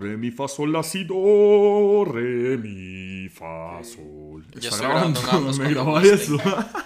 re, 0.00 0.16
mi, 0.16 0.30
fa, 0.30 0.48
sol, 0.48 0.72
la, 0.72 0.82
si, 0.82 1.04
do, 1.04 2.04
re, 2.04 2.56
mi, 2.56 3.28
fa, 3.28 3.82
sol. 3.84 4.44
Yo 4.54 4.68
estoy 4.68 4.86
grabando 4.86 5.20
grabando, 5.20 5.52
me 5.58 5.74
gusten. 5.74 6.14
eso. 6.14 6.36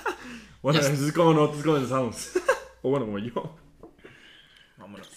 bueno, 0.62 0.80
eso 0.80 1.06
es 1.06 1.12
como 1.12 1.32
nosotros 1.32 1.64
comenzamos. 1.64 2.32
o 2.82 2.90
bueno, 2.90 3.06
como 3.06 3.18
yo. 3.18 3.56
Vámonos. 4.76 5.08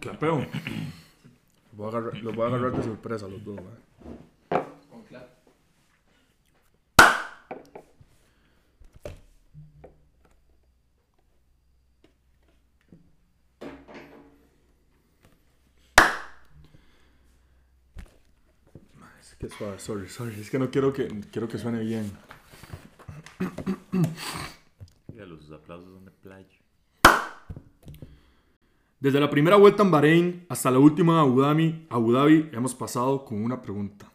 Clapeo. 0.00 0.46
Lo 1.72 1.76
voy 1.76 1.86
a 1.86 1.98
agarrar, 1.98 2.22
voy 2.22 2.42
a 2.42 2.46
agarrar 2.46 2.72
de 2.72 2.82
sorpresa 2.82 3.26
los 3.28 3.42
dos, 3.44 3.58
¿eh? 3.58 3.92
Es 19.22 19.36
que 19.36 19.41
suave, 19.56 19.78
sorry, 19.78 20.08
sorry. 20.08 20.40
Es 20.40 20.50
que 20.50 20.58
no 20.58 20.70
quiero 20.70 20.92
que, 20.92 21.08
quiero 21.30 21.48
que 21.48 21.58
suene 21.58 21.80
bien. 21.80 22.10
Dígalo, 25.08 25.38
sus 25.38 25.52
aplausos 25.52 25.92
son 25.92 26.04
de 26.04 26.10
playa. 26.10 26.48
Desde 29.00 29.18
la 29.18 29.28
primera 29.28 29.56
vuelta 29.56 29.82
en 29.82 29.90
Bahrein 29.90 30.46
hasta 30.48 30.70
la 30.70 30.78
última 30.78 31.14
en 31.14 31.18
Abu 31.18 31.40
Dhabi, 31.40 31.86
Abu 31.90 32.12
Dhabi 32.12 32.50
hemos 32.52 32.74
pasado 32.74 33.24
con 33.24 33.42
una 33.42 33.60
pregunta. 33.60 34.10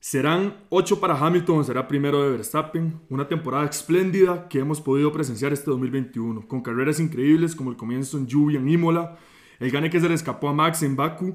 ¿Serán 0.00 0.64
8 0.68 1.00
para 1.00 1.16
Hamilton 1.16 1.60
o 1.60 1.64
será 1.64 1.88
primero 1.88 2.22
de 2.22 2.30
Verstappen? 2.30 3.00
Una 3.08 3.26
temporada 3.26 3.64
espléndida 3.64 4.48
que 4.48 4.58
hemos 4.58 4.80
podido 4.80 5.12
presenciar 5.12 5.52
este 5.52 5.70
2021, 5.70 6.46
con 6.46 6.60
carreras 6.62 7.00
increíbles 7.00 7.54
como 7.56 7.70
el 7.70 7.76
comienzo 7.76 8.18
en 8.18 8.26
lluvia 8.26 8.58
en 8.58 8.68
Imola, 8.68 9.16
el 9.60 9.70
gane 9.70 9.88
que 9.88 10.00
se 10.00 10.08
le 10.08 10.14
escapó 10.14 10.48
a 10.48 10.52
Max 10.52 10.82
en 10.82 10.96
Baku 10.96 11.34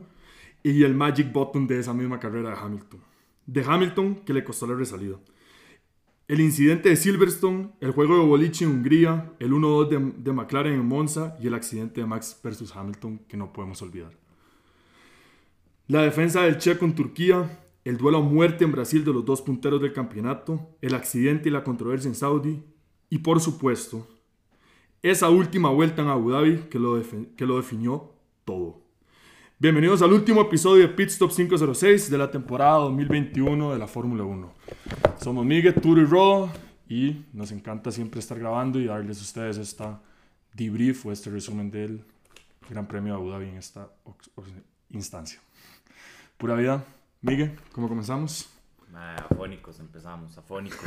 y 0.64 0.84
el 0.84 0.96
Magic 0.96 1.32
Button 1.32 1.68
de 1.68 1.80
esa 1.80 1.94
misma 1.94 2.20
carrera 2.20 2.50
de 2.50 2.56
Hamilton. 2.56 3.00
De 3.46 3.64
Hamilton 3.64 4.16
que 4.26 4.34
le 4.34 4.44
costó 4.44 4.68
la 4.68 4.76
resalida. 4.76 5.18
El 6.28 6.42
incidente 6.42 6.90
de 6.90 6.96
Silverstone, 6.96 7.72
el 7.80 7.92
juego 7.92 8.20
de 8.20 8.26
boliche 8.26 8.66
en 8.66 8.72
Hungría, 8.72 9.34
el 9.40 9.52
1-2 9.52 9.88
de, 9.88 10.14
de 10.24 10.32
McLaren 10.32 10.74
en 10.74 10.86
Monza 10.86 11.36
y 11.42 11.48
el 11.48 11.56
accidente 11.56 12.02
de 12.02 12.08
Max 12.08 12.40
versus 12.44 12.76
Hamilton 12.76 13.20
que 13.28 13.36
no 13.36 13.52
podemos 13.52 13.82
olvidar. 13.82 14.12
La 15.88 16.04
defensa 16.04 16.44
del 16.44 16.60
Checo 16.60 16.86
en 16.86 16.94
Turquía, 16.94 17.66
el 17.84 17.98
duelo 17.98 18.20
a 18.20 18.22
muerte 18.22 18.64
en 18.64 18.72
Brasil 18.72 19.04
de 19.04 19.12
los 19.12 19.26
dos 19.26 19.42
punteros 19.42 19.82
del 19.82 19.92
campeonato, 19.92 20.78
el 20.82 20.94
accidente 20.94 21.50
y 21.50 21.52
la 21.52 21.64
controversia 21.64 22.10
en 22.10 22.14
Saudi 22.14 22.64
y 23.10 23.18
por 23.18 23.40
supuesto, 23.40 24.08
esa 25.02 25.30
última 25.30 25.72
vuelta 25.72 26.04
en 26.04 26.10
Abu 26.10 26.30
Dhabi 26.30 26.58
que 26.70 26.78
lo, 26.78 27.02
que 27.36 27.46
lo 27.48 27.58
definió 27.58 28.12
todo. 28.46 28.89
Bienvenidos 29.60 30.02
al 30.02 30.14
último 30.14 30.42
episodio 30.42 30.88
de 30.88 30.94
Pit 30.94 31.10
Stop 31.10 31.32
506 31.32 32.10
de 32.10 32.18
la 32.18 32.32
temporada 32.32 32.78
2021 32.80 33.74
de 33.74 33.80
la 33.80 33.88
Fórmula 33.88 34.24
1. 34.24 34.54
Somos 35.22 35.46
Miguel, 35.46 35.74
Turo 35.76 36.02
y 36.02 36.06
Rodo 36.06 36.50
y 36.88 37.26
nos 37.34 37.52
encanta 37.52 37.92
siempre 37.92 38.20
estar 38.22 38.40
grabando 38.40 38.80
y 38.80 38.86
darles 38.86 39.20
a 39.20 39.22
ustedes 39.22 39.58
esta 39.58 40.02
debrief 40.54 41.06
o 41.06 41.12
este 41.12 41.30
resumen 41.30 41.70
del 41.72 42.06
Gran 42.70 42.88
Premio 42.88 43.14
de 43.16 43.20
Abu 43.20 43.30
Dhabi 43.32 43.50
en 43.50 43.58
esta 43.58 43.90
instancia. 44.92 45.40
Pura 46.38 46.56
vida. 46.56 46.86
Miguel, 47.22 47.60
¿cómo 47.74 47.90
comenzamos? 47.90 48.50
Mae, 48.94 49.18
afónicos, 49.18 49.78
empezamos, 49.82 50.38
afónicos. 50.38 50.80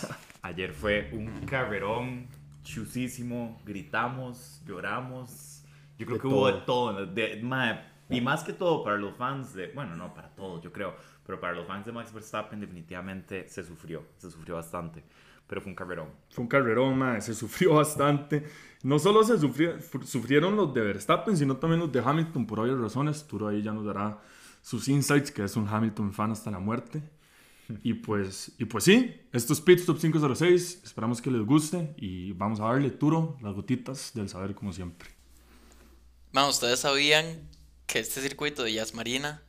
Ayer 0.42 0.72
fue 0.72 1.10
un 1.12 1.28
carrerón 1.46 2.26
chusísimo, 2.62 3.60
gritamos, 3.66 4.62
lloramos. 4.66 5.62
Yo 5.98 6.06
creo 6.06 6.16
De 6.16 6.22
que 6.22 6.26
hubo 6.26 6.46
de 6.46 6.52
todo. 6.62 6.64
todo. 6.94 7.06
de- 7.06 7.40
mae, 7.42 7.80
y 8.10 8.20
más 8.20 8.44
que 8.44 8.52
todo 8.52 8.84
para 8.84 8.96
los 8.96 9.16
fans 9.16 9.54
de, 9.54 9.68
bueno, 9.72 9.96
no, 9.96 10.12
para 10.14 10.28
todos, 10.34 10.62
yo 10.62 10.72
creo, 10.72 10.94
pero 11.26 11.40
para 11.40 11.54
los 11.54 11.66
fans 11.66 11.86
de 11.86 11.92
Max 11.92 12.12
Verstappen 12.12 12.60
definitivamente 12.60 13.48
se 13.48 13.64
sufrió, 13.64 14.04
se 14.18 14.30
sufrió 14.30 14.56
bastante, 14.56 15.02
pero 15.46 15.60
fue 15.60 15.70
un 15.70 15.76
carrerón. 15.76 16.08
Fue 16.30 16.42
un 16.42 16.48
carrerón, 16.48 16.98
mae, 16.98 17.20
se 17.20 17.34
sufrió 17.34 17.74
bastante. 17.74 18.44
No 18.82 18.98
solo 18.98 19.22
se 19.24 19.38
sufrió- 19.38 19.78
sufrieron 20.04 20.56
los 20.56 20.72
de 20.74 20.80
Verstappen, 20.82 21.36
sino 21.36 21.56
también 21.56 21.80
los 21.80 21.92
de 21.92 22.00
Hamilton 22.00 22.46
por 22.46 22.60
obvias 22.60 22.78
razones. 22.78 23.26
Turo 23.26 23.48
ahí 23.48 23.62
ya 23.62 23.72
nos 23.72 23.84
dará 23.84 24.18
sus 24.62 24.88
insights, 24.88 25.30
que 25.30 25.44
es 25.44 25.56
un 25.56 25.66
Hamilton 25.68 26.12
fan 26.12 26.32
hasta 26.32 26.50
la 26.50 26.58
muerte. 26.58 27.02
Y 27.82 27.94
pues, 27.94 28.52
y 28.58 28.66
pues 28.66 28.84
sí, 28.84 29.22
esto 29.32 29.54
es 29.54 29.60
Pit 29.62 29.78
Stop 29.80 29.98
506. 29.98 30.82
Esperamos 30.84 31.22
que 31.22 31.30
les 31.30 31.42
guste 31.46 31.94
y 31.96 32.32
vamos 32.32 32.60
a 32.60 32.64
darle 32.64 32.90
Turo 32.90 33.38
las 33.40 33.54
gotitas 33.54 34.12
del 34.14 34.28
saber 34.28 34.54
como 34.54 34.72
siempre. 34.72 35.08
Man, 36.32 36.48
ustedes 36.48 36.80
sabían 36.80 37.48
que 37.86 37.98
este 37.98 38.20
circuito 38.20 38.62
de 38.62 38.72
Jazz 38.72 38.94
Marina, 38.94 39.42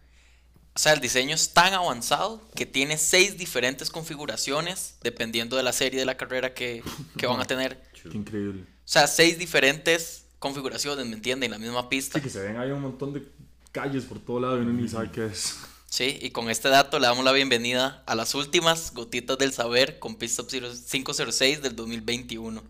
o 0.76 0.80
sea, 0.80 0.94
el 0.94 1.00
diseño 1.00 1.36
es 1.36 1.54
tan 1.54 1.74
avanzado 1.74 2.42
que 2.56 2.66
tiene 2.66 2.98
seis 2.98 3.38
diferentes 3.38 3.90
configuraciones 3.90 4.96
dependiendo 5.02 5.56
de 5.56 5.64
la 5.64 5.72
serie 5.72 6.00
de 6.00 6.06
la 6.06 6.18
carrera 6.18 6.54
que, 6.54 6.84
que 7.18 7.28
van 7.28 7.40
a 7.40 7.46
tener. 7.48 7.82
Qué 7.94 8.10
increíble. 8.18 8.64
O 8.64 8.88
sea, 8.88 9.08
seis 9.08 9.40
diferentes 9.40 10.26
configuraciones, 10.40 11.06
¿me 11.06 11.16
entienden? 11.16 11.52
La 11.52 11.58
misma 11.58 11.90
pista. 11.90 12.20
Sí, 12.20 12.24
que 12.24 12.30
se 12.30 12.42
ven 12.42 12.58
ahí 12.58 12.72
un 12.72 12.82
montón 12.82 13.14
de 13.14 13.24
calles 13.72 14.04
por 14.04 14.20
todo 14.20 14.40
lado 14.40 14.58
y 14.58 14.62
uno 14.62 14.74
ni 14.74 14.88
sabe 14.88 15.10
qué 15.12 15.26
es. 15.26 15.56
Sí, 15.90 16.20
y 16.22 16.32
con 16.32 16.50
este 16.50 16.68
dato 16.70 17.00
le 17.00 17.08
damos 17.08 17.24
la 17.24 17.32
bienvenida 17.32 18.04
a 18.06 18.16
las 18.16 18.36
últimas 18.36 18.94
gotitas 18.94 19.38
del 19.38 19.54
saber 19.54 19.98
con 19.98 20.18
Pit 20.18 20.30
Stop 20.30 20.50
506 20.50 21.62
del 21.62 21.76
2021. 21.76 22.62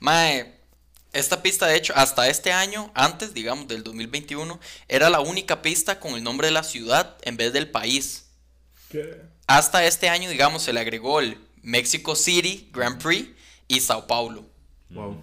Mae, 0.00 0.54
esta 1.14 1.42
pista 1.42 1.66
de 1.66 1.76
hecho 1.76 1.92
hasta 1.96 2.28
este 2.28 2.52
año, 2.52 2.90
antes 2.94 3.34
digamos 3.34 3.68
del 3.68 3.82
2021, 3.82 4.60
era 4.88 5.10
la 5.10 5.20
única 5.20 5.62
pista 5.62 6.00
con 6.00 6.14
el 6.14 6.22
nombre 6.22 6.48
de 6.48 6.52
la 6.52 6.62
ciudad 6.62 7.16
en 7.22 7.36
vez 7.36 7.52
del 7.52 7.70
país. 7.70 8.26
¿Qué? 8.90 9.22
Hasta 9.46 9.84
este 9.84 10.08
año 10.08 10.28
digamos 10.28 10.62
se 10.62 10.72
le 10.72 10.80
agregó 10.80 11.20
el 11.20 11.38
Mexico 11.62 12.14
City 12.14 12.68
Grand 12.72 13.02
Prix 13.02 13.30
y 13.68 13.80
Sao 13.80 14.06
Paulo. 14.06 14.44
Wow. 14.90 15.22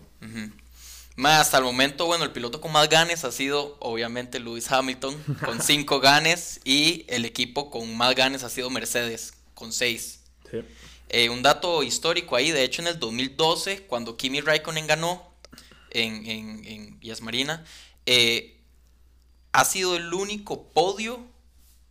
Mae, 1.16 1.36
hasta 1.36 1.58
el 1.58 1.64
momento, 1.64 2.06
bueno, 2.08 2.24
el 2.24 2.32
piloto 2.32 2.62
con 2.62 2.72
más 2.72 2.90
ganes 2.90 3.24
ha 3.26 3.32
sido 3.32 3.78
obviamente 3.80 4.40
Lewis 4.40 4.72
Hamilton 4.72 5.16
con 5.46 5.62
5 5.64 6.00
ganes 6.00 6.62
y 6.64 7.06
el 7.10 7.26
equipo 7.26 7.70
con 7.70 7.96
más 7.96 8.16
ganes 8.16 8.44
ha 8.44 8.50
sido 8.50 8.70
Mercedes 8.70 9.34
con 9.54 9.72
6. 9.72 10.20
Sí. 10.50 10.58
Eh, 11.10 11.30
un 11.30 11.44
dato 11.44 11.84
histórico 11.84 12.38
ahí, 12.38 12.52
de 12.52 12.64
hecho 12.64 12.82
en 12.82 12.88
el 12.88 12.98
2012, 12.98 13.84
cuando 13.84 14.16
Kimi 14.16 14.40
Raikkonen 14.40 14.88
ganó 14.88 15.31
en, 15.92 16.26
en, 16.26 16.66
en 16.66 17.00
Yas 17.02 17.22
Marina, 17.22 17.64
eh, 18.06 18.58
ha 19.52 19.66
sido 19.66 19.96
el 19.96 20.14
único 20.14 20.64
podio, 20.70 21.20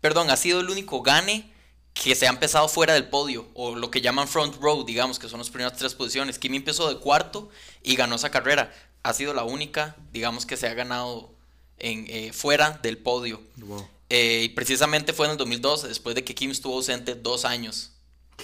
perdón, 0.01 0.31
ha 0.31 0.37
sido 0.37 0.61
el 0.61 0.71
único 0.71 1.03
gane 1.03 1.51
que 1.93 2.15
se 2.15 2.27
ha 2.27 2.31
empezado 2.31 2.69
fuera 2.69 2.95
del 2.95 3.09
podio, 3.09 3.49
o 3.55 3.75
lo 3.75 3.91
que 3.91 4.01
llaman 4.01 4.29
front 4.29 4.57
row, 4.61 4.85
digamos, 4.85 5.19
que 5.19 5.29
son 5.29 5.39
las 5.39 5.51
primeras 5.51 5.77
tres 5.77 5.95
posiciones. 5.95 6.39
Kimi 6.39 6.57
empezó 6.57 6.89
de 6.89 6.99
cuarto 6.99 7.51
y 7.83 7.97
ganó 7.97 8.17
esa 8.17 8.31
carrera. 8.31 8.73
Ha 9.03 9.13
sido 9.13 9.35
la 9.35 9.45
única, 9.45 9.97
digamos, 10.13 10.47
que 10.47 10.57
se 10.57 10.69
ha 10.69 10.75
ganado 10.75 11.35
en, 11.79 12.07
eh, 12.09 12.33
fuera 12.33 12.79
del 12.83 12.99
podio. 12.99 13.43
Wow. 13.57 13.87
Eh, 14.09 14.43
y 14.45 14.49
precisamente 14.51 15.13
fue 15.13 15.27
en 15.27 15.33
el 15.33 15.39
2012, 15.39 15.89
después 15.89 16.15
de 16.15 16.25
que 16.25 16.35
Kim 16.35 16.51
estuvo 16.51 16.75
ausente 16.75 17.15
dos 17.15 17.45
años. 17.45 17.93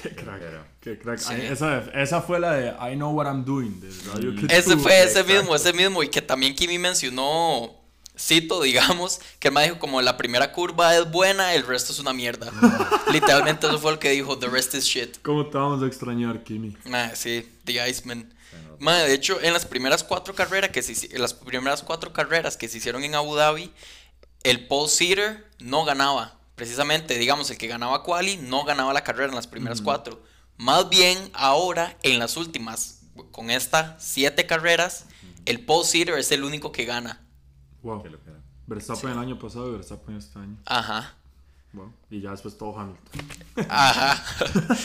Qué 0.02 0.14
crack. 0.14 0.38
Pero- 0.40 0.64
Qué 0.80 0.98
crack. 0.98 1.18
Sí. 1.18 1.34
Esa, 1.34 1.78
esa 1.94 2.22
fue 2.22 2.38
la 2.40 2.52
de 2.54 2.68
I 2.92 2.94
Know 2.94 3.12
What 3.12 3.26
I'm 3.26 3.44
Doing. 3.44 3.80
De 3.80 3.90
Radio 4.12 4.34
Kid 4.34 4.50
Ese 4.50 4.76
fue 4.76 4.92
ese 5.00 5.20
Exacto. 5.20 5.32
mismo, 5.32 5.54
ese 5.56 5.72
mismo. 5.72 6.02
Y 6.02 6.08
que 6.08 6.22
también 6.22 6.54
Kimi 6.54 6.78
mencionó, 6.78 7.74
cito, 8.18 8.62
digamos, 8.62 9.20
que 9.38 9.48
él 9.48 9.54
me 9.54 9.64
dijo 9.64 9.78
como 9.78 10.00
la 10.02 10.16
primera 10.16 10.52
curva 10.52 10.96
es 10.96 11.10
buena, 11.10 11.54
el 11.54 11.66
resto 11.66 11.92
es 11.92 11.98
una 11.98 12.12
mierda. 12.12 12.50
Literalmente 13.12 13.66
eso 13.66 13.78
fue 13.78 13.92
lo 13.92 13.98
que 13.98 14.10
dijo, 14.10 14.38
the 14.38 14.48
rest 14.48 14.74
is 14.74 14.84
shit. 14.84 15.16
¿Cómo 15.22 15.46
te 15.46 15.58
vamos 15.58 15.82
a 15.82 15.86
extrañar, 15.86 16.42
Kimi? 16.44 16.76
Mae, 16.84 17.14
sí, 17.16 17.48
The 17.64 17.88
Iceman. 17.90 18.32
Mae, 18.78 19.08
de 19.08 19.14
hecho, 19.14 19.40
en 19.40 19.52
las 19.54 19.64
primeras 19.64 20.04
cuatro 20.04 20.34
carreras 20.34 20.70
que 20.70 20.82
se, 20.82 21.14
en 21.14 21.22
las 21.22 21.32
primeras 21.32 21.82
cuatro 21.82 22.12
carreras 22.12 22.56
que 22.58 22.68
se 22.68 22.76
hicieron 22.78 23.02
en 23.04 23.14
Abu 23.14 23.34
Dhabi, 23.34 23.72
el 24.42 24.66
Paul 24.66 24.88
Seater 24.88 25.46
no 25.58 25.84
ganaba. 25.84 26.35
Precisamente, 26.56 27.18
digamos, 27.18 27.50
el 27.50 27.58
que 27.58 27.68
ganaba 27.68 28.02
quali 28.02 28.38
no 28.38 28.64
ganaba 28.64 28.92
la 28.92 29.04
carrera 29.04 29.28
en 29.28 29.36
las 29.36 29.46
primeras 29.46 29.80
cuatro. 29.82 30.22
Más 30.56 30.88
bien, 30.88 31.30
ahora, 31.34 31.96
en 32.02 32.18
las 32.18 32.36
últimas, 32.38 33.02
con 33.30 33.50
estas 33.50 34.02
siete 34.02 34.46
carreras, 34.46 35.06
el 35.44 35.64
Paul 35.64 35.84
Seater 35.84 36.18
es 36.18 36.32
el 36.32 36.44
único 36.44 36.72
que 36.72 36.86
gana. 36.86 37.20
Wow. 37.82 38.02
Verstappen 38.66 39.10
el 39.10 39.18
año 39.18 39.38
pasado 39.38 39.68
y 39.68 39.72
Verstappen 39.72 40.16
este 40.16 40.38
año. 40.38 40.56
Ajá. 40.64 41.14
Wow. 41.72 41.92
Y 42.10 42.20
ya 42.20 42.30
después 42.30 42.56
todo 42.56 42.76
Hamilton. 42.76 43.66
Ajá. 43.68 44.24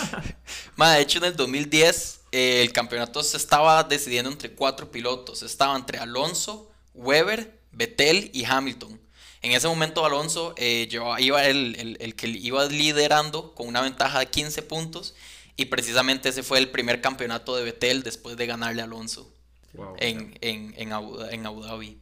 Ma, 0.75 0.91
de 0.91 1.01
hecho, 1.01 1.17
en 1.17 1.25
el 1.25 1.35
2010 1.35 2.21
eh, 2.31 2.62
el 2.62 2.71
campeonato 2.71 3.24
se 3.24 3.38
estaba 3.38 3.83
decidiendo 3.83 4.29
entre 4.29 4.53
cuatro 4.53 4.91
pilotos. 4.91 5.41
Estaba 5.41 5.75
entre 5.75 5.97
Alonso, 5.97 6.69
Weber, 6.94 7.59
Vettel 7.71 8.29
y 8.33 8.45
Hamilton. 8.45 9.00
En 9.41 9.51
ese 9.53 9.67
momento 9.67 10.05
Alonso 10.05 10.53
eh, 10.57 10.88
llevaba- 10.89 11.19
iba 11.19 11.43
el, 11.45 11.75
el- 11.79 11.97
el 11.99 12.15
que 12.15 12.27
iba 12.27 12.65
liderando 12.65 13.53
con 13.55 13.67
una 13.67 13.81
ventaja 13.81 14.19
de 14.19 14.27
15 14.27 14.61
puntos. 14.63 15.15
Y 15.57 15.65
precisamente 15.65 16.29
ese 16.29 16.43
fue 16.43 16.59
el 16.59 16.69
primer 16.69 17.01
campeonato 17.01 17.55
de 17.55 17.63
Vettel 17.63 18.03
después 18.03 18.38
de 18.38 18.45
ganarle 18.47 18.81
a 18.81 18.85
Alonso 18.85 19.31
Wow. 19.73 19.95
en, 19.99 20.38
en, 20.41 20.73
en 20.77 20.93
Abu, 20.93 21.21
en 21.23 21.45
Abu 21.45 21.61
Dhabi. 21.63 21.97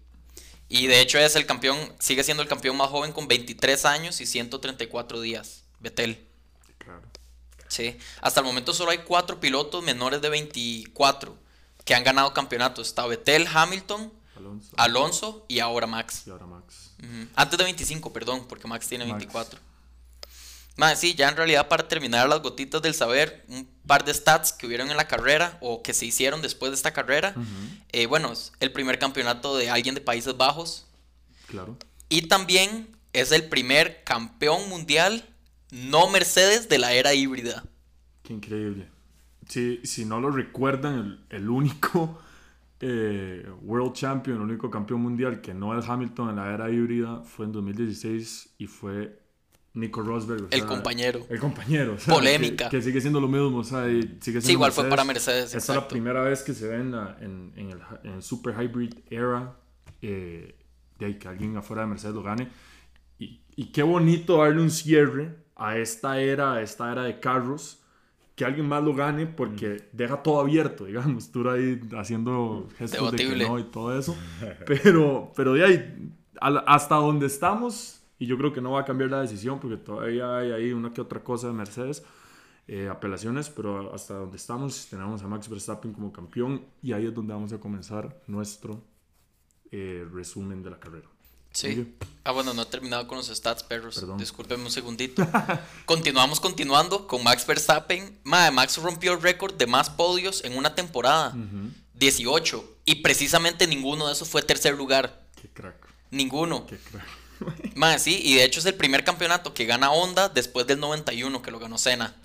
Y 0.70 0.88
de 0.88 1.02
hecho 1.02 1.18
es 1.18 1.36
el 1.36 1.46
campeón, 1.46 1.78
sigue 2.00 2.24
siendo 2.24 2.44
el 2.44 2.50
campeón 2.50 2.78
más 2.78 2.90
joven 2.90 3.12
con 3.12 3.28
23 3.28 3.86
años 3.86 4.22
y 4.22 4.26
134 4.28 5.20
días, 5.22 5.64
Vettel. 5.80 6.26
Claro. 6.78 7.02
Sí, 7.68 7.98
hasta 8.22 8.40
el 8.40 8.46
momento 8.46 8.74
solo 8.74 8.92
hay 8.92 9.00
cuatro 9.00 9.40
pilotos 9.40 9.84
menores 9.84 10.22
de 10.22 10.30
24 10.30 11.36
que 11.86 11.96
han 11.96 12.04
ganado 12.04 12.34
campeonatos. 12.34 12.88
Está 12.88 13.06
Vettel, 13.08 13.48
Hamilton, 13.52 14.14
Alonso. 14.36 14.70
Alonso 14.78 15.46
y 15.48 15.60
ahora 15.60 15.88
Max. 15.88 16.24
Y 16.28 16.30
ahora 16.30 16.46
Max. 16.46 16.89
Ujú. 17.02 17.28
Antes 17.36 17.58
de 17.58 17.64
25, 17.64 18.12
perdón, 18.14 18.46
porque 18.48 18.68
Max 18.68 18.88
tiene 18.88 19.06
Max. 19.06 19.18
24. 19.20 19.60
Mae, 20.76 20.96
sí, 20.96 21.14
ya 21.14 21.28
en 21.28 21.36
realidad 21.36 21.68
para 21.68 21.88
terminar 21.90 22.30
las 22.30 22.42
gotitas 22.42 22.82
del 22.82 22.94
saber, 22.94 23.44
un 23.50 23.68
par 23.86 24.06
de 24.06 24.14
stats 24.14 24.54
que 24.54 24.66
hubieron 24.66 24.90
en 24.90 24.96
la 24.98 25.08
carrera 25.10 25.58
o 25.62 25.84
que 25.84 25.94
se 25.94 26.06
hicieron 26.06 26.42
después 26.42 26.72
de 26.72 26.76
esta 26.78 26.94
carrera. 26.94 27.36
Eh, 27.92 28.06
bueno, 28.06 28.32
es 28.32 28.54
el 28.62 28.72
primer 28.72 28.98
campeonato 28.98 29.58
de 29.58 29.70
alguien 29.70 29.94
de 29.96 30.00
Países 30.02 30.38
Bajos 30.38 30.86
Claro. 31.48 31.78
y 32.08 32.24
también 32.24 32.88
es 33.12 33.32
el 33.34 33.50
primer 33.50 34.04
campeón 34.06 34.70
mundial 34.70 35.28
no 35.72 36.10
Mercedes 36.10 36.70
de 36.70 36.78
la 36.78 36.94
era 36.94 37.14
híbrida. 37.14 37.64
Qué 38.24 38.34
increíble. 38.34 38.88
Si, 39.50 39.82
si 39.84 40.06
no 40.06 40.20
lo 40.22 40.30
recuerdan, 40.32 41.20
el, 41.30 41.38
el 41.42 41.50
único 41.50 42.22
eh, 42.82 43.46
World 43.62 43.94
Champion, 43.94 44.38
el 44.38 44.44
único 44.44 44.70
campeón 44.70 45.02
mundial 45.02 45.42
que 45.42 45.54
no 45.54 45.78
es 45.78 45.88
Hamilton 45.88 46.30
en 46.30 46.36
la 46.38 46.54
era 46.54 46.70
híbrida 46.72 47.22
fue 47.24 47.46
en 47.46 47.52
2016 47.52 48.56
y 48.58 48.68
fue 48.68 49.20
Nico 49.74 50.02
Rosberg. 50.02 50.44
o 50.44 50.48
El 50.52 50.60
sea, 50.60 50.66
compañero. 50.68 51.26
El 51.30 51.40
compañero. 51.40 51.94
o 51.94 51.98
sea, 52.00 52.14
Polémica. 52.14 52.70
Que, 52.70 52.78
que 52.78 52.84
sigue 52.84 53.02
siendo 53.02 53.20
lo 53.22 53.28
mismo. 53.28 53.58
O 53.58 53.64
sea, 53.64 53.84
sigue 53.86 54.20
siendo 54.22 54.42
Sí, 54.42 54.52
igual 54.54 54.72
fue 54.72 54.90
para 54.90 55.04
Mercedes, 55.04 55.54
Esta 55.54 55.74
es 55.74 55.78
la 55.82 55.88
primera 55.88 56.22
vez 56.24 56.42
que 56.42 56.54
se 56.54 56.68
ve 56.68 56.76
en, 56.78 56.92
la- 56.92 57.18
en, 57.22 57.54
en 57.56 57.70
el, 57.72 57.80
en 58.04 58.12
el 58.14 58.24
Super 58.24 58.56
Hybrid 58.60 58.94
Era 59.10 59.56
eh, 60.02 60.56
de 60.98 61.06
ahí 61.06 61.16
que 61.20 61.28
alguien 61.28 61.56
afuera 61.58 61.84
de 61.84 61.88
Mercedes 61.90 62.16
lo 62.16 62.24
gane. 62.24 62.50
Y, 63.20 63.42
y 63.56 63.72
qué 63.72 63.84
bonito 63.84 64.38
darle 64.38 64.62
un 64.62 64.72
cierre 64.72 65.36
a 65.56 65.78
esta 65.78 66.20
era, 66.22 66.54
a 66.54 66.62
esta 66.62 66.92
era 66.92 67.04
de 67.04 67.20
carros, 67.20 67.79
que 68.40 68.46
alguien 68.46 68.70
más 68.70 68.82
lo 68.82 68.96
gane 68.96 69.26
porque 69.28 69.90
deja 69.92 70.24
todo 70.24 70.40
abierto, 70.40 70.86
digamos, 70.86 71.30
tú 71.30 71.50
ahí 71.50 71.78
haciendo 71.98 72.70
gestos 72.78 73.12
de 73.12 73.18
que 73.18 73.24
no 73.50 73.60
y 73.60 73.64
todo 73.66 74.00
eso. 74.00 74.16
Pero, 74.66 75.34
pero 75.36 75.54
de 75.56 75.66
ahí, 75.66 76.14
al- 76.40 76.64
hasta 76.66 76.96
donde 76.96 77.26
estamos, 77.26 78.02
y 78.18 78.28
yo 78.28 78.38
creo 78.38 78.54
que 78.54 78.62
no 78.62 78.72
va 78.72 78.80
a 78.80 78.86
cambiar 78.86 79.10
la 79.10 79.20
decisión 79.20 79.60
porque 79.60 79.76
todavía 79.76 80.38
hay 80.38 80.52
ahí 80.54 80.72
una 80.72 80.94
que 80.94 81.02
otra 81.02 81.22
cosa 81.22 81.48
de 81.48 81.54
Mercedes, 81.54 82.02
eh, 82.70 82.88
apelaciones, 82.88 83.50
pero 83.50 83.94
hasta 83.94 84.14
donde 84.14 84.38
estamos 84.38 84.88
tenemos 84.90 85.22
a 85.22 85.28
Max 85.28 85.50
Verstappen 85.50 85.92
como 85.92 86.14
campeón 86.14 86.62
y 86.82 86.94
ahí 86.94 87.08
es 87.08 87.14
donde 87.14 87.34
vamos 87.34 87.52
a 87.52 87.60
comenzar 87.60 88.22
nuestro 88.28 88.82
eh, 89.72 90.08
resumen 90.14 90.64
de 90.64 90.70
la 90.70 90.80
carrera. 90.80 91.10
Sí. 91.60 91.96
Ah, 92.24 92.32
bueno, 92.32 92.54
no 92.54 92.62
he 92.62 92.66
terminado 92.66 93.08
con 93.08 93.18
los 93.18 93.28
stats, 93.28 93.64
perros. 93.64 93.96
Perdón. 93.96 94.18
Discúlpenme 94.18 94.64
un 94.66 94.72
segundito. 94.72 95.28
Continuamos 95.86 96.40
continuando 96.40 97.08
con 97.08 97.24
Max 97.24 97.46
Verstappen. 97.48 98.20
Mae, 98.24 98.52
Max 98.52 98.78
rompió 98.78 99.14
el 99.14 99.22
récord 99.22 99.54
de 99.56 99.66
más 99.68 99.90
podios 99.90 100.44
en 100.44 100.56
una 100.58 100.76
temporada. 100.76 101.36
18. 101.96 102.78
Y 102.86 102.96
precisamente 102.96 103.68
ninguno 103.68 104.08
de 104.08 104.14
esos 104.14 104.28
fue 104.30 104.42
tercer 104.42 104.76
lugar. 104.76 105.22
Qué 105.42 105.48
crack, 105.50 105.76
Ninguno. 106.12 106.66
qué 106.66 106.78
crack. 106.78 107.06
Mae, 107.76 108.00
sí, 108.00 108.20
y 108.24 108.36
de 108.36 108.44
hecho 108.44 108.60
es 108.60 108.66
el 108.66 108.76
primer 108.76 109.04
campeonato 109.04 109.54
que 109.54 109.66
gana 109.66 109.92
Honda 109.92 110.28
después 110.30 110.68
del 110.68 110.80
91 110.80 111.42
que 111.42 111.52
lo 111.52 111.60
ganó 111.60 111.78
Senna. 111.78 112.16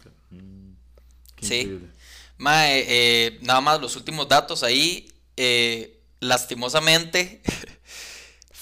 Qué 1.36 1.46
Sí. 1.46 1.54
increíble. 1.60 1.88
Mae, 2.36 2.84
eh, 2.88 3.38
nada 3.42 3.60
más 3.60 3.80
los 3.80 3.96
últimos 3.96 4.28
datos 4.28 4.62
ahí. 4.62 5.10
eh, 5.36 6.00
lastimosamente, 6.20 7.42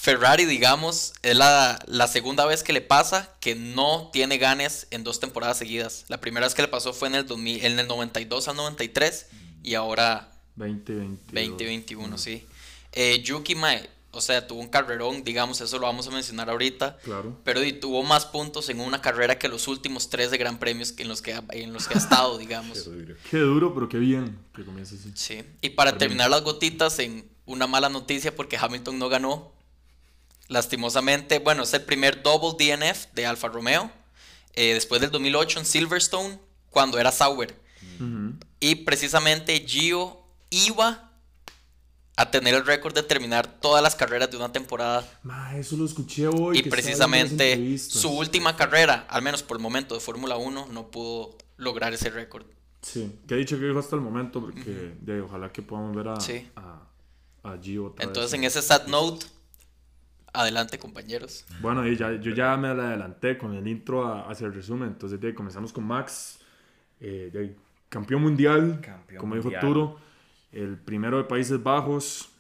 Ferrari, 0.03 0.47
digamos, 0.47 1.15
es 1.23 1.37
la, 1.37 1.79
la 1.87 2.09
segunda 2.09 2.45
vez 2.45 2.65
que 2.65 2.73
le 2.73 2.81
pasa 2.81 3.37
que 3.39 3.55
no 3.55 4.11
tiene 4.13 4.37
ganes 4.37 4.89
en 4.91 5.05
dos 5.05 5.21
temporadas 5.21 5.59
seguidas. 5.59 6.07
La 6.09 6.21
primera 6.21 6.45
vez 6.45 6.57
que 6.57 6.63
le 6.63 6.67
pasó 6.67 6.93
fue 6.93 7.07
en 7.07 7.15
el, 7.15 7.25
2000, 7.25 7.65
en 7.65 7.79
el 7.79 7.87
92 7.87 8.49
al 8.49 8.57
93 8.57 9.27
y 9.63 9.75
ahora 9.75 10.33
2021. 10.57 11.19
2021, 11.31 12.19
sí. 12.19 12.45
Eh, 12.91 13.23
Yuki, 13.23 13.55
mae, 13.55 13.89
o 14.11 14.21
sea, 14.21 14.45
tuvo 14.45 14.59
un 14.59 14.67
carrerón, 14.67 15.23
digamos, 15.23 15.61
eso 15.61 15.79
lo 15.79 15.87
vamos 15.87 16.09
a 16.09 16.11
mencionar 16.11 16.51
ahorita. 16.51 16.99
Claro. 17.05 17.39
Pero 17.45 17.63
y 17.63 17.73
tuvo 17.73 18.03
más 18.03 18.27
puntos 18.27 18.71
en 18.71 18.81
una 18.81 19.01
carrera 19.01 19.39
que 19.39 19.47
los 19.47 19.69
últimos 19.69 20.11
tres 20.11 20.33
de 20.33 20.37
Gran 20.37 20.59
Premios 20.59 20.95
en 20.99 21.07
los 21.07 21.23
que 21.23 21.35
ha, 21.35 21.45
en 21.51 21.73
los 21.73 21.87
que 21.87 21.95
ha 21.95 21.99
estado, 21.99 22.39
digamos. 22.39 22.91
Qué 23.31 23.39
duro, 23.39 23.73
pero 23.73 23.89
qué 23.89 23.99
bien 23.99 24.37
que 24.53 24.65
comience 24.65 24.97
así. 24.97 25.13
Sí. 25.15 25.45
Y 25.61 25.71
para 25.71 25.97
terminar 25.97 26.29
las 26.29 26.43
gotitas 26.43 26.99
en 26.99 27.25
una 27.47 27.69
mala 27.69 27.89
noticia 27.89 28.35
porque 28.35 28.57
Hamilton 28.57 28.99
no 28.99 29.09
ganó. 29.09 29.62
Lastimosamente, 30.53 31.39
bueno, 31.39 31.63
es 31.63 31.73
el 31.75 31.83
primer 31.83 32.23
double 32.23 32.55
DNF 32.59 33.07
de 33.15 33.27
Alfa 33.27 33.49
Romeo. 33.49 33.91
eh, 34.55 34.75
después 34.75 35.01
del 35.01 35.11
2008 35.11 35.61
en 35.61 35.65
Silverstone, 35.65 36.39
cuando 36.69 36.99
era 36.99 37.11
Sauber. 37.11 37.59
Y 38.61 38.75
precisamente 38.77 39.59
Gio 39.67 40.19
iba 40.51 41.11
a 42.17 42.31
tener 42.31 42.55
el 42.55 42.67
récord 42.67 42.95
de 42.95 43.03
terminar 43.03 43.47
todas 43.61 43.83
las 43.83 43.95
carreras 43.95 44.31
de 44.31 44.37
una 44.37 44.53
temporada. 44.53 45.09
Ma, 45.23 45.57
eso 45.57 45.77
lo 45.77 45.87
escuché 45.87 46.27
hoy. 46.29 46.59
Y 46.59 46.63
precisamente 46.65 47.79
su 47.79 48.11
última 48.11 48.55
carrera, 48.57 49.07
al 49.09 49.23
menos 49.23 49.43
por 49.43 49.57
el 49.57 49.63
momento 49.63 49.95
de 49.95 50.01
Fórmula 50.01 50.37
1, 50.37 50.67
no 50.71 50.91
pudo 50.91 51.37
lograr 51.57 51.95
ese 51.95 52.11
récord. 52.11 52.45
Sí, 52.83 53.11
que 53.27 53.35
ha 53.35 53.37
dicho 53.39 53.59
que 53.59 53.65
dijo 53.65 53.79
hasta 53.79 53.97
el 53.97 54.03
momento, 54.03 54.41
porque 54.41 54.95
de, 55.01 55.21
ojalá 55.23 55.51
que 55.53 55.63
podamos 55.63 55.97
ver 55.97 56.09
a, 56.09 56.21
Sí. 56.21 56.47
a, 56.57 56.83
a 57.45 57.57
Gio 57.63 57.87
otra 57.87 58.05
Entonces, 58.05 58.33
vez. 58.33 58.39
en 58.41 58.45
ese 58.45 58.61
sad 58.61 58.87
note, 58.89 59.25
adelante, 60.33 60.79
compañeros. 60.79 61.45
Bueno, 61.61 61.87
y 61.87 61.97
ya, 61.97 62.13
yo 62.15 62.33
ya 62.35 62.57
me 62.57 62.69
adelanté 62.69 63.37
con 63.39 63.55
el 63.55 63.67
intro 63.67 64.07
a- 64.07 64.29
hacia 64.31 64.47
el 64.47 64.55
resumen. 64.55 64.89
Entonces, 64.89 65.21
de 65.21 65.29
ahí 65.29 65.35
comenzamos 65.35 65.73
con 65.73 65.85
Max, 65.85 66.41
eh, 67.01 67.31
de 67.33 67.57
campeón 67.89 68.23
mundial, 68.23 68.81
Campeón 68.81 69.21
como 69.21 69.35
dijo. 69.37 69.51
Turo, 69.61 69.99
el 70.53 70.79
primero 70.79 71.19
de 71.19 71.25
Países 71.25 71.63
Bajos, 71.63 72.31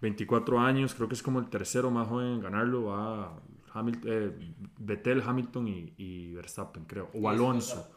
24 0.00 0.60
años, 0.60 0.94
creo 0.94 1.08
que 1.08 1.14
es 1.14 1.22
como 1.22 1.38
el 1.40 1.48
tercero 1.48 1.90
más 1.90 2.08
joven 2.08 2.28
en 2.34 2.40
ganarlo. 2.40 2.84
Va 2.86 3.32
Hamilton, 3.74 4.10
eh, 4.12 4.30
Vettel, 4.78 5.22
Hamilton 5.26 5.68
y, 5.68 5.92
y 5.96 6.34
Verstappen, 6.34 6.84
creo, 6.84 7.08
o 7.14 7.28
Alonso. 7.28 7.88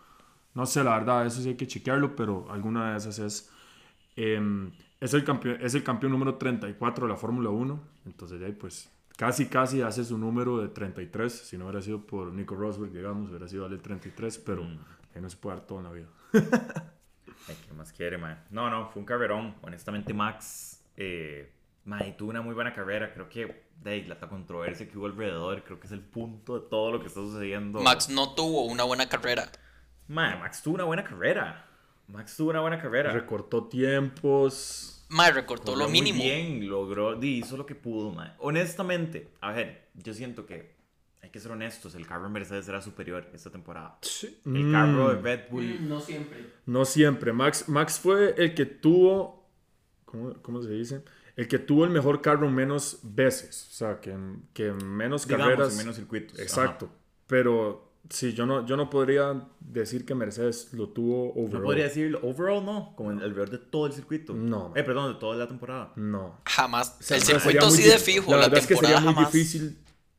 No 0.53 0.65
sé, 0.65 0.83
la 0.83 0.98
verdad, 0.98 1.25
eso 1.25 1.41
sí 1.41 1.50
hay 1.50 1.56
que 1.56 1.68
chequearlo, 1.68 2.15
pero 2.15 2.48
alguna 2.50 2.91
de 2.91 2.98
esas 2.98 3.19
es. 3.19 3.51
Em, 4.15 4.72
es, 5.01 5.13
el 5.13 5.24
campeón, 5.25 5.58
es 5.62 5.75
el 5.75 5.84
campeón 5.84 6.13
número 6.13 6.36
34 6.36 7.05
de 7.08 7.12
la 7.13 7.17
Fórmula 7.17 7.50
1. 7.50 7.79
Entonces, 8.05 8.39
de 8.39 8.46
ahí, 8.46 8.53
pues, 8.53 8.89
casi, 9.17 9.48
casi 9.48 9.81
hace 9.81 10.03
su 10.03 10.17
número 10.17 10.60
de 10.60 10.69
33. 10.69 11.31
Si 11.31 11.57
no 11.57 11.65
hubiera 11.65 11.81
sido 11.81 12.05
por 12.05 12.31
Nico 12.34 12.55
Rosberg, 12.55 12.91
digamos, 12.91 13.29
hubiera 13.29 13.48
sido 13.48 13.65
el 13.67 13.81
33, 13.81 14.38
pero 14.39 14.63
ahí 14.63 15.22
no 15.22 15.29
se 15.29 15.38
puede 15.38 15.57
dar 15.57 15.65
todo 15.65 15.79
en 15.79 15.84
la 15.86 15.91
vida. 15.91 16.07
Ay, 17.48 17.55
¿Qué 17.67 17.74
más 17.74 17.91
quiere, 17.91 18.17
man? 18.17 18.43
No, 18.50 18.69
no, 18.69 18.89
fue 18.89 19.01
un 19.01 19.05
carrerón. 19.05 19.55
Honestamente, 19.62 20.13
Max, 20.13 20.84
eh, 20.98 21.51
man, 21.86 22.01
tuvo 22.17 22.31
una 22.31 22.41
muy 22.41 22.55
buena 22.55 22.74
carrera. 22.74 23.13
Creo 23.13 23.29
que 23.29 23.65
de 23.84 23.91
ahí, 23.91 24.03
la 24.05 24.17
controversia 24.19 24.89
que 24.89 24.98
hubo 24.98 25.05
alrededor, 25.05 25.63
creo 25.63 25.79
que 25.79 25.88
es 25.88 25.93
el 25.93 26.01
punto 26.01 26.60
de 26.60 26.67
todo 26.69 26.91
lo 26.91 27.00
que 27.00 27.07
está 27.07 27.19
sucediendo. 27.19 27.81
Max 27.81 28.10
no 28.10 28.34
tuvo 28.34 28.65
una 28.65 28.84
buena 28.84 29.07
carrera. 29.07 29.50
Man, 30.07 30.39
Max 30.39 30.62
tuvo 30.63 30.75
una 30.75 30.86
buena 30.86 31.03
carrera. 31.03 31.67
Max 32.07 32.36
tuvo 32.36 32.51
una 32.51 32.62
buena 32.62 32.81
carrera. 32.81 33.12
Recortó 33.12 33.67
tiempos. 33.67 34.95
Mae, 35.09 35.31
recortó 35.31 35.74
Corrió 35.74 35.83
lo 35.85 35.89
muy 35.89 36.01
mínimo. 36.01 36.24
bien, 36.24 36.67
logró, 36.67 37.21
hizo 37.24 37.57
lo 37.57 37.65
que 37.65 37.75
pudo, 37.75 38.12
man. 38.12 38.33
Honestamente, 38.39 39.29
a 39.41 39.51
ver, 39.51 39.89
yo 39.93 40.13
siento 40.13 40.45
que 40.45 40.74
hay 41.21 41.29
que 41.29 41.39
ser 41.39 41.51
honestos, 41.51 41.95
el 41.95 42.07
carro 42.07 42.25
en 42.27 42.31
Mercedes 42.33 42.67
era 42.67 42.81
superior 42.81 43.29
esta 43.33 43.50
temporada. 43.51 44.00
El 44.45 44.65
Mm, 44.65 44.71
carro 44.71 45.13
de 45.13 45.21
Red 45.21 45.50
Bull, 45.51 45.88
No 45.88 46.00
siempre. 46.00 46.45
No 46.65 46.85
siempre. 46.85 47.33
Max, 47.33 47.67
Max 47.69 48.00
fue 48.00 48.35
el 48.38 48.53
que 48.55 48.65
tuvo. 48.65 49.47
¿cómo, 50.05 50.33
cómo 50.41 50.62
se 50.62 50.69
dice? 50.69 51.03
El 51.35 51.47
que 51.47 51.59
tuvo 51.59 51.83
el 51.83 51.91
mejor 51.91 52.21
carro 52.21 52.50
menos 52.50 53.00
veces. 53.03 53.67
O 53.71 53.74
sea, 53.74 54.00
que, 54.00 54.15
que 54.53 54.71
menos 54.71 55.27
digamos, 55.27 55.47
carreras. 55.47 55.71
en 55.74 55.77
menos 55.79 55.95
circuitos. 55.97 56.39
Exacto. 56.39 56.89
Pero 57.27 57.85
sí, 58.09 58.33
yo 58.33 58.45
no, 58.45 58.65
yo 58.65 58.77
no 58.77 58.89
podría 58.89 59.47
decir 59.59 60.05
que 60.05 60.15
Mercedes 60.15 60.74
lo 60.74 60.89
tuvo 60.89 61.31
overall. 61.33 61.53
No 61.53 61.63
podría 61.63 61.83
decirlo, 61.85 62.19
overall 62.24 62.65
no, 62.65 62.93
como 62.95 63.12
el 63.12 63.21
alrededor 63.21 63.50
de 63.50 63.57
todo 63.57 63.88
el 63.88 63.93
circuito. 63.93 64.33
No. 64.33 64.74
Eh, 64.75 64.83
perdón, 64.83 65.13
de 65.13 65.19
toda 65.19 65.35
la 65.35 65.47
temporada. 65.47 65.91
No. 65.95 66.39
Jamás. 66.45 66.97
O 67.00 67.03
sea, 67.03 67.17
el 67.17 67.24
circuito 67.24 67.67
muy 67.67 67.77
sí 67.77 67.89
de 67.89 67.97
fijo. 67.97 68.31
La 68.31 68.38
La, 68.38 68.43
verdad 68.43 68.59
es 68.59 68.67
que 68.67 68.75
sería 68.75 69.00
muy 69.00 69.13
jamás. 69.13 69.31
difícil 69.31 69.77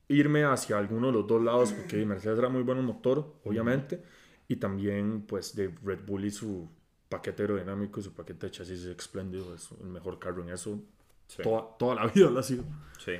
irme 0.08 0.44
hacia 0.44 0.78
alguno 0.78 1.08
de 1.08 1.12
los 1.14 1.26
dos 1.26 1.42
lados 1.42 1.72
porque 1.72 2.04
Mercedes 2.06 2.38
era 2.38 2.48
muy 2.48 2.62
bueno 2.62 2.82
motor, 2.82 3.34
obviamente, 3.44 4.02
y 4.48 4.56
también 4.56 5.22
pues 5.26 5.56
de 5.56 5.74
Red 5.82 6.00
Bull 6.06 6.24
y 6.26 6.30
su 6.30 6.68
paquete 7.08 7.42
aerodinámico 7.42 8.00
y 8.00 8.02
su 8.02 8.12
paquete 8.14 8.46
de 8.46 8.52
chasis 8.52 8.84
espléndido, 8.84 9.54
es 9.54 9.68
el 9.80 9.88
mejor 9.88 10.18
carro 10.18 10.42
en 10.42 10.50
eso. 10.50 10.80
Sí. 11.28 11.42
Toda, 11.42 11.76
toda 11.78 11.94
la 11.96 12.06
vida 12.14 12.30
lo 12.30 12.38
ha 12.38 12.42
sido. 12.42 12.64
Sí. 13.04 13.14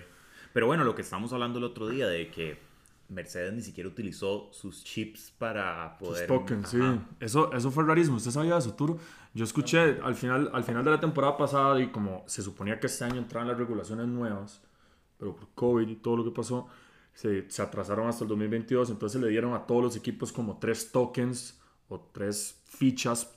Pero 0.52 0.66
bueno, 0.66 0.84
lo 0.84 0.94
que 0.94 1.02
estamos 1.02 1.32
hablando 1.32 1.58
el 1.58 1.64
otro 1.64 1.88
día 1.88 2.06
de 2.06 2.30
que 2.30 2.58
Mercedes 3.08 3.52
ni 3.52 3.62
siquiera 3.62 3.88
utilizó 3.88 4.48
sus 4.52 4.82
chips 4.82 5.32
para 5.38 5.96
Sus 5.98 6.08
poder. 6.08 6.26
tokens, 6.26 6.68
sí. 6.68 6.78
Eso, 7.20 7.52
eso 7.52 7.70
fue 7.70 7.84
rarísimo. 7.84 8.16
¿Usted 8.16 8.30
sabía 8.32 8.56
eso, 8.58 8.74
Turo? 8.74 8.98
Yo 9.34 9.44
escuché 9.44 10.00
al 10.02 10.14
final, 10.14 10.50
al 10.52 10.64
final 10.64 10.84
de 10.84 10.90
la 10.90 11.00
temporada 11.00 11.36
pasada 11.36 11.80
y 11.80 11.88
como 11.88 12.24
se 12.26 12.42
suponía 12.42 12.80
que 12.80 12.86
este 12.86 13.04
año 13.04 13.18
entraban 13.18 13.48
las 13.48 13.58
regulaciones 13.58 14.06
nuevas, 14.08 14.62
pero 15.18 15.36
por 15.36 15.48
COVID 15.54 15.88
y 15.88 15.96
todo 15.96 16.16
lo 16.16 16.24
que 16.24 16.30
pasó, 16.30 16.66
se, 17.12 17.50
se 17.50 17.62
atrasaron 17.62 18.08
hasta 18.08 18.24
el 18.24 18.28
2022. 18.28 18.90
Entonces 18.90 19.20
le 19.20 19.28
dieron 19.28 19.54
a 19.54 19.66
todos 19.66 19.82
los 19.82 19.96
equipos 19.96 20.32
como 20.32 20.58
tres 20.58 20.90
tokens 20.90 21.60
o 21.88 22.00
tres 22.12 22.60
fichas 22.64 23.32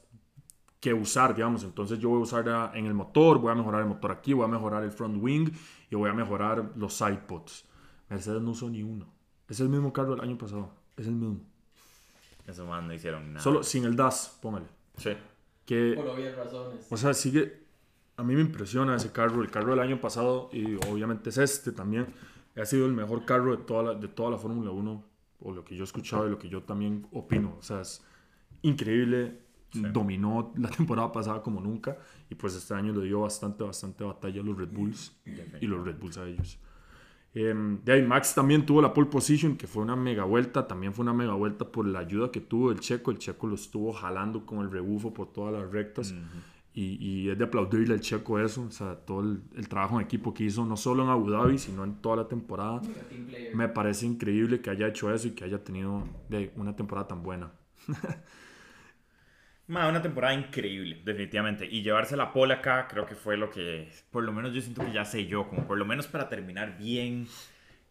que 0.79 0.93
usar, 0.93 1.35
digamos. 1.35 1.63
Entonces 1.63 1.99
yo 1.99 2.09
voy 2.09 2.19
a 2.19 2.23
usar 2.23 2.71
en 2.73 2.85
el 2.85 2.93
motor, 2.93 3.37
voy 3.39 3.51
a 3.51 3.55
mejorar 3.55 3.81
el 3.81 3.87
motor 3.87 4.11
aquí, 4.11 4.33
voy 4.33 4.45
a 4.45 4.47
mejorar 4.47 4.83
el 4.83 4.91
front 4.91 5.21
wing 5.21 5.49
y 5.91 5.95
voy 5.95 6.09
a 6.09 6.13
mejorar 6.13 6.71
los 6.75 6.93
side 6.93 7.23
pods. 7.27 7.65
Mercedes 8.09 8.41
no 8.41 8.51
usó 8.51 8.69
ni 8.69 8.81
uno. 8.81 9.18
Es 9.49 9.59
el 9.59 9.69
mismo 9.69 9.91
carro 9.91 10.15
del 10.15 10.21
año 10.21 10.37
pasado. 10.37 10.69
Es 10.95 11.07
el 11.07 11.15
mismo. 11.15 11.39
Eso 12.45 12.65
más 12.65 12.83
no 12.83 12.93
hicieron 12.93 13.33
nada. 13.33 13.43
Solo 13.43 13.63
sin 13.63 13.83
el 13.85 13.95
DAS, 13.95 14.37
póngale. 14.41 14.65
Sí. 14.97 15.11
Que, 15.65 15.93
Por 15.95 16.07
obvias 16.07 16.35
razones. 16.35 16.87
o 16.89 16.97
sea, 16.97 17.13
sigue. 17.13 17.67
A 18.17 18.23
mí 18.23 18.35
me 18.35 18.41
impresiona 18.41 18.95
ese 18.95 19.11
carro. 19.11 19.41
El 19.41 19.49
carro 19.49 19.71
del 19.71 19.79
año 19.79 19.99
pasado, 20.01 20.49
y 20.51 20.75
obviamente 20.75 21.29
es 21.29 21.37
este 21.37 21.71
también, 21.71 22.07
ha 22.55 22.65
sido 22.65 22.85
el 22.85 22.93
mejor 22.93 23.25
carro 23.25 23.55
de 23.55 23.63
toda 23.63 23.83
la, 23.83 23.93
de 23.93 24.07
toda 24.07 24.31
la 24.31 24.37
Fórmula 24.37 24.71
1, 24.71 25.03
o 25.41 25.51
lo 25.51 25.63
que 25.63 25.75
yo 25.75 25.83
he 25.83 25.85
escuchado 25.85 26.27
y 26.27 26.31
lo 26.31 26.37
que 26.37 26.49
yo 26.49 26.63
también 26.63 27.07
opino. 27.11 27.55
O 27.59 27.63
sea, 27.63 27.81
es 27.81 28.03
increíble. 28.61 29.47
Dominó 29.71 30.51
la 30.57 30.69
temporada 30.77 31.11
pasada 31.11 31.41
como 31.43 31.61
nunca. 31.61 31.97
Y 32.29 32.35
pues 32.35 32.55
este 32.55 32.73
año 32.73 32.91
le 32.93 33.05
dio 33.05 33.21
bastante, 33.21 33.63
bastante 33.63 34.03
batalla 34.03 34.41
a 34.41 34.43
los 34.43 34.57
Red 34.57 34.69
Bulls 34.71 35.15
y 35.61 35.67
los 35.67 35.85
Red 35.85 35.97
Bulls 35.97 36.17
a 36.17 36.27
ellos. 36.27 36.59
Em, 37.33 37.79
de 37.83 37.93
ahí 37.93 38.01
Max 38.01 38.33
también 38.33 38.65
tuvo 38.65 38.81
la 38.81 38.93
pole 38.93 39.07
position, 39.07 39.55
que 39.55 39.67
fue 39.67 39.83
una 39.83 39.95
mega 39.95 40.23
vuelta. 40.23 40.67
También 40.67 40.93
fue 40.93 41.03
una 41.03 41.13
mega 41.13 41.33
vuelta 41.33 41.65
por 41.65 41.85
la 41.85 41.99
ayuda 41.99 42.31
que 42.31 42.41
tuvo 42.41 42.71
el 42.71 42.79
checo. 42.79 43.11
El 43.11 43.19
checo 43.19 43.47
lo 43.47 43.55
estuvo 43.55 43.93
jalando 43.93 44.45
con 44.45 44.59
el 44.59 44.71
rebufo 44.71 45.13
por 45.13 45.31
todas 45.31 45.53
las 45.53 45.71
rectas. 45.71 46.13
y, 46.73 46.97
y 46.99 47.29
es 47.29 47.37
de 47.37 47.43
aplaudirle 47.43 47.93
al 47.93 47.99
checo 47.99 48.39
eso. 48.39 48.63
O 48.63 48.71
sea, 48.71 48.95
todo 48.95 49.21
el, 49.21 49.41
el 49.55 49.67
trabajo 49.67 49.99
en 49.99 50.05
equipo 50.05 50.33
que 50.33 50.43
hizo, 50.43 50.65
no 50.65 50.77
solo 50.77 51.03
en 51.03 51.09
Abu 51.09 51.29
Dhabi, 51.29 51.57
sino 51.57 51.83
en 51.83 51.95
toda 52.01 52.15
la 52.17 52.27
temporada. 52.27 52.81
Me 53.53 53.67
parece 53.67 54.05
increíble 54.05 54.61
que 54.61 54.69
haya 54.69 54.87
hecho 54.87 55.13
eso 55.13 55.27
y 55.27 55.31
que 55.31 55.43
haya 55.43 55.63
tenido 55.63 56.03
de, 56.29 56.51
una 56.55 56.75
temporada 56.75 57.07
tan 57.07 57.21
buena. 57.23 57.51
Una 59.69 60.01
temporada 60.01 60.33
increíble, 60.33 60.99
definitivamente. 61.05 61.65
Y 61.65 61.83
llevarse 61.83 62.17
la 62.17 62.33
pole 62.33 62.55
acá 62.55 62.87
creo 62.87 63.05
que 63.05 63.13
fue 63.13 63.37
lo 63.37 63.51
que, 63.51 63.87
por 64.09 64.23
lo 64.23 64.31
menos 64.33 64.51
yo 64.51 64.61
siento 64.61 64.83
que 64.83 64.91
ya 64.91 65.05
sé 65.05 65.27
yo, 65.27 65.47
como 65.47 65.67
por 65.67 65.77
lo 65.77 65.85
menos 65.85 66.07
para 66.07 66.27
terminar 66.27 66.75
bien 66.77 67.27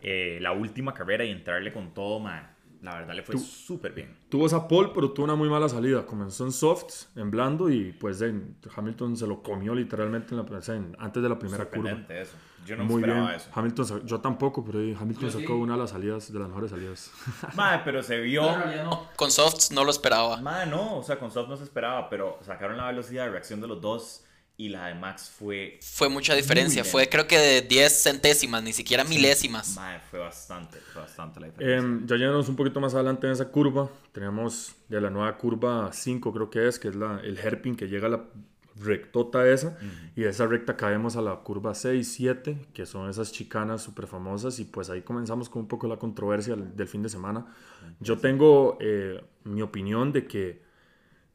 eh, 0.00 0.38
la 0.40 0.50
última 0.52 0.92
carrera 0.92 1.24
y 1.24 1.30
entrarle 1.30 1.72
con 1.72 1.94
todo, 1.94 2.18
ma, 2.18 2.56
la 2.82 2.94
verdad 2.94 3.14
le 3.14 3.22
fue 3.22 3.36
súper 3.38 3.92
bien. 3.92 4.16
Tuvo 4.28 4.46
esa 4.46 4.68
pole, 4.68 4.90
pero 4.94 5.10
tuvo 5.10 5.24
una 5.24 5.34
muy 5.34 5.48
mala 5.48 5.68
salida. 5.68 6.06
Comenzó 6.06 6.44
en 6.44 6.52
softs, 6.52 7.10
en 7.16 7.30
blando, 7.30 7.68
y 7.70 7.92
pues 7.92 8.18
de, 8.18 8.40
Hamilton 8.76 9.16
se 9.16 9.26
lo 9.26 9.42
comió 9.42 9.74
literalmente 9.74 10.34
en 10.34 10.44
la, 10.44 10.74
en- 10.74 10.96
antes 10.98 11.22
de 11.22 11.28
la 11.28 11.38
primera 11.38 11.64
curva. 11.64 11.90
Eso. 12.08 12.32
Yo 12.66 12.76
no 12.76 12.84
Muy 12.84 13.02
bien. 13.02 13.10
esperaba 13.16 13.34
eso. 13.36 13.50
Hamilton, 13.54 14.06
yo 14.06 14.20
tampoco, 14.20 14.62
pero 14.64 14.78
ahí 14.80 14.94
Hamilton 14.98 15.24
Yo 15.30 15.30
sacó 15.40 15.54
sí. 15.54 15.60
una 15.60 15.72
de 15.74 15.78
las 15.80 15.90
salidas, 15.90 16.30
de 16.30 16.38
las 16.38 16.48
mejores 16.48 16.70
salidas. 16.70 17.10
Ma, 17.54 17.82
pero 17.82 18.02
se 18.02 18.20
vio... 18.20 18.42
Con 19.16 19.30
softs 19.30 19.72
no 19.72 19.84
lo 19.84 19.90
esperaba. 19.90 20.40
Ma, 20.42 20.66
no, 20.66 20.98
o 20.98 21.02
sea, 21.02 21.18
con 21.18 21.30
Soft 21.30 21.48
no 21.48 21.56
se 21.56 21.64
esperaba, 21.64 22.10
pero 22.10 22.38
sacaron 22.42 22.76
la 22.76 22.86
velocidad 22.88 23.24
de 23.24 23.30
reacción 23.30 23.60
de 23.62 23.68
los 23.68 23.80
dos 23.80 24.24
y 24.58 24.68
la 24.70 24.88
de 24.88 24.94
Max 24.96 25.32
fue... 25.38 25.78
Fue 25.80 26.08
mucha 26.08 26.34
diferencia. 26.34 26.84
Fue 26.84 27.08
creo 27.08 27.28
que 27.28 27.38
de 27.38 27.62
10 27.62 28.02
centésimas, 28.02 28.60
ni 28.60 28.72
siquiera 28.72 29.04
milésimas. 29.04 29.76
Ma, 29.76 30.00
fue 30.10 30.18
bastante, 30.18 30.78
fue 30.80 31.02
bastante 31.02 31.38
la 31.38 31.46
diferencia. 31.46 31.78
Em, 31.78 32.04
ya 32.04 32.16
llegamos 32.16 32.48
un 32.48 32.56
poquito 32.56 32.80
más 32.80 32.92
adelante 32.92 33.28
en 33.28 33.34
esa 33.34 33.50
curva. 33.50 33.88
Tenemos 34.10 34.74
de 34.88 35.00
la 35.00 35.10
nueva 35.10 35.38
curva 35.38 35.90
5, 35.92 36.32
creo 36.32 36.50
que 36.50 36.66
es, 36.66 36.80
que 36.80 36.88
es 36.88 36.96
la, 36.96 37.20
el 37.22 37.38
hairpin 37.38 37.76
que 37.76 37.86
llega 37.86 38.08
a 38.08 38.10
la 38.10 38.24
rectota 38.80 39.48
esa. 39.48 39.78
Y 40.16 40.22
de 40.22 40.30
esa 40.30 40.48
recta 40.48 40.76
caemos 40.76 41.14
a 41.14 41.22
la 41.22 41.36
curva 41.36 41.76
6, 41.76 42.12
7, 42.16 42.58
que 42.74 42.84
son 42.84 43.08
esas 43.08 43.30
chicanas 43.30 43.82
súper 43.82 44.08
famosas. 44.08 44.58
Y 44.58 44.64
pues 44.64 44.90
ahí 44.90 45.02
comenzamos 45.02 45.48
con 45.48 45.62
un 45.62 45.68
poco 45.68 45.86
la 45.86 45.98
controversia 45.98 46.56
del, 46.56 46.74
del 46.74 46.88
fin 46.88 47.04
de 47.04 47.08
semana. 47.08 47.46
Yo 48.00 48.18
tengo 48.18 48.76
eh, 48.80 49.22
mi 49.44 49.62
opinión 49.62 50.12
de 50.12 50.26
que 50.26 50.66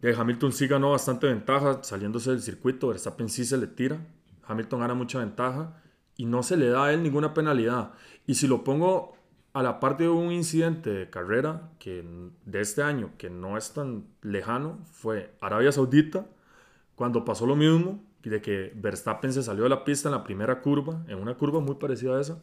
de 0.07 0.15
Hamilton 0.15 0.51
sí 0.51 0.67
ganó 0.67 0.91
bastante 0.91 1.27
ventaja 1.27 1.81
saliéndose 1.81 2.31
del 2.31 2.41
circuito. 2.41 2.89
Verstappen 2.89 3.29
sí 3.29 3.45
se 3.45 3.57
le 3.57 3.67
tira. 3.67 3.99
Hamilton 4.45 4.81
gana 4.81 4.93
mucha 4.93 5.19
ventaja 5.19 5.81
y 6.17 6.25
no 6.25 6.43
se 6.43 6.57
le 6.57 6.67
da 6.67 6.85
a 6.85 6.93
él 6.93 7.01
ninguna 7.03 7.33
penalidad. 7.33 7.93
Y 8.27 8.35
si 8.35 8.47
lo 8.47 8.63
pongo 8.63 9.15
a 9.53 9.63
la 9.63 9.79
parte 9.79 10.03
de 10.03 10.09
un 10.09 10.31
incidente 10.31 10.89
de 10.89 11.09
carrera 11.09 11.69
que 11.79 12.05
de 12.45 12.59
este 12.59 12.83
año 12.83 13.11
que 13.17 13.29
no 13.29 13.57
es 13.57 13.73
tan 13.73 14.05
lejano, 14.21 14.79
fue 14.91 15.35
Arabia 15.39 15.71
Saudita, 15.71 16.25
cuando 16.95 17.23
pasó 17.23 17.45
lo 17.45 17.55
mismo, 17.55 18.03
de 18.23 18.41
que 18.41 18.73
Verstappen 18.75 19.31
se 19.31 19.43
salió 19.43 19.63
de 19.63 19.69
la 19.69 19.83
pista 19.83 20.09
en 20.09 20.15
la 20.15 20.23
primera 20.23 20.61
curva, 20.61 21.03
en 21.07 21.17
una 21.17 21.35
curva 21.35 21.59
muy 21.59 21.75
parecida 21.75 22.17
a 22.17 22.21
esa, 22.21 22.39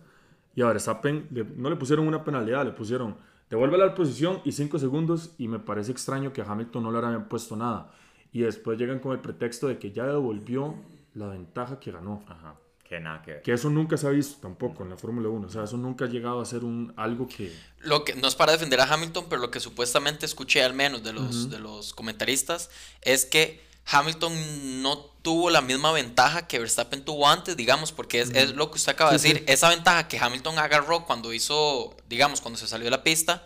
y 0.54 0.62
a 0.62 0.66
Verstappen 0.66 1.28
no 1.56 1.68
le 1.68 1.76
pusieron 1.76 2.06
una 2.06 2.24
penalidad, 2.24 2.64
le 2.64 2.72
pusieron 2.72 3.16
devuelve 3.50 3.76
la 3.76 3.95
posición 3.95 4.40
y 4.45 4.52
5 4.52 4.78
segundos, 4.78 5.35
y 5.37 5.49
me 5.49 5.59
parece 5.59 5.92
extraño 5.92 6.33
que 6.33 6.40
a 6.40 6.45
Hamilton 6.45 6.85
no 6.85 6.92
le 6.92 6.99
habían 6.99 7.28
puesto 7.28 7.57
nada. 7.57 7.92
Y 8.33 8.40
después 8.40 8.78
llegan 8.78 9.00
con 9.00 9.12
el 9.12 9.19
pretexto 9.19 9.66
de 9.66 9.78
que 9.78 9.90
ya 9.90 10.07
devolvió 10.07 10.76
la 11.14 11.26
ventaja 11.26 11.80
que 11.80 11.90
ganó. 11.90 12.23
Ajá, 12.28 12.54
que 12.88 13.00
nada 13.00 13.23
que 13.23 13.33
ver. 13.33 13.42
Que 13.42 13.52
eso 13.52 13.69
nunca 13.69 13.97
se 13.97 14.07
ha 14.07 14.11
visto 14.11 14.40
tampoco 14.40 14.85
en 14.85 14.90
la 14.90 14.97
Fórmula 14.97 15.28
1. 15.28 15.47
O 15.47 15.50
sea, 15.50 15.64
eso 15.64 15.76
nunca 15.76 16.04
ha 16.04 16.09
llegado 16.09 16.40
a 16.40 16.45
ser 16.45 16.64
un, 16.64 16.92
algo 16.97 17.26
que... 17.26 17.52
Lo 17.80 18.04
que 18.04 18.14
no 18.14 18.28
es 18.28 18.37
para 18.37 18.52
defender 18.52 18.80
a 18.80 18.85
Hamilton, 18.85 19.26
pero 19.28 19.42
lo 19.42 19.50
que 19.50 19.59
supuestamente 19.59 20.26
escuché 20.26 20.62
al 20.62 20.75
menos 20.75 21.02
de 21.02 21.12
los, 21.12 21.50
de 21.50 21.59
los 21.59 21.92
comentaristas 21.92 22.71
es 23.02 23.26
que 23.26 23.69
Hamilton 23.87 24.82
no 24.82 24.99
tuvo 25.22 25.50
la 25.50 25.60
misma 25.60 25.92
ventaja 25.92 26.46
que 26.46 26.58
Verstappen 26.58 27.04
tuvo 27.04 27.28
antes, 27.28 27.56
digamos, 27.56 27.92
porque 27.92 28.20
es, 28.20 28.30
es 28.30 28.54
lo 28.54 28.70
que 28.70 28.76
usted 28.76 28.92
acaba 28.92 29.12
de 29.12 29.18
Sí, 29.18 29.28
sí. 29.28 29.32
decir. 29.34 29.49
Esa 29.49 29.68
ventaja 29.68 30.08
que 30.08 30.18
Hamilton 30.18 30.58
agarró 30.58 31.04
cuando 31.04 31.32
hizo, 31.32 31.96
digamos, 32.08 32.40
cuando 32.40 32.58
se 32.58 32.66
salió 32.68 32.84
de 32.84 32.90
la 32.92 33.02
pista, 33.02 33.44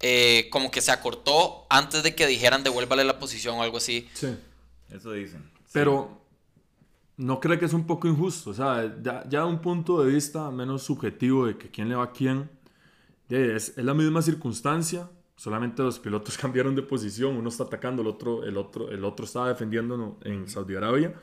eh, 0.00 0.48
como 0.50 0.70
que 0.70 0.80
se 0.80 0.90
acortó 0.90 1.66
antes 1.70 2.02
de 2.02 2.14
que 2.14 2.26
dijeran 2.26 2.62
devuélvale 2.64 3.04
la 3.04 3.18
posición 3.18 3.56
o 3.56 3.62
algo 3.62 3.76
así. 3.76 4.08
Sí. 4.14 4.36
Eso 4.90 5.12
dicen. 5.12 5.42
Sí. 5.64 5.70
Pero 5.72 6.20
no 7.16 7.38
cree 7.40 7.58
que 7.58 7.66
es 7.66 7.72
un 7.72 7.86
poco 7.86 8.08
injusto. 8.08 8.50
O 8.50 8.54
sea, 8.54 8.92
ya, 9.02 9.22
ya 9.28 9.40
de 9.40 9.46
un 9.46 9.60
punto 9.60 10.02
de 10.02 10.12
vista 10.12 10.50
menos 10.50 10.82
subjetivo 10.82 11.46
de 11.46 11.56
que 11.58 11.70
quién 11.70 11.88
le 11.88 11.94
va 11.94 12.04
a 12.04 12.12
quién, 12.12 12.50
es, 13.28 13.70
es 13.76 13.84
la 13.84 13.94
misma 13.94 14.20
circunstancia. 14.22 15.08
Solamente 15.36 15.82
los 15.82 15.98
pilotos 15.98 16.38
cambiaron 16.38 16.74
de 16.74 16.82
posición. 16.82 17.36
Uno 17.36 17.48
está 17.48 17.64
atacando, 17.64 18.02
el 18.02 18.08
otro, 18.08 18.44
el 18.44 18.56
otro, 18.56 18.90
el 18.90 19.04
otro 19.04 19.24
estaba 19.24 19.48
defendiendo 19.48 20.18
en 20.24 20.48
Saudi 20.48 20.76
Arabia. 20.76 21.14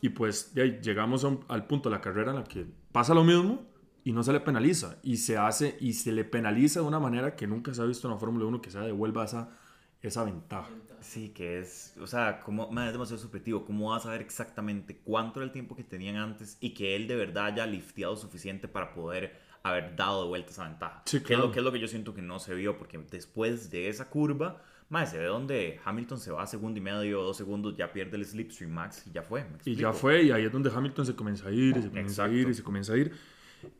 Y 0.00 0.10
pues 0.10 0.54
de 0.54 0.62
ahí 0.62 0.80
llegamos 0.82 1.24
un- 1.24 1.44
al 1.48 1.66
punto 1.66 1.88
de 1.88 1.96
la 1.96 2.00
carrera 2.02 2.30
en 2.32 2.36
la 2.38 2.44
que 2.44 2.66
pasa 2.92 3.14
lo 3.14 3.24
mismo 3.24 3.62
y 4.04 4.12
no 4.12 4.22
se 4.22 4.32
le 4.32 4.40
penaliza. 4.40 4.98
Y 5.02 5.16
se 5.18 5.38
hace 5.38 5.76
y 5.80 5.94
se 5.94 6.12
le 6.12 6.24
penaliza 6.24 6.80
de 6.80 6.86
una 6.86 7.00
manera 7.00 7.36
que 7.36 7.46
nunca 7.46 7.72
se 7.74 7.82
ha 7.82 7.86
visto 7.86 8.06
en 8.08 8.14
la 8.14 8.20
Fórmula 8.20 8.44
1 8.46 8.60
que 8.60 8.70
se 8.70 8.78
devuelva 8.80 9.24
esa, 9.24 9.56
esa 10.02 10.24
ventaja. 10.24 10.70
Sí, 11.00 11.30
que 11.30 11.58
es, 11.60 11.94
o 12.00 12.06
sea, 12.06 12.40
como, 12.40 12.70
man, 12.70 12.86
es 12.86 12.92
demasiado 12.92 13.20
subjetivo. 13.20 13.64
¿Cómo 13.64 13.90
vas 13.90 14.02
a 14.02 14.04
saber 14.04 14.22
exactamente 14.22 14.98
cuánto 15.04 15.40
era 15.40 15.46
el 15.46 15.52
tiempo 15.52 15.76
que 15.76 15.84
tenían 15.84 16.16
antes 16.16 16.56
y 16.60 16.74
que 16.74 16.96
él 16.96 17.06
de 17.08 17.16
verdad 17.16 17.46
haya 17.46 17.66
lifteado 17.66 18.16
suficiente 18.16 18.68
para 18.68 18.94
poder 18.94 19.38
haber 19.64 19.96
dado 19.96 20.22
de 20.22 20.28
vuelta 20.28 20.50
esa 20.50 20.64
ventaja? 20.64 21.02
Sí, 21.06 21.18
que, 21.18 21.22
es 21.22 21.26
claro. 21.26 21.46
lo, 21.46 21.52
que 21.52 21.58
es 21.58 21.64
lo 21.64 21.72
que 21.72 21.80
yo 21.80 21.88
siento 21.88 22.14
que 22.14 22.22
no 22.22 22.38
se 22.38 22.54
vio, 22.54 22.78
porque 22.78 22.98
después 23.10 23.70
de 23.70 23.88
esa 23.88 24.08
curva, 24.08 24.62
man, 24.90 25.06
se 25.06 25.18
ve 25.18 25.24
donde 25.24 25.80
Hamilton 25.84 26.18
se 26.20 26.30
va 26.30 26.42
a 26.42 26.46
segundo 26.46 26.78
y 26.78 26.82
medio 26.82 27.22
dos 27.22 27.36
segundos, 27.36 27.74
ya 27.76 27.92
pierde 27.92 28.16
el 28.16 28.24
slipstream 28.24 28.70
max 28.70 29.04
y 29.06 29.12
ya 29.12 29.22
fue. 29.22 29.42
¿me 29.44 29.58
Y 29.64 29.74
ya 29.74 29.92
fue, 29.92 30.22
y 30.24 30.30
ahí 30.30 30.44
es 30.44 30.52
donde 30.52 30.70
Hamilton 30.70 31.06
se 31.06 31.16
comienza 31.16 31.48
a 31.48 31.50
ir, 31.50 31.76
y 31.76 31.82
se 31.82 31.88
comienza 31.88 32.24
a 32.24 32.28
ir, 32.28 32.34
Exacto. 32.34 32.50
y 32.50 32.54
se 32.54 32.62
comienza 32.62 32.92
a 32.92 32.96
ir. 32.98 33.12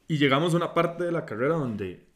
Y 0.09 0.17
llegamos 0.17 0.55
a 0.55 0.57
una 0.57 0.73
parte 0.73 1.05
de 1.05 1.13
la 1.13 1.27
carrera 1.27 1.55
donde 1.55 2.09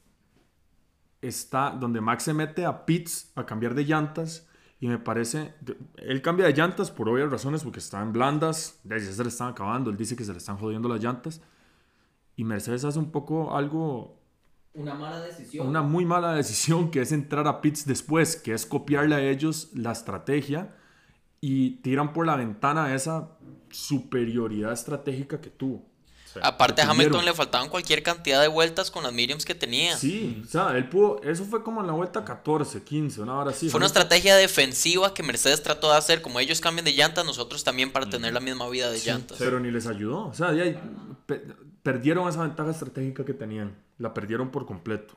está, 1.21 1.71
donde 1.71 2.01
Max 2.01 2.23
se 2.25 2.33
mete 2.33 2.65
a 2.65 2.87
pits 2.87 3.33
a 3.37 3.45
cambiar 3.45 3.75
de 3.75 3.85
llantas, 3.85 4.49
y 4.81 4.89
me 4.89 4.99
parece, 4.99 5.55
él 5.97 6.23
cambia 6.23 6.47
de 6.47 6.53
llantas 6.53 6.91
por 6.91 7.09
obvias 7.09 7.31
razones, 7.31 7.65
porque 7.65 7.81
están 7.81 8.13
blandas, 8.15 8.81
ya 8.85 8.99
se 8.99 9.23
le 9.23 9.29
están 9.29 9.49
acabando, 9.49 9.91
él 9.91 9.97
dice 9.97 10.17
que 10.17 10.25
se 10.25 10.33
le 10.33 10.39
están 10.39 10.57
jodiendo 10.57 10.89
las 10.89 11.03
llantas, 11.03 11.43
y 12.39 12.45
Mercedes 12.45 12.85
hace 12.85 13.01
un 13.01 13.11
poco 13.11 13.57
algo 13.57 14.23
Una 14.73 14.95
mala 14.95 15.21
decisión. 15.21 15.67
una 15.67 15.83
muy 15.83 16.05
mala 16.05 16.35
decisión 16.35 16.89
que 16.93 17.01
es 17.01 17.11
entrar 17.11 17.49
a 17.49 17.61
pits 17.61 17.85
después, 17.85 18.37
que 18.37 18.53
es 18.53 18.65
copiarle 18.65 19.17
a 19.17 19.21
ellos 19.29 19.73
la 19.75 19.91
estrategia 19.91 20.77
y 21.41 21.83
tiran 21.83 22.13
por 22.13 22.27
la 22.27 22.37
ventana 22.37 22.95
esa 22.95 23.37
superioridad 23.71 24.73
estratégica 24.73 25.41
que 25.41 25.51
tuvo. 25.51 25.85
Aparte 26.43 26.83
a 26.83 26.91
Hamilton 26.91 27.25
le 27.25 27.35
faltaban 27.35 27.69
cualquier 27.69 28.03
cantidad 28.03 28.41
de 28.41 28.49
vueltas 28.49 28.91
con 28.91 29.03
las 29.05 29.13
mediums 29.13 29.45
que 29.45 29.55
tenía. 29.55 29.97
Sí, 29.97 30.43
o 30.45 30.49
sea, 30.49 30.77
él 30.77 30.89
pudo, 30.89 31.21
eso 31.23 31.45
fue 31.45 31.63
como 31.63 31.81
en 31.81 31.87
la 31.87 31.93
vuelta 31.93 32.25
14, 32.25 32.83
15, 32.83 33.21
una 33.23 33.39
hora 33.39 33.51
así. 33.51 33.69
Fue 33.69 33.79
una 33.79 33.87
estrategia 33.87 34.37
defensiva 34.37 35.15
que 35.15 35.23
Mercedes 35.23 35.63
trató 35.63 35.91
de 35.91 35.97
hacer. 35.97 36.23
Como 36.23 36.41
ellos 36.41 36.61
cambian 36.61 36.85
de 36.85 36.93
llantas, 36.93 37.25
nosotros 37.25 37.65
también 37.65 37.93
para 37.93 38.09
tener 38.09 38.33
la 38.33 38.41
misma 38.41 38.69
vida 38.69 38.91
de 38.91 38.99
llantas. 38.99 39.39
Pero 39.39 39.61
ni 39.61 39.71
les 39.71 39.87
ayudó. 39.87 40.27
O 40.27 40.35
sea, 40.35 40.53
pe- 41.27 41.45
perdieron 41.83 42.29
esa 42.29 42.43
ventaja 42.43 42.71
estratégica 42.71 43.25
que 43.25 43.35
tenían. 43.35 43.77
La 43.99 44.15
perdieron 44.15 44.51
por 44.51 44.67
completo. 44.67 45.15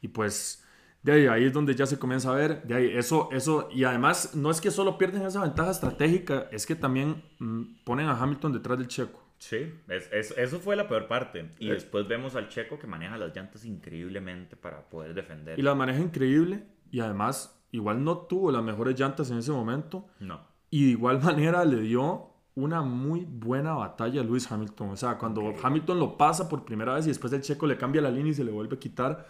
Y 0.00 0.08
pues 0.08 0.62
de 1.02 1.12
ahí, 1.12 1.26
ahí 1.26 1.44
es 1.44 1.52
donde 1.52 1.74
ya 1.74 1.86
se 1.86 1.98
comienza 1.98 2.30
a 2.30 2.34
ver. 2.34 2.62
De 2.62 2.74
ahí, 2.74 2.90
eso, 2.94 3.28
eso. 3.32 3.68
Y 3.72 3.84
además, 3.84 4.30
no 4.34 4.50
es 4.50 4.60
que 4.60 4.70
solo 4.70 4.96
pierden 4.96 5.26
esa 5.26 5.42
ventaja 5.42 5.70
estratégica, 5.70 6.48
es 6.50 6.64
que 6.66 6.74
también 6.74 7.22
mm, 7.38 7.84
ponen 7.84 8.08
a 8.08 8.18
Hamilton 8.18 8.52
detrás 8.54 8.78
del 8.78 8.88
checo. 8.88 9.22
Sí, 9.46 9.74
es, 9.88 10.10
es- 10.10 10.34
eso 10.38 10.58
fue 10.58 10.74
la 10.74 10.88
peor 10.88 11.06
parte. 11.06 11.50
Y 11.58 11.68
después 11.68 12.08
vemos 12.08 12.34
al 12.34 12.48
checo 12.48 12.78
que 12.78 12.86
maneja 12.86 13.18
las 13.18 13.36
llantas 13.36 13.64
increíblemente 13.66 14.56
para 14.56 14.88
poder 14.88 15.12
defender. 15.12 15.58
Y 15.58 15.62
la 15.62 15.74
maneja 15.74 16.00
increíble 16.00 16.64
y 16.90 17.00
además 17.00 17.60
igual 17.70 18.02
no 18.02 18.16
tuvo 18.18 18.50
las 18.50 18.62
mejores 18.62 18.98
llantas 18.98 19.30
en 19.30 19.38
ese 19.38 19.52
momento 19.52 20.06
No. 20.20 20.40
y 20.70 20.86
de 20.86 20.90
igual 20.92 21.20
manera 21.22 21.62
le 21.66 21.80
dio 21.82 22.30
una 22.54 22.80
muy 22.82 23.26
buena 23.28 23.74
batalla 23.74 24.22
a 24.22 24.24
Lewis 24.24 24.50
Hamilton. 24.50 24.90
O 24.90 24.96
sea, 24.96 25.18
cuando 25.18 25.52
Hamilton 25.62 25.98
lo 25.98 26.16
pasa 26.16 26.48
por 26.48 26.64
primera 26.64 26.94
vez 26.94 27.04
y 27.04 27.08
después 27.08 27.30
el 27.34 27.42
checo 27.42 27.66
le 27.66 27.76
cambia 27.76 28.00
la 28.00 28.10
línea 28.10 28.30
y 28.30 28.34
se 28.34 28.44
le 28.44 28.50
vuelve 28.52 28.76
a 28.76 28.78
quitar 28.78 29.26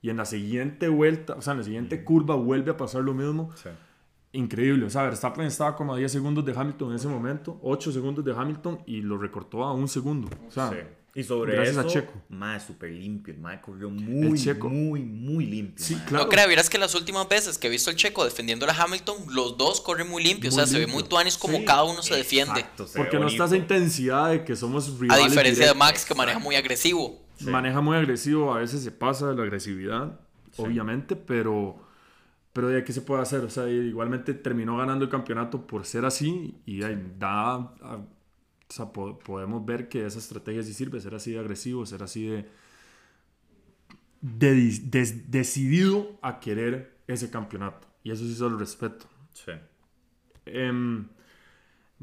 y 0.00 0.10
en 0.10 0.18
la 0.18 0.26
siguiente 0.26 0.88
vuelta, 0.88 1.34
o 1.34 1.42
sea, 1.42 1.54
en 1.54 1.58
la 1.60 1.64
siguiente 1.64 2.04
curva 2.04 2.36
vuelve 2.36 2.70
a 2.70 2.76
pasar 2.76 3.02
lo 3.02 3.14
mismo. 3.14 3.50
Sí. 3.56 3.70
Increíble, 4.36 4.84
o 4.86 4.90
sea, 4.90 5.02
Verstappen 5.02 5.46
estaba 5.46 5.74
como 5.74 5.94
a 5.94 5.96
10 5.96 6.12
segundos 6.12 6.44
de 6.44 6.52
Hamilton 6.52 6.90
en 6.90 6.96
ese 6.96 7.08
momento, 7.08 7.58
8 7.62 7.92
segundos 7.92 8.24
de 8.24 8.32
Hamilton 8.32 8.80
y 8.86 9.00
lo 9.00 9.18
recortó 9.18 9.64
a 9.64 9.72
un 9.72 9.88
segundo. 9.88 10.28
O 10.48 10.50
sea, 10.50 10.70
Sí. 10.70 10.76
Y 11.16 11.24
sobre 11.24 11.54
gracias 11.54 11.78
a 11.78 11.86
Checo. 11.86 12.12
mae, 12.28 12.60
súper 12.60 12.90
limpio. 12.90 13.32
El 13.32 13.40
mae 13.40 13.58
corrió 13.62 13.88
muy, 13.88 14.38
Checo. 14.38 14.68
muy, 14.68 15.00
muy 15.00 15.46
limpio. 15.46 15.82
Sí, 15.82 15.94
claro. 16.06 16.24
No 16.24 16.30
creo, 16.30 16.46
verás 16.46 16.68
que 16.68 16.76
las 16.76 16.94
últimas 16.94 17.26
veces 17.26 17.56
que 17.56 17.68
he 17.68 17.70
visto 17.70 17.88
el 17.88 17.96
checo 17.96 18.22
defendiendo 18.22 18.66
a 18.66 18.70
Hamilton, 18.70 19.16
los 19.30 19.56
dos 19.56 19.80
corren 19.80 20.10
muy 20.10 20.22
limpio. 20.22 20.50
Muy 20.50 20.60
o 20.60 20.66
sea, 20.66 20.70
se 20.70 20.78
ve 20.78 20.86
muy 20.86 21.04
tuanis 21.04 21.38
como 21.38 21.56
Sí, 21.56 21.64
cada 21.64 21.84
uno 21.84 22.02
se 22.02 22.14
defiende. 22.14 22.60
Exacto, 22.60 22.86
se 22.86 22.98
porque 22.98 23.18
no 23.18 23.28
está 23.28 23.46
esa 23.46 23.56
intensidad 23.56 24.28
de 24.28 24.44
que 24.44 24.54
somos 24.56 24.90
A 24.90 25.00
rivales 25.00 25.30
diferencia 25.30 25.66
de. 25.68 25.74
Max, 25.74 26.04
que 26.04 26.14
maneja 26.14 26.38
muy 26.38 26.54
agresivo. 26.54 27.18
Sí. 27.38 27.46
Maneja 27.46 27.80
muy 27.80 27.96
agresivo, 27.96 28.52
a 28.52 28.58
veces 28.58 28.84
se 28.84 28.90
pasa 28.90 29.28
de 29.28 29.36
la 29.36 29.42
agresividad, 29.42 30.20
obviamente, 30.58 31.16
pero, 31.16 31.76
pero 32.56 32.68
de 32.70 32.84
qué 32.84 32.92
se 32.94 33.02
puede 33.02 33.22
hacer. 33.22 33.42
O 33.44 33.50
sea, 33.50 33.68
igualmente 33.70 34.34
terminó 34.34 34.78
ganando 34.78 35.04
el 35.06 35.10
campeonato 35.12 35.66
por 35.68 35.86
ser 35.86 36.06
así 36.06 36.62
y 36.66 36.82
ahí 36.84 37.14
da, 37.18 37.54
a- 37.56 37.96
o 38.68 38.72
sea, 38.72 38.92
po- 38.92 39.18
podemos 39.20 39.64
ver 39.66 39.88
que 39.88 40.06
esa 40.06 40.18
estrategia 40.20 40.62
sí 40.64 40.74
sirve, 40.74 41.00
ser 41.00 41.14
así 41.16 41.32
de 41.32 41.40
agresivo, 41.40 41.86
ser 41.86 42.02
así 42.04 42.26
de, 42.26 42.48
decidido 45.28 46.18
a 46.22 46.40
querer 46.40 46.96
ese 47.06 47.30
campeonato. 47.30 47.86
Y 48.02 48.10
eso 48.10 48.24
sí 48.24 48.34
se 48.34 48.42
lo 48.42 48.56
respeto. 48.58 49.06
Sí. 49.32 49.52
Em, 50.46 51.08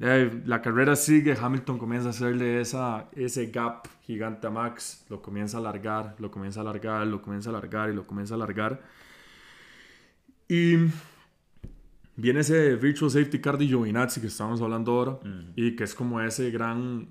eh, 0.02 0.44
la 0.46 0.62
carrera 0.62 0.96
sigue, 0.96 1.36
Hamilton 1.40 1.78
comienza 1.78 2.10
a 2.10 2.12
hacerle 2.12 2.62
esa, 2.62 3.10
ese 3.14 3.48
gap 3.48 3.88
gigante 4.04 4.48
a 4.48 4.50
Max, 4.50 5.06
lo 5.10 5.22
comienza 5.22 5.58
a 5.58 5.62
alargar, 5.62 6.16
lo 6.20 6.32
comienza 6.32 6.60
a 6.62 6.64
alargar, 6.64 7.08
lo 7.08 7.22
comienza 7.22 7.50
a 7.50 7.54
alargar 7.54 7.90
y 7.92 7.96
lo 7.96 8.08
comienza 8.08 8.34
a 8.36 8.38
alargar. 8.38 8.82
Y 10.48 10.76
viene 12.16 12.42
ese 12.42 12.76
virtual 12.76 13.10
safety 13.12 13.40
car 13.40 13.58
de 13.58 13.68
Giovinazzi 13.68 14.22
que 14.22 14.28
estamos 14.28 14.62
hablando 14.62 14.92
ahora 14.92 15.20
y 15.56 15.76
que 15.76 15.84
es 15.84 15.96
como 15.96 16.22
ese 16.22 16.52
gran 16.52 17.08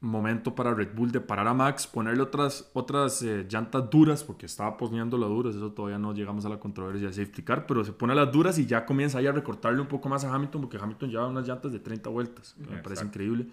momento 0.00 0.52
para 0.56 0.74
Red 0.74 0.94
Bull 0.96 1.12
de 1.12 1.20
parar 1.20 1.46
a 1.46 1.54
Max, 1.54 1.86
ponerle 1.86 2.22
otras, 2.22 2.68
otras 2.72 3.22
eh, 3.22 3.46
llantas 3.48 3.88
duras, 3.88 4.24
porque 4.24 4.46
estaba 4.46 4.76
poniendo 4.76 5.16
las 5.16 5.28
duras, 5.28 5.54
eso 5.54 5.70
todavía 5.70 5.96
no 5.96 6.12
llegamos 6.12 6.44
a 6.44 6.48
la 6.48 6.58
controversia 6.58 7.06
de 7.06 7.14
safety 7.14 7.42
car, 7.44 7.66
pero 7.68 7.84
se 7.84 7.92
pone 7.92 8.12
las 8.12 8.32
duras 8.32 8.58
y 8.58 8.66
ya 8.66 8.84
comienza 8.84 9.18
ahí 9.18 9.28
a 9.28 9.32
recortarle 9.32 9.80
un 9.80 9.86
poco 9.86 10.08
más 10.08 10.24
a 10.24 10.34
Hamilton, 10.34 10.62
porque 10.62 10.76
Hamilton 10.76 11.08
lleva 11.08 11.28
unas 11.28 11.46
llantas 11.46 11.70
de 11.70 11.78
30 11.78 12.10
vueltas, 12.10 12.56
que 12.58 12.74
me 12.74 12.82
parece 12.82 13.04
increíble. 13.04 13.46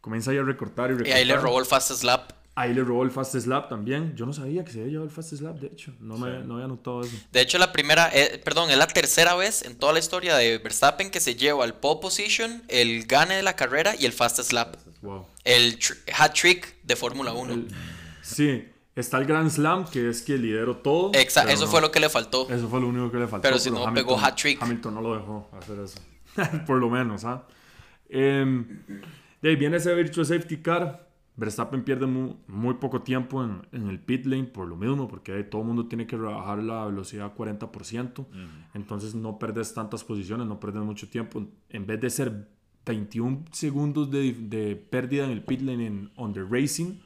Comienza 0.00 0.30
ahí 0.30 0.38
a 0.38 0.42
recortar 0.42 0.88
y 0.90 0.94
Y 0.94 0.96
recortar. 0.96 1.18
ahí 1.18 1.24
le 1.26 1.36
robó 1.36 1.60
el 1.60 1.66
fast 1.66 1.92
slap. 1.92 2.30
Ahí 2.54 2.74
le 2.74 2.84
robó 2.84 3.02
el 3.02 3.10
fast 3.10 3.34
slap 3.34 3.70
también. 3.70 4.14
Yo 4.14 4.26
no 4.26 4.34
sabía 4.34 4.62
que 4.62 4.72
se 4.72 4.80
había 4.80 4.90
llevado 4.92 5.08
el 5.08 5.14
fast 5.14 5.32
slap, 5.34 5.58
de 5.58 5.68
hecho. 5.68 5.92
No, 6.00 6.18
me, 6.18 6.30
Sí. 6.30 6.46
no 6.46 6.56
había 6.56 6.68
notado 6.68 7.00
eso. 7.00 7.16
De 7.32 7.40
hecho, 7.40 7.56
la 7.56 7.72
primera, 7.72 8.10
eh, 8.12 8.38
perdón, 8.44 8.70
es 8.70 8.76
la 8.76 8.86
tercera 8.86 9.34
vez 9.34 9.62
en 9.62 9.78
toda 9.78 9.94
la 9.94 10.00
historia 10.00 10.36
de 10.36 10.58
Verstappen 10.58 11.10
que 11.10 11.20
se 11.20 11.34
lleva 11.34 11.64
el 11.64 11.72
pole 11.72 12.00
position, 12.02 12.62
el 12.68 13.06
gane 13.06 13.36
de 13.36 13.42
la 13.42 13.56
carrera 13.56 13.94
y 13.98 14.04
el 14.04 14.12
fast 14.12 14.38
slap. 14.42 14.76
Wow. 15.00 15.26
El 15.44 15.78
tr- 15.78 15.96
hat 16.18 16.34
trick 16.34 16.76
de 16.82 16.94
Fórmula 16.94 17.32
1. 17.32 17.54
El- 17.54 17.68
sí, 18.20 18.68
está 18.94 19.16
el 19.16 19.24
Grand 19.24 19.50
Slam, 19.50 19.86
que 19.86 20.10
es 20.10 20.20
que 20.20 20.36
lideró 20.36 20.76
todo. 20.76 21.10
Exacto, 21.14 21.50
eso 21.52 21.64
no. 21.64 21.70
fue 21.70 21.80
lo 21.80 21.90
que 21.90 22.00
le 22.00 22.10
faltó. 22.10 22.46
Eso 22.50 22.68
fue 22.68 22.82
lo 22.82 22.88
único 22.88 23.10
que 23.10 23.16
le 23.16 23.28
faltó. 23.28 23.42
Pero 23.44 23.58
si 23.58 23.70
no, 23.70 23.92
pegó 23.94 24.18
hat-trick. 24.20 24.62
Hamilton 24.62 24.94
no 24.94 25.00
lo 25.00 25.14
dejó 25.14 25.48
hacer 25.58 25.78
eso. 25.80 25.98
Por 26.66 26.76
lo 26.76 26.90
menos, 26.90 27.24
¿ah? 27.24 27.44
Em, 28.10 28.82
de 29.40 29.48
ahí 29.48 29.56
viene 29.56 29.78
ese 29.78 29.94
virtual 29.94 30.26
safety 30.26 30.58
car. 30.58 31.08
Verstappen 31.36 31.82
pierde 31.82 32.06
mu- 32.06 32.36
muy, 32.46 32.74
poco 32.74 33.00
tiempo 33.02 33.42
en, 33.42 33.62
en 33.72 33.88
el 33.88 33.98
pit 33.98 34.26
lane 34.26 34.44
por 34.44 34.68
lo 34.68 34.76
mismo, 34.76 35.08
porque 35.08 35.42
todo 35.44 35.62
el 35.62 35.68
mundo 35.68 35.86
tiene 35.86 36.06
que 36.06 36.16
rebajar 36.16 36.62
la 36.62 36.84
velocidad 36.86 37.26
a 37.26 37.34
40%. 37.34 38.26
Entonces 38.74 39.14
no 39.14 39.38
perdes 39.38 39.72
tantas 39.72 40.04
posiciones, 40.04 40.46
no 40.46 40.60
perdes 40.60 40.82
mucho 40.82 41.08
tiempo. 41.08 41.46
En 41.70 41.86
vez 41.86 42.00
de 42.00 42.10
ser 42.10 42.48
21 42.84 43.44
segundos 43.52 44.10
de, 44.10 44.32
de 44.34 44.76
pérdida 44.76 45.24
en 45.24 45.30
el 45.30 45.42
pit 45.42 45.62
lane 45.62 45.86
en 45.86 46.10
on 46.16 46.32
the 46.34 46.42
racing, 46.44 46.98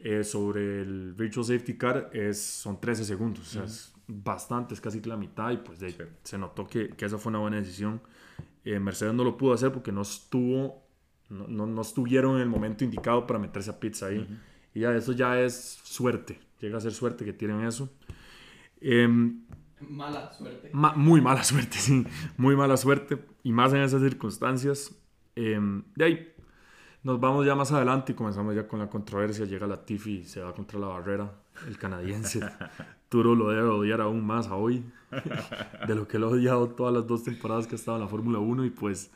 eh, 0.00 0.24
sobre 0.24 0.80
el 0.82 1.12
virtual 1.12 1.44
safety 1.44 1.76
car 1.76 2.10
es, 2.12 2.40
son 2.42 2.80
13 2.80 3.04
segundos. 3.04 3.46
O 3.46 3.50
sea, 3.50 3.64
es 3.64 3.92
bastante, 4.08 4.74
es 4.74 4.80
casi 4.80 5.00
la 5.02 5.16
mitad. 5.16 5.50
Y 5.50 5.58
pues 5.58 5.78
de 5.78 5.90
Sí. 5.90 5.98
se 6.24 6.38
notó 6.38 6.66
que, 6.66 6.88
que 6.88 7.04
esa 7.04 7.18
fue 7.18 7.30
una 7.30 7.38
buena 7.40 7.58
decisión. 7.58 8.00
Eh, 8.64 8.78
Mercedes 8.80 9.12
no 9.14 9.24
lo 9.24 9.36
pudo 9.36 9.52
hacer 9.52 9.72
porque 9.72 9.92
no 9.92 10.02
estuvo, 10.02 10.82
no, 11.32 11.46
no, 11.48 11.66
no 11.66 11.82
estuvieron 11.82 12.36
en 12.36 12.42
el 12.42 12.48
momento 12.48 12.84
indicado 12.84 13.26
para 13.26 13.38
meterse 13.38 13.70
a 13.70 13.80
pits 13.80 14.02
ahí. 14.02 14.26
Y 14.74 14.80
ya 14.80 14.94
eso 14.94 15.12
ya 15.12 15.40
es 15.40 15.80
suerte. 15.82 16.40
Llega 16.60 16.78
a 16.78 16.80
ser 16.80 16.92
suerte 16.92 17.24
que 17.24 17.32
tienen 17.32 17.64
eso. 17.66 17.90
Em, 18.80 19.42
Mala 19.80 20.32
suerte. 20.32 20.70
Ma- 20.72 20.94
muy 20.94 21.20
mala 21.20 21.42
suerte, 21.42 21.76
sí. 21.78 22.06
Muy 22.36 22.54
mala 22.56 22.76
suerte. 22.76 23.18
Y 23.42 23.52
más 23.52 23.72
en 23.72 23.80
esas 23.82 24.00
circunstancias. 24.02 24.94
Em, 25.34 25.82
de 25.96 26.04
ahí 26.04 26.28
nos 27.02 27.18
vamos 27.18 27.44
ya 27.44 27.54
más 27.56 27.72
adelante 27.72 28.12
y 28.12 28.14
comenzamos 28.14 28.54
ya 28.54 28.68
con 28.68 28.78
la 28.78 28.88
controversia. 28.88 29.44
Llega 29.44 29.66
la 29.66 29.84
Tiffy 29.84 30.18
y 30.18 30.24
se 30.24 30.40
va 30.40 30.54
contra 30.54 30.78
la 30.78 30.86
barrera. 30.86 31.32
El 31.66 31.76
canadiense. 31.78 32.40
Turo 33.08 33.34
lo 33.34 33.50
debe 33.50 33.68
odiar 33.68 34.00
aún 34.00 34.24
más 34.24 34.46
a 34.48 34.54
hoy. 34.54 34.84
De 35.88 35.94
lo 35.94 36.06
que 36.08 36.18
lo 36.18 36.28
ha 36.28 36.30
odiado 36.30 36.68
todas 36.70 36.94
las 36.94 37.06
dos 37.06 37.24
temporadas 37.24 37.66
que 37.66 37.74
ha 37.74 37.76
estado 37.76 37.96
en 37.98 38.04
la 38.04 38.08
Fórmula 38.08 38.38
1. 38.38 38.64
Y 38.64 38.70
pues, 38.70 39.10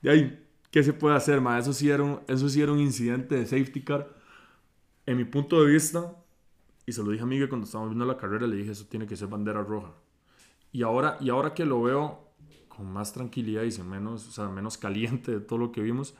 de 0.00 0.10
ahí, 0.10 0.46
¿qué 0.72 0.82
se 0.82 0.92
puede 0.92 1.14
hacer, 1.14 1.40
ma? 1.40 1.58
Eso 1.58 1.72
sí, 1.72 1.88
era 1.90 2.02
un, 2.02 2.20
eso 2.26 2.48
sí 2.48 2.60
era 2.60 2.72
un 2.72 2.80
incidente 2.80 3.36
de 3.36 3.46
safety 3.46 3.84
car. 3.84 4.08
En 5.06 5.18
mi 5.18 5.24
punto 5.24 5.62
de 5.62 5.70
vista, 5.70 6.16
y 6.86 6.92
se 6.92 7.02
lo 7.04 7.10
dije 7.12 7.22
a 7.22 7.26
Miguel 7.26 7.48
cuando 7.48 7.66
estábamos 7.66 7.90
viendo 7.90 8.06
la 8.06 8.16
carrera, 8.16 8.46
le 8.46 8.56
dije, 8.56 8.72
eso 8.72 8.86
tiene 8.86 9.06
que 9.06 9.16
ser 9.16 9.28
bandera 9.28 9.62
roja. 9.62 9.92
Y 10.72 10.82
ahora, 10.82 11.18
y 11.20 11.30
ahora 11.30 11.54
que 11.54 11.66
lo 11.66 11.82
veo 11.82 12.32
con 12.68 12.90
más 12.90 13.12
tranquilidad 13.12 13.62
y 13.62 13.70
sin 13.70 13.88
menos, 13.88 14.26
o 14.26 14.32
sea, 14.32 14.48
menos 14.48 14.78
caliente 14.78 15.30
de 15.32 15.40
todo 15.40 15.58
lo 15.58 15.72
que 15.72 15.82
vimos, 15.82 16.14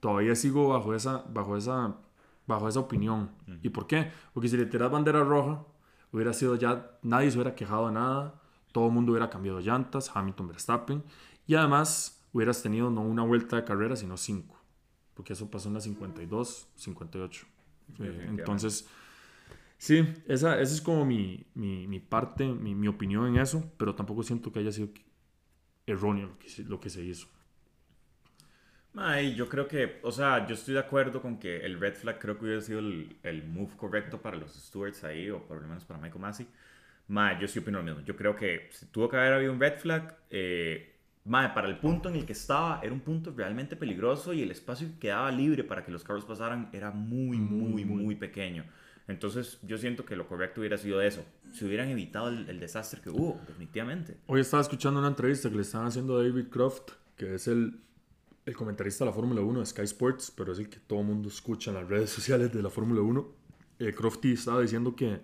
todavía 0.00 0.34
sigo 0.34 0.68
bajo 0.68 0.94
esa, 0.94 1.24
bajo 1.32 1.56
esa, 1.56 1.96
bajo 2.46 2.68
esa 2.68 2.80
opinión. 2.80 3.30
¿Y 3.62 3.68
por 3.68 3.86
qué? 3.86 4.10
Porque 4.34 4.48
si 4.48 4.56
le 4.56 4.66
tiras 4.66 4.90
bandera 4.90 5.22
roja, 5.22 5.64
hubiera 6.10 6.32
sido 6.32 6.56
ya, 6.56 6.98
nadie 7.02 7.30
se 7.30 7.36
hubiera 7.36 7.54
quejado 7.54 7.86
de 7.86 7.92
nada, 7.92 8.40
todo 8.72 8.88
el 8.88 8.92
mundo 8.92 9.12
hubiera 9.12 9.30
cambiado 9.30 9.60
llantas, 9.60 10.10
Hamilton, 10.12 10.48
Verstappen, 10.48 11.04
y 11.46 11.54
además 11.54 12.21
hubieras 12.32 12.62
tenido 12.62 12.90
no 12.90 13.02
una 13.02 13.22
vuelta 13.22 13.56
de 13.56 13.64
carrera, 13.64 13.96
sino 13.96 14.16
cinco, 14.16 14.60
porque 15.14 15.34
eso 15.34 15.50
pasó 15.50 15.68
en 15.68 15.74
la 15.74 15.80
52, 15.80 16.68
58. 16.76 17.46
Eh, 18.00 18.26
entonces, 18.28 18.88
Sí, 19.78 20.06
esa, 20.28 20.60
esa 20.60 20.74
es 20.74 20.80
como 20.80 21.04
mi, 21.04 21.44
mi, 21.54 21.86
mi 21.88 21.98
parte, 22.00 22.44
mi, 22.46 22.74
mi 22.74 22.86
opinión 22.88 23.26
en 23.26 23.36
eso, 23.38 23.64
pero 23.76 23.94
tampoco 23.94 24.22
siento 24.22 24.52
que 24.52 24.60
haya 24.60 24.72
sido 24.72 24.90
erróneo 25.86 26.28
lo 26.28 26.38
que, 26.38 26.48
lo 26.64 26.80
que 26.80 26.90
se 26.90 27.02
hizo. 27.04 27.28
Ay, 28.94 29.34
yo 29.34 29.48
creo 29.48 29.66
que, 29.68 30.00
o 30.02 30.12
sea, 30.12 30.46
yo 30.46 30.54
estoy 30.54 30.74
de 30.74 30.80
acuerdo 30.80 31.22
con 31.22 31.38
que 31.38 31.64
el 31.64 31.80
red 31.80 31.94
flag 31.94 32.18
creo 32.18 32.36
que 32.38 32.44
hubiera 32.44 32.60
sido 32.60 32.80
el, 32.80 33.16
el 33.22 33.42
move 33.44 33.74
correcto 33.76 34.20
para 34.20 34.36
los 34.36 34.52
stewards 34.54 35.02
ahí, 35.04 35.30
o 35.30 35.46
por 35.46 35.62
lo 35.62 35.66
menos 35.68 35.84
para 35.84 35.98
Michael 35.98 36.20
Massey. 36.20 36.46
Ma, 37.08 37.38
yo 37.38 37.48
sí 37.48 37.60
opino 37.60 37.78
lo 37.78 37.84
mismo. 37.84 38.00
Yo 38.02 38.16
creo 38.16 38.36
que 38.36 38.68
si 38.72 38.86
tuvo 38.86 39.08
que 39.08 39.16
haber 39.16 39.34
habido 39.34 39.52
un 39.52 39.60
red 39.60 39.78
flag, 39.78 40.18
eh, 40.30 40.91
ma, 41.24 41.54
para 41.54 41.68
el 41.68 41.78
punto 41.78 42.08
en 42.08 42.16
el 42.16 42.26
que 42.26 42.32
estaba, 42.32 42.80
era 42.82 42.92
un 42.92 43.00
punto 43.00 43.32
realmente 43.36 43.76
peligroso 43.76 44.32
y 44.32 44.42
el 44.42 44.50
espacio 44.50 44.88
que 44.88 44.98
quedaba 44.98 45.30
libre 45.30 45.64
para 45.64 45.84
que 45.84 45.92
los 45.92 46.04
carros 46.04 46.24
pasaran 46.24 46.68
era 46.72 46.90
muy, 46.90 47.38
muy, 47.38 47.84
muy, 47.84 48.14
pequeño. 48.16 48.64
Entonces, 49.08 49.58
yo 49.62 49.78
siento 49.78 50.04
que 50.04 50.16
lo 50.16 50.28
correcto 50.28 50.60
hubiera 50.60 50.78
sido 50.78 51.02
eso. 51.02 51.24
Si 51.52 51.64
hubieran 51.64 51.88
evitado 51.88 52.28
el, 52.28 52.48
el 52.48 52.60
desastre 52.60 53.00
que 53.00 53.10
hubo, 53.10 53.40
definitivamente. 53.46 54.16
Hoy 54.26 54.40
estaba 54.40 54.62
escuchando 54.62 55.00
una 55.00 55.08
entrevista 55.08 55.50
que 55.50 55.56
le 55.56 55.62
estaban 55.62 55.88
haciendo 55.88 56.18
a 56.18 56.22
David 56.22 56.48
Croft, 56.48 56.92
que 57.16 57.34
es 57.34 57.48
el, 57.48 57.80
el 58.46 58.56
comentarista 58.56 59.04
de 59.04 59.10
la 59.10 59.14
Fórmula 59.14 59.40
1 59.40 59.60
de 59.60 59.66
Sky 59.66 59.82
Sports, 59.82 60.32
pero 60.36 60.52
es 60.52 60.58
el 60.58 60.68
que 60.68 60.78
todo 60.78 61.00
el 61.00 61.06
mundo 61.06 61.28
escucha 61.28 61.70
en 61.70 61.76
las 61.76 61.88
redes 61.88 62.10
sociales 62.10 62.52
de 62.52 62.62
la 62.62 62.70
Fórmula 62.70 63.00
1. 63.00 63.42
Eh, 63.78 63.92
Crofty 63.92 64.32
estaba 64.32 64.60
diciendo 64.60 64.94
que, 64.94 65.20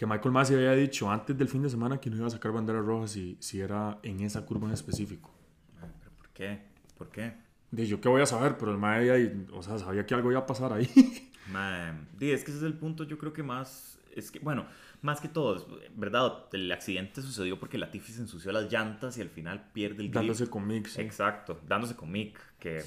que 0.00 0.06
Michael 0.06 0.32
Massey 0.32 0.56
había 0.56 0.72
dicho 0.72 1.10
antes 1.10 1.36
del 1.36 1.46
fin 1.46 1.60
de 1.60 1.68
semana 1.68 2.00
que 2.00 2.08
no 2.08 2.16
iba 2.16 2.26
a 2.26 2.30
sacar 2.30 2.52
banderas 2.52 2.82
rojas 2.82 3.10
si, 3.10 3.36
si 3.38 3.60
era 3.60 3.98
en 4.02 4.20
esa 4.20 4.46
curva 4.46 4.66
en 4.66 4.72
específico. 4.72 5.30
¿Pero 5.78 6.12
por 6.16 6.30
qué? 6.30 6.58
¿Por 6.96 7.10
qué? 7.10 7.34
Dije, 7.70 7.86
yo 7.86 8.00
qué 8.00 8.08
voy 8.08 8.22
a 8.22 8.24
saber, 8.24 8.56
pero 8.56 8.72
el 8.72 8.78
Mae 8.78 9.46
o 9.52 9.62
sea, 9.62 9.78
sabía 9.78 10.06
que 10.06 10.14
algo 10.14 10.30
iba 10.30 10.40
a 10.40 10.46
pasar 10.46 10.72
ahí. 10.72 10.88
Man, 11.52 12.08
es 12.18 12.44
que 12.44 12.50
ese 12.50 12.60
es 12.60 12.62
el 12.62 12.78
punto, 12.78 13.04
yo 13.04 13.18
creo 13.18 13.34
que 13.34 13.42
más, 13.42 14.00
es 14.16 14.30
que, 14.30 14.38
bueno, 14.38 14.64
más 15.02 15.20
que 15.20 15.28
todo, 15.28 15.68
¿verdad? 15.94 16.46
El 16.54 16.72
accidente 16.72 17.20
sucedió 17.20 17.60
porque 17.60 17.76
Latifi 17.76 18.10
se 18.10 18.22
ensució 18.22 18.52
las 18.52 18.72
llantas 18.72 19.18
y 19.18 19.20
al 19.20 19.28
final 19.28 19.68
pierde 19.74 19.96
el 19.96 20.08
grip. 20.08 20.14
Dándose 20.14 20.48
con 20.48 20.66
sí. 20.86 21.02
Exacto, 21.02 21.60
dándose 21.68 21.94
con 21.94 22.10
Mick, 22.10 22.40
que 22.58 22.82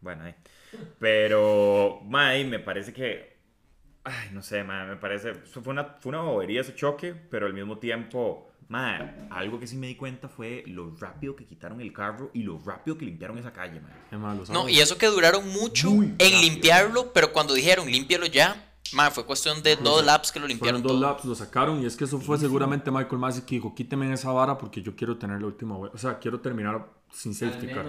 bueno, 0.00 0.24
ahí. 0.24 0.34
Pero, 0.98 2.00
mae, 2.06 2.44
me 2.44 2.58
parece 2.58 2.92
que. 2.92 3.38
Ay, 4.04 4.30
no 4.32 4.42
sé, 4.42 4.64
mae, 4.64 4.86
me 4.86 4.96
parece. 4.96 5.34
Fue 5.34 5.62
una, 5.72 5.84
fue 5.84 6.10
una 6.10 6.22
bobería 6.22 6.60
ese 6.62 6.74
choque, 6.74 7.14
pero 7.14 7.46
al 7.46 7.54
mismo 7.54 7.78
tiempo. 7.78 8.46
Mae, 8.68 9.26
algo 9.30 9.58
que 9.58 9.66
sí 9.66 9.76
me 9.76 9.88
di 9.88 9.96
cuenta 9.96 10.28
fue 10.28 10.62
lo 10.68 10.94
rápido 10.94 11.34
que 11.34 11.44
quitaron 11.44 11.80
el 11.80 11.92
carro 11.92 12.30
y 12.32 12.44
lo 12.44 12.56
rápido 12.64 12.96
que 12.96 13.04
limpiaron 13.04 13.36
esa 13.36 13.52
calle, 13.52 13.80
malo, 14.12 14.44
No, 14.48 14.68
y 14.68 14.78
eso 14.78 14.96
que 14.96 15.06
duraron 15.06 15.48
mucho 15.48 15.90
Muy 15.90 16.06
en 16.06 16.12
rápido. 16.18 16.40
limpiarlo, 16.40 17.12
pero 17.12 17.32
cuando 17.32 17.52
dijeron 17.52 17.90
límpialo 17.90 18.26
ya, 18.26 18.72
man, 18.92 19.10
fue 19.10 19.26
cuestión 19.26 19.60
de 19.64 19.74
dos 19.74 20.04
laps 20.06 20.30
que 20.30 20.38
lo 20.38 20.46
limpiaron 20.46 20.82
Fueron 20.82 21.00
dos 21.00 21.00
todo. 21.00 21.10
laps, 21.14 21.24
lo 21.24 21.34
sacaron 21.34 21.82
y 21.82 21.86
es 21.86 21.96
que 21.96 22.04
eso 22.04 22.20
fue 22.20 22.38
seguramente 22.38 22.92
Michael 22.92 23.18
Massey 23.18 23.42
que 23.42 23.56
dijo, 23.56 23.74
quíteme 23.74 24.12
esa 24.12 24.30
vara 24.30 24.56
porque 24.56 24.80
yo 24.80 24.94
quiero 24.94 25.16
tener 25.18 25.40
la 25.40 25.48
última 25.48 25.76
vuelta. 25.76 25.96
O 25.96 25.98
sea, 25.98 26.20
quiero 26.20 26.38
terminar 26.38 26.86
sin 27.12 27.34
safety 27.34 27.66
car. 27.74 27.86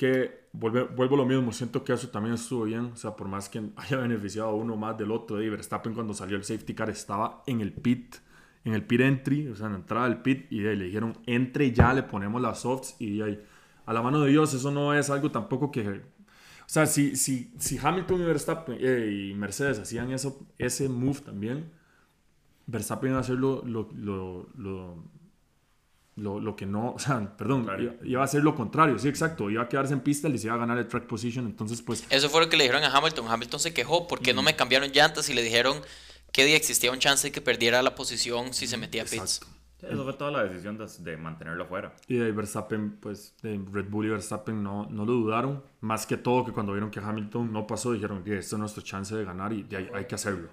Que 0.00 0.48
vuelvo 0.54 1.14
a 1.14 1.18
lo 1.18 1.26
mismo, 1.26 1.52
siento 1.52 1.84
que 1.84 1.92
eso 1.92 2.08
también 2.08 2.34
estuvo 2.34 2.64
bien. 2.64 2.86
O 2.86 2.96
sea, 2.96 3.14
por 3.14 3.28
más 3.28 3.50
que 3.50 3.60
haya 3.76 3.98
beneficiado 3.98 4.48
a 4.48 4.54
uno 4.54 4.74
más 4.74 4.96
del 4.96 5.10
otro, 5.10 5.42
y 5.42 5.50
Verstappen 5.50 5.92
cuando 5.92 6.14
salió 6.14 6.38
el 6.38 6.42
safety 6.42 6.72
car 6.72 6.88
estaba 6.88 7.42
en 7.46 7.60
el 7.60 7.74
pit, 7.74 8.16
en 8.64 8.72
el 8.72 8.82
pit 8.82 9.02
entry, 9.02 9.48
o 9.48 9.54
sea, 9.54 9.66
en 9.66 9.72
la 9.72 9.78
entrada 9.80 10.08
del 10.08 10.22
pit, 10.22 10.50
y 10.50 10.60
le 10.60 10.74
dijeron, 10.74 11.18
entre 11.26 11.70
ya, 11.72 11.92
le 11.92 12.02
ponemos 12.02 12.40
las 12.40 12.60
softs 12.60 12.96
y 12.98 13.20
ahí. 13.20 13.44
A 13.84 13.92
la 13.92 14.00
mano 14.00 14.22
de 14.22 14.30
Dios, 14.30 14.54
eso 14.54 14.70
no 14.70 14.94
es 14.94 15.10
algo 15.10 15.30
tampoco 15.30 15.70
que... 15.70 15.86
O 15.86 15.92
sea, 16.64 16.86
si, 16.86 17.14
si, 17.14 17.52
si 17.58 17.76
Hamilton 17.76 18.22
y 18.22 18.24
Verstappen 18.24 18.78
eh, 18.80 19.28
y 19.30 19.34
Mercedes 19.34 19.80
hacían 19.80 20.12
eso, 20.12 20.46
ese 20.56 20.88
move 20.88 21.20
también, 21.20 21.72
Verstappen 22.66 23.10
iba 23.10 23.18
a 23.18 23.20
hacer 23.20 23.36
lo, 23.36 23.62
lo, 23.66 23.90
lo, 23.94 24.48
lo, 24.56 25.04
lo- 26.20 26.38
lo 26.40 26.54
que 26.56 26.66
no, 26.66 26.92
o 26.94 26.98
sea, 26.98 27.36
perdón, 27.36 27.64
Claro. 27.64 27.82
iba, 27.82 27.94
iba 28.04 28.20
a 28.20 28.24
hacer 28.24 28.42
lo 28.42 28.54
contrario, 28.54 28.98
sí, 28.98 29.08
exacto, 29.08 29.50
iba 29.50 29.62
a 29.62 29.68
quedarse 29.68 29.92
en 29.94 30.00
pista 30.00 30.28
y 30.28 30.32
les 30.32 30.44
iba 30.44 30.54
a 30.54 30.58
ganar 30.58 30.78
el 30.78 30.86
track 30.86 31.06
position, 31.06 31.46
entonces 31.46 31.82
pues 31.82 32.04
Eso 32.10 32.28
fue 32.28 32.40
lo 32.42 32.48
que 32.48 32.56
le 32.56 32.64
dijeron 32.64 32.84
a 32.84 32.96
Hamilton. 32.96 33.26
Hamilton 33.28 33.60
se 33.60 33.74
quejó 33.74 34.06
porque 34.06 34.34
no 34.34 34.42
me 34.42 34.54
cambiaron 34.56 34.90
llantas 34.90 35.28
y 35.28 35.34
le 35.34 35.42
dijeron 35.42 35.80
que 36.32 36.54
existía 36.54 36.92
un 36.92 36.98
chance 36.98 37.26
de 37.28 37.32
que 37.32 37.40
perdiera 37.40 37.82
la 37.82 37.94
posición 37.94 38.54
si 38.54 38.66
se 38.66 38.76
metía 38.76 39.02
a 39.02 39.06
pits. 39.06 39.40
Eso 39.82 40.04
fue 40.04 40.12
toda 40.12 40.30
la 40.30 40.44
decisión 40.44 40.76
de, 40.76 40.86
de 40.98 41.16
mantenerlo 41.16 41.64
afuera. 41.64 41.94
Y 42.06 42.16
de 42.18 42.26
ahí 42.26 42.32
Verstappen, 42.32 42.98
pues 43.00 43.34
de 43.42 43.58
Red 43.72 43.86
Bull 43.88 44.04
y 44.06 44.08
Verstappen 44.10 44.62
no, 44.62 44.86
no 44.90 45.06
lo 45.06 45.12
dudaron, 45.12 45.64
más 45.80 46.04
que 46.04 46.18
todo 46.18 46.44
que 46.44 46.52
cuando 46.52 46.72
vieron 46.72 46.90
que 46.90 47.00
Hamilton 47.00 47.50
no 47.50 47.66
pasó, 47.66 47.92
dijeron 47.94 48.22
que 48.22 48.36
este 48.36 48.56
es 48.56 48.58
nuestro 48.58 48.82
chance 48.82 49.14
de 49.16 49.24
ganar 49.24 49.54
y 49.54 49.62
de 49.62 49.90
hay 49.94 50.04
que 50.04 50.14
hacerlo. 50.14 50.50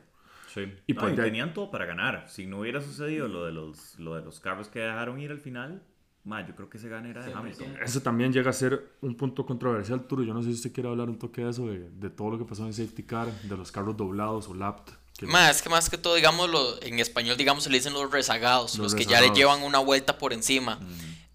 Sí. 0.54 0.62
Y 0.88 0.92
Y, 0.92 0.94
pues 0.94 1.16
de 1.16 1.22
ahí- 1.24 1.28
tenían 1.30 1.54
todo 1.54 1.70
para 1.72 1.86
ganar. 1.86 2.26
Si 2.30 2.46
no 2.46 2.60
hubiera 2.60 2.82
sucedido 2.82 3.28
lo 3.28 3.46
de 3.46 3.52
los, 3.52 3.98
lo 4.00 4.16
de 4.16 4.22
los 4.24 4.40
carros 4.40 4.68
que 4.70 4.80
dejaron 4.80 5.20
ir 5.20 5.32
al 5.32 5.40
final, 5.40 5.82
ma, 6.24 6.46
yo 6.48 6.56
creo 6.56 6.70
que 6.70 6.78
ese 6.78 6.90
gane 6.90 7.10
era 7.10 7.26
de 7.26 7.32
Hamilton. 7.34 7.78
Eso 7.84 8.02
también 8.02 8.34
llega 8.34 8.50
a 8.50 8.54
ser 8.54 8.96
un 9.02 9.16
punto 9.16 9.46
controversial, 9.46 10.02
Turo. 10.08 10.24
Yo 10.24 10.34
no 10.34 10.42
sé 10.42 10.50
si 10.50 10.56
usted 10.56 10.72
quiere 10.74 10.90
hablar 10.90 11.10
un 11.10 11.18
toque 11.20 11.44
de 11.44 11.50
eso, 11.52 11.68
de, 11.68 11.90
de 11.90 12.10
todo 12.10 12.32
lo 12.32 12.38
que 12.38 12.46
pasó 12.46 12.66
en 12.66 12.74
safety 12.74 13.04
car, 13.04 13.28
de 13.44 13.56
los 13.58 13.72
carros 13.72 13.96
doblados 13.98 14.48
o 14.48 14.54
lapped. 14.54 14.94
que- 15.18 15.26
Más, 15.26 15.56
es 15.58 15.62
que 15.64 15.70
más 15.70 15.90
que 15.90 15.98
todo, 15.98 16.16
digámoslo, 16.16 16.82
en 16.84 17.00
español, 17.00 17.38
digamos, 17.38 17.64
se 17.64 17.70
le 17.72 17.78
dicen 17.78 17.94
los 17.94 18.12
rezagados, 18.12 18.78
los, 18.78 18.92
Los 18.92 18.96
que 18.96 19.04
ya 19.06 19.20
le 19.22 19.30
rezagados. 19.30 19.38
llevan 19.38 19.64
una 19.64 19.80
vuelta 19.80 20.18
por 20.18 20.32
encima. 20.32 20.80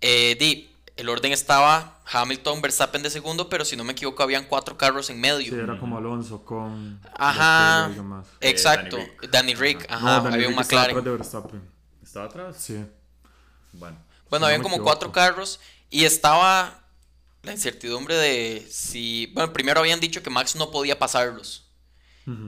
Eh, 0.00 0.36
di, 0.38 0.68
el 0.96 1.08
orden 1.08 1.32
estaba 1.32 2.00
Hamilton, 2.06 2.60
Verstappen 2.62 3.02
de 3.02 3.10
segundo, 3.10 3.48
pero 3.48 3.64
si 3.64 3.76
no 3.76 3.84
me 3.84 3.92
equivoco, 3.92 4.22
habían 4.22 4.44
cuatro 4.44 4.76
carros 4.76 5.08
en 5.10 5.20
medio. 5.20 5.52
Sí, 5.52 5.58
era 5.58 5.78
como 5.78 5.96
Alonso 5.98 6.44
con... 6.44 7.00
Ajá. 7.14 7.88
más. 8.02 8.26
Exacto, 8.40 8.98
Eh, 8.98 9.16
Danny 9.30 9.54
Rick. 9.54 9.88
Danny 9.88 9.88
Rick, 9.88 9.90
No, 9.90 9.96
ajá, 9.96 10.16
había 10.18 10.48
un 10.48 10.54
Rick 10.54 10.60
estaba 10.60 10.82
McLaren. 10.82 10.90
atrás 10.98 11.04
de 11.04 11.10
Verstappen. 11.10 11.70
¿Estaba 12.02 12.26
atrás? 12.26 12.56
Sí. 12.58 12.84
Bueno. 13.72 13.96
Bueno, 14.28 14.40
no 14.40 14.46
habían 14.46 14.62
como 14.62 14.76
equivoco. 14.76 14.90
cuatro 14.90 15.12
carros 15.12 15.60
y 15.90 16.04
estaba 16.04 16.80
la 17.42 17.52
incertidumbre 17.52 18.14
de 18.16 18.66
si. 18.70 19.26
Bueno, 19.34 19.52
primero 19.52 19.80
habían 19.80 20.00
dicho 20.00 20.22
que 20.22 20.30
Max 20.30 20.56
no 20.56 20.70
podía 20.70 20.98
pasarlos. 20.98 21.68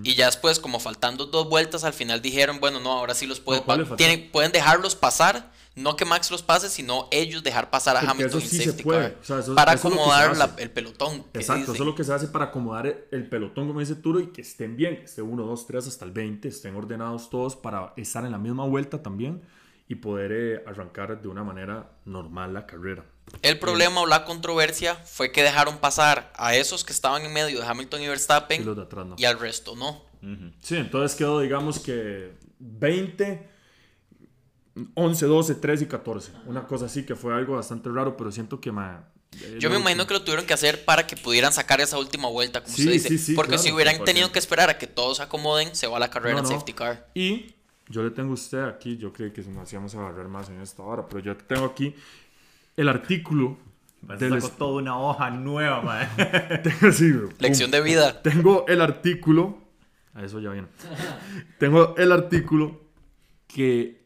Y 0.04 0.14
ya 0.14 0.26
después, 0.26 0.60
como 0.60 0.78
faltando 0.78 1.26
dos 1.26 1.48
vueltas, 1.48 1.82
al 1.82 1.92
final 1.92 2.22
dijeron, 2.22 2.60
bueno, 2.60 2.78
no, 2.78 2.92
ahora 2.92 3.12
sí 3.12 3.26
los 3.26 3.40
puede 3.40 3.60
No, 3.66 3.86
pueden 4.30 4.52
dejarlos 4.52 4.94
pasar. 4.94 5.50
No 5.76 5.96
que 5.96 6.04
Max 6.04 6.30
los 6.30 6.42
pase, 6.42 6.68
sino 6.68 7.08
ellos 7.10 7.42
dejar 7.42 7.68
pasar 7.70 7.96
a 7.96 8.00
Porque 8.00 8.12
Hamilton 8.22 8.40
eso 8.40 8.48
sí 8.48 8.62
se 8.62 8.72
puede. 8.74 9.16
O 9.20 9.24
sea, 9.24 9.40
eso- 9.40 9.54
para 9.56 9.72
eso 9.72 9.88
acomodar 9.88 10.36
la- 10.36 10.54
el 10.58 10.70
pelotón. 10.70 11.24
Exacto, 11.34 11.72
eso 11.72 11.82
es 11.82 11.86
lo 11.86 11.94
que 11.96 12.04
se 12.04 12.12
hace 12.12 12.28
para 12.28 12.46
acomodar 12.46 12.86
el 13.10 13.28
pelotón, 13.28 13.66
como 13.66 13.80
dice 13.80 13.96
Turo, 13.96 14.20
y 14.20 14.28
que 14.28 14.42
estén 14.42 14.76
bien, 14.76 14.96
que 14.98 15.04
esté 15.04 15.20
1, 15.22 15.42
2, 15.44 15.66
3 15.66 15.86
hasta 15.88 16.04
el 16.04 16.12
20, 16.12 16.46
estén 16.48 16.76
ordenados 16.76 17.28
todos 17.28 17.56
para 17.56 17.92
estar 17.96 18.24
en 18.24 18.30
la 18.32 18.38
misma 18.38 18.64
vuelta 18.66 19.02
también 19.02 19.42
y 19.88 19.96
poder 19.96 20.30
eh, 20.32 20.64
arrancar 20.66 21.20
de 21.20 21.26
una 21.28 21.42
manera 21.42 21.90
normal 22.04 22.54
la 22.54 22.66
carrera. 22.66 23.04
El 23.42 23.58
problema 23.58 24.02
o 24.02 24.06
la 24.06 24.24
controversia 24.24 24.94
fue 24.94 25.32
que 25.32 25.42
dejaron 25.42 25.78
pasar 25.78 26.30
a 26.36 26.54
esos 26.54 26.84
que 26.84 26.92
estaban 26.92 27.22
en 27.22 27.32
medio 27.32 27.58
de 27.60 27.66
Hamilton 27.66 28.02
y 28.02 28.08
Verstappen 28.08 28.62
Y 28.64 28.80
atrás 28.80 29.06
no. 29.06 29.14
y 29.18 29.24
al 29.24 29.40
resto 29.40 29.74
no. 29.74 30.04
Ujú. 30.22 30.52
Sí, 30.62 30.76
entonces 30.76 31.16
quedó, 31.16 31.40
digamos 31.40 31.78
que 31.80 32.32
20, 32.58 33.48
11, 34.94 35.26
12, 35.26 35.54
13 35.56 35.84
y 35.84 35.86
14. 35.86 36.32
Una 36.46 36.66
cosa 36.66 36.86
así 36.86 37.04
que 37.04 37.14
fue 37.14 37.34
algo 37.34 37.54
bastante 37.56 37.88
raro, 37.90 38.16
pero 38.16 38.32
siento 38.32 38.60
que 38.60 38.72
ma, 38.72 39.04
eh, 39.40 39.58
Yo 39.60 39.70
me 39.70 39.76
imagino 39.76 40.06
que 40.06 40.14
lo 40.14 40.22
tuvieron 40.22 40.46
que 40.46 40.54
hacer 40.54 40.84
para 40.84 41.06
que 41.06 41.16
pudieran 41.16 41.52
sacar 41.52 41.80
esa 41.80 41.98
última 41.98 42.28
vuelta, 42.28 42.62
como 42.62 42.74
Sí, 42.74 42.82
usted 42.82 42.92
dice. 42.94 43.08
sí, 43.10 43.18
sí, 43.18 43.34
Porque 43.34 43.50
claro, 43.50 43.62
si 43.62 43.72
hubieran 43.72 43.96
100%. 43.96 44.04
tenido 44.04 44.32
que 44.32 44.38
esperar 44.40 44.70
a 44.70 44.78
que 44.78 44.86
todos 44.86 45.18
se 45.18 45.22
acomoden, 45.22 45.74
se 45.76 45.86
va 45.86 45.98
la 45.98 46.10
carrera 46.10 46.34
No, 46.34 46.38
en 46.40 46.44
no. 46.44 46.50
safety 46.50 46.72
car. 46.72 47.08
Y 47.14 47.54
yo 47.88 48.02
le 48.02 48.10
tengo 48.10 48.30
a 48.30 48.34
usted 48.34 48.62
aquí, 48.64 48.96
yo 48.96 49.12
creí 49.12 49.30
que 49.32 49.42
si 49.42 49.50
nos 49.50 49.62
hacíamos 49.64 49.94
agarrar 49.94 50.26
más 50.28 50.48
en 50.48 50.60
esta 50.60 50.82
hora, 50.82 51.06
pero 51.08 51.20
yo 51.20 51.36
tengo 51.36 51.66
aquí 51.66 51.94
el 52.76 52.88
artículo 52.88 53.56
Me 54.02 54.16
del 54.16 54.40
sacó 54.42 54.56
toda 54.56 54.82
una 54.82 54.98
hoja 54.98 55.30
nueva, 55.30 55.82
man. 55.82 56.08
Lección 57.38 57.70
de 57.70 57.80
vida. 57.80 58.22
Tengo 58.22 58.64
el 58.66 58.80
artículo. 58.80 59.58
A 60.14 60.24
eso 60.24 60.40
ya 60.40 60.50
viene. 60.50 60.68
Tengo 61.58 61.94
el 61.96 62.12
artículo 62.12 62.80
que 63.48 64.03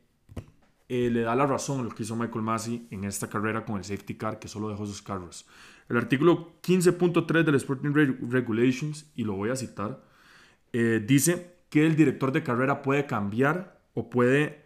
eh, 0.88 1.10
le 1.10 1.20
da 1.20 1.34
la 1.34 1.46
razón 1.46 1.80
a 1.80 1.82
lo 1.82 1.90
que 1.90 2.02
hizo 2.02 2.16
Michael 2.16 2.42
Massey 2.42 2.86
en 2.90 3.04
esta 3.04 3.28
carrera 3.28 3.64
con 3.64 3.76
el 3.76 3.84
safety 3.84 4.14
car 4.14 4.38
que 4.38 4.48
solo 4.48 4.68
dejó 4.70 4.86
sus 4.86 5.02
carros. 5.02 5.46
El 5.88 5.96
artículo 5.96 6.54
15.3 6.62 7.44
del 7.44 7.54
Sporting 7.56 7.92
Re- 7.92 8.16
Regulations, 8.28 9.10
y 9.14 9.24
lo 9.24 9.34
voy 9.34 9.50
a 9.50 9.56
citar, 9.56 10.02
eh, 10.72 11.02
dice 11.06 11.56
que 11.70 11.86
el 11.86 11.96
director 11.96 12.32
de 12.32 12.42
carrera 12.42 12.82
puede 12.82 13.06
cambiar 13.06 13.80
o 13.94 14.08
puede 14.10 14.62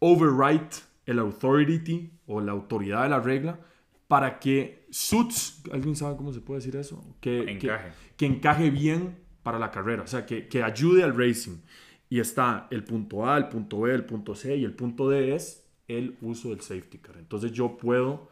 overwrite 0.00 0.76
el 1.06 1.18
authority 1.18 2.10
o 2.26 2.40
la 2.40 2.52
autoridad 2.52 3.04
de 3.04 3.08
la 3.10 3.20
regla 3.20 3.60
para 4.08 4.38
que 4.38 4.86
suits, 4.90 5.62
¿alguien 5.72 5.96
sabe 5.96 6.16
cómo 6.16 6.32
se 6.32 6.40
puede 6.40 6.60
decir 6.60 6.76
eso? 6.76 7.04
Que 7.20 7.44
que- 7.44 7.52
Encaje. 7.52 7.88
que 8.16 8.26
encaje 8.26 8.70
bien 8.70 9.18
para 9.42 9.58
la 9.58 9.70
carrera, 9.70 10.02
o 10.02 10.06
sea, 10.06 10.26
que, 10.26 10.48
que 10.48 10.62
ayude 10.62 11.02
al 11.04 11.16
racing. 11.16 11.58
Y 12.08 12.20
está 12.20 12.68
el 12.70 12.84
punto 12.84 13.28
A, 13.28 13.36
el 13.36 13.48
punto 13.48 13.80
B, 13.80 13.92
el 13.94 14.04
punto 14.04 14.34
C 14.34 14.56
y 14.56 14.64
el 14.64 14.74
punto 14.74 15.08
D 15.08 15.34
es 15.34 15.65
el 15.88 16.16
uso 16.20 16.50
del 16.50 16.60
safety 16.60 16.98
car. 16.98 17.16
Entonces 17.18 17.52
yo 17.52 17.76
puedo 17.76 18.30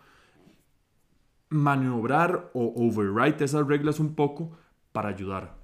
maniobrar 1.50 2.50
o 2.52 2.72
overwrite 2.76 3.44
esas 3.44 3.66
reglas 3.66 4.00
un 4.00 4.14
poco 4.14 4.58
para 4.92 5.08
ayudar. 5.08 5.56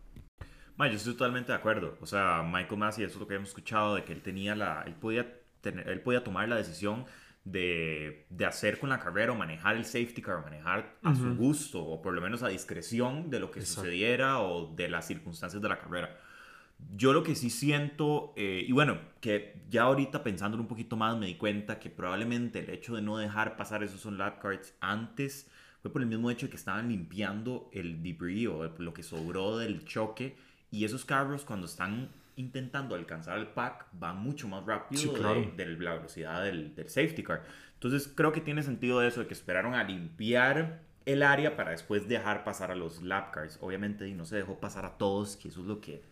Ma, 0.77 0.89
yo 0.89 0.97
estoy 0.97 1.13
totalmente 1.13 1.53
de 1.53 1.59
acuerdo. 1.59 1.99
O 2.01 2.07
sea, 2.07 2.43
Michael 2.43 2.79
Massey, 2.79 3.05
eso 3.05 3.15
es 3.15 3.21
lo 3.21 3.27
que 3.27 3.35
hemos 3.35 3.49
escuchado, 3.49 3.97
de 3.97 4.05
que 4.05 4.13
él 4.13 4.23
tenía 4.23 4.55
la. 4.55 4.83
Él 4.87 4.95
podía, 4.95 5.41
tener, 5.61 5.89
él 5.89 6.01
podía 6.01 6.25
tomar 6.25 6.49
la 6.49 6.57
decisión 6.57 7.05
de, 7.45 8.27
de 8.31 8.47
hacer 8.47 8.79
con 8.79 8.89
la 8.89 8.99
carrera 8.99 9.33
o 9.33 9.35
manejar 9.35 9.77
el 9.77 9.85
safety 9.85 10.23
car, 10.23 10.37
o 10.37 10.43
manejar 10.43 10.97
a 11.03 11.15
su 11.15 11.35
gusto, 11.37 11.85
o 11.85 12.01
por 12.01 12.15
lo 12.15 12.21
menos 12.21 12.43
a 12.43 12.49
discreción 12.49 13.29
de 13.31 13.41
lo 13.41 13.51
que 13.51 13.61
Exacto. 13.61 13.83
sucediera 13.83 14.41
o 14.41 14.75
de 14.75 14.89
las 14.89 15.07
circunstancias 15.07 15.61
de 15.61 15.69
la 15.69 15.79
carrera. 15.79 16.19
Yo 16.97 17.13
lo 17.13 17.23
que 17.23 17.35
sí 17.35 17.51
siento, 17.51 18.33
eh, 18.37 18.65
y 18.67 18.73
bueno, 18.73 18.99
que 19.21 19.61
ya 19.71 19.83
ahorita 19.83 20.23
pensándolo 20.23 20.63
un 20.63 20.69
poquito 20.69 20.97
más 20.97 21.17
me 21.17 21.27
di 21.27 21.35
cuenta 21.37 21.79
que 21.79 21.89
probablemente 21.91 22.61
el 22.61 22.71
hecho 22.71 22.95
de 22.95 23.03
no 23.03 23.17
dejar 23.17 23.57
pasar 23.57 23.83
esos 23.83 24.05
on 24.07 24.19
lap 24.19 24.41
cards 24.41 24.75
antes 24.81 25.49
fue 25.83 25.93
por 25.93 26.03
el 26.03 26.09
mismo 26.09 26.31
hecho 26.31 26.47
de 26.47 26.51
que 26.51 26.57
estaban 26.57 26.89
limpiando 26.89 27.71
el 27.73 28.03
debris 28.03 28.49
o 28.49 28.65
lo 28.79 28.93
que 28.93 29.03
sobró 29.03 29.57
del 29.57 29.85
choque 29.85 30.37
y 30.71 30.85
esos 30.85 31.05
carros 31.05 31.45
cuando 31.45 31.67
están 31.67 32.11
intentando 32.37 32.95
alcanzar 32.95 33.39
el 33.39 33.47
pack 33.49 33.87
van 33.93 34.19
mucho 34.19 34.47
más 34.49 34.65
rápido 34.67 35.01
Sí, 35.01 35.09
claro. 35.09 35.41
de, 35.41 35.65
de 35.65 35.67
la 35.79 35.95
velocidad 35.95 36.43
del, 36.45 36.75
del 36.75 36.89
safety 36.89 37.23
car. 37.23 37.45
Entonces 37.75 38.13
creo 38.15 38.33
que 38.33 38.41
tiene 38.41 38.63
sentido 38.63 39.03
eso 39.03 39.21
de 39.21 39.27
que 39.27 39.35
esperaron 39.35 39.75
a 39.75 39.85
limpiar 39.85 40.83
el 41.07 41.23
área 41.23 41.57
para 41.57 41.71
después 41.71 42.09
dejar 42.09 42.45
pasar 42.45 42.71
a 42.71 42.75
los 42.75 43.03
lap 43.03 43.33
cars. 43.33 43.59
Obviamente 43.63 44.07
y 44.07 44.15
no 44.15 44.25
se 44.27 44.37
dejó 44.37 44.59
pasar 44.61 44.85
a 44.85 44.99
todos, 44.99 45.37
que 45.37 45.49
eso 45.49 45.61
es 45.61 45.67
lo 45.67 45.81
que 45.81 46.03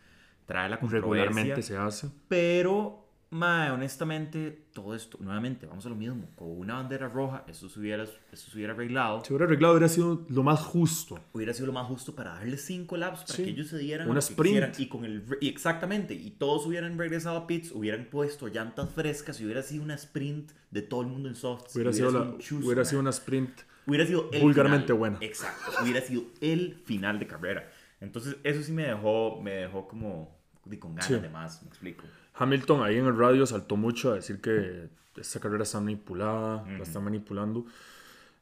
trae 0.49 0.69
la 0.69 0.81
controversia. 0.81 1.25
Regularmente 1.27 1.63
se 1.63 1.77
hace. 1.77 2.09
Pero, 2.27 3.05
mae, 3.31 3.71
honestamente, 3.71 4.65
todo 4.73 4.95
esto, 4.95 5.19
nuevamente, 5.21 5.67
vamos 5.67 5.85
a 5.85 5.91
lo 5.91 5.95
mismo. 5.95 6.27
Con 6.37 6.49
una 6.59 6.75
bandera 6.77 7.07
roja, 7.09 7.45
eso 7.47 7.69
se 7.69 7.79
hubiera, 7.79 8.03
eso 8.05 8.17
se 8.33 8.57
hubiera 8.57 8.73
arreglado. 8.73 9.23
Si 9.25 9.33
hubiera 9.35 9.45
arreglado 9.45 9.75
hubiera 9.75 9.89
sido 9.91 10.25
lo 10.31 10.43
más 10.43 10.61
justo. 10.61 11.21
Hubiera 11.35 11.53
sido 11.53 11.67
lo 11.67 11.75
más 11.75 11.87
justo 11.87 12.15
para 12.15 12.31
darle 12.35 12.57
cinco 12.57 12.97
laps 12.97 13.21
para 13.25 13.35
Sí. 13.35 13.45
que 13.45 13.51
ellos 13.51 13.69
se 13.69 13.77
dieran 13.79 14.09
Una 14.09 14.21
sprint. 14.21 14.81
Y 14.81 14.89
con 14.89 15.05
el 15.05 15.23
y 15.41 15.49
exactamente, 15.49 16.15
y 16.15 16.31
todos 16.31 16.65
hubieran 16.67 16.97
regresado 16.99 17.37
a 17.37 17.47
pits, 17.47 17.71
hubieran 17.73 18.07
puesto 18.11 18.49
llantas 18.49 18.89
frescas 18.91 19.39
y 19.41 19.45
hubiera 19.45 19.63
sido 19.63 19.85
una 19.85 19.95
sprint 19.97 20.53
de 20.71 20.81
todo 20.81 21.03
el 21.03 21.09
mundo 21.09 21.29
en 21.29 21.35
softs. 21.35 21.75
Hubiera, 21.77 21.93
sido, 21.93 22.11
la- 22.11 22.37
hubiera 22.65 22.85
sido 22.87 23.01
una 23.01 23.11
sprint 23.11 23.51
hubiera 23.87 24.07
sido 24.07 24.31
el 24.33 24.41
Vulgarmente 24.43 24.87
final. 24.87 24.99
buena. 24.99 25.19
Exacto, 25.21 25.73
hubiera 25.83 26.01
sido 26.01 26.23
el 26.41 26.75
final 26.85 27.19
de 27.19 27.27
carrera. 27.27 27.71
Entonces, 28.01 28.37
eso 28.45 28.63
sí 28.63 28.71
me 28.71 28.85
dejó, 28.85 29.41
me 29.43 29.51
dejó 29.53 29.89
como 29.89 30.38
de 30.69 30.79
con 30.79 30.95
ganas 30.95 31.07
Sí. 31.07 31.15
de 31.19 31.29
más, 31.29 31.63
me 31.63 31.69
explico. 31.69 32.05
Hamilton 32.35 32.83
ahí 32.83 32.97
en 32.99 33.07
el 33.07 33.17
radio 33.17 33.47
saltó 33.47 33.77
mucho 33.77 34.13
a 34.13 34.15
decir 34.17 34.41
que 34.41 34.89
esta 35.17 35.41
carrera 35.41 35.65
está 35.65 35.81
manipulada, 35.81 36.65
la 36.67 36.83
está 36.85 37.01
manipulando. 37.01 37.67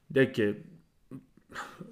De 0.09 0.31
que, 0.31 0.63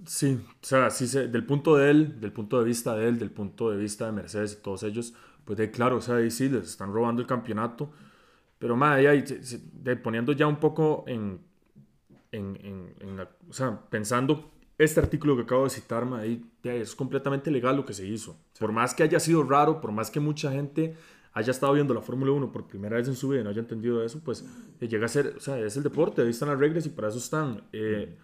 sí, 0.05 0.39
o 0.61 0.65
sea, 0.65 0.89
sí 0.89 1.07
se- 1.07 1.27
del 1.27 1.45
punto 1.45 1.75
de 1.75 1.89
él, 1.91 2.19
del 2.19 2.31
punto 2.31 2.59
de 2.59 2.65
vista 2.65 2.95
de 2.95 3.07
él, 3.07 3.17
del 3.19 3.31
punto 3.31 3.71
de 3.71 3.77
vista 3.77 4.05
de 4.05 4.11
Mercedes 4.11 4.57
y 4.59 4.63
todos 4.63 4.83
ellos, 4.83 5.13
pues 5.45 5.57
de 5.57 5.71
claro, 5.71 5.97
o 5.97 6.01
sea, 6.01 6.15
ahí 6.15 6.29
sí 6.31 6.49
les 6.49 6.67
están 6.69 6.93
robando 6.93 7.21
el 7.21 7.27
campeonato. 7.27 7.91
Pero 8.59 8.75
más 8.77 8.97
de, 8.97 9.95
poniendo 9.97 10.31
ya 10.31 10.47
un 10.47 10.57
poco 10.57 11.03
en, 11.07 11.39
en, 12.31 12.57
en- 12.63 12.95
en 12.99 13.17
la- 13.17 13.29
o 13.49 13.53
sea, 13.53 13.79
pensando 13.89 14.51
este 14.77 14.99
artículo 14.99 15.35
que 15.35 15.43
acabo 15.43 15.63
de 15.63 15.69
citar, 15.69 16.05
es 16.63 16.95
completamente 16.95 17.51
legal 17.51 17.75
lo 17.75 17.85
que 17.85 17.93
se 17.93 18.05
hizo. 18.05 18.37
Por 18.59 18.71
más 18.71 18.93
que 18.93 19.03
haya 19.03 19.19
sido 19.19 19.43
raro, 19.43 19.81
por 19.81 19.91
más 19.91 20.11
que 20.11 20.19
mucha 20.19 20.51
gente 20.51 20.95
haya 21.33 21.51
estado 21.51 21.73
viendo 21.73 21.93
la 21.93 22.01
Fórmula 22.01 22.31
1 22.31 22.51
por 22.51 22.65
primera 22.65 22.95
vez 22.95 23.07
en 23.07 23.15
su 23.15 23.29
vida 23.29 23.41
y 23.41 23.43
no 23.43 23.49
haya 23.49 23.59
entendido 23.59 24.03
eso, 24.03 24.21
pues 24.23 24.45
eh, 24.79 24.87
llega 24.87 25.05
a 25.05 25.09
ser, 25.09 25.35
o 25.37 25.39
sea, 25.39 25.59
es 25.59 25.75
el 25.75 25.83
deporte, 25.83 26.21
ahí 26.21 26.29
están 26.29 26.49
las 26.49 26.59
reglas 26.59 26.85
y 26.85 26.89
para 26.89 27.09
eso 27.09 27.17
están. 27.17 27.63
Eh, 27.73 28.15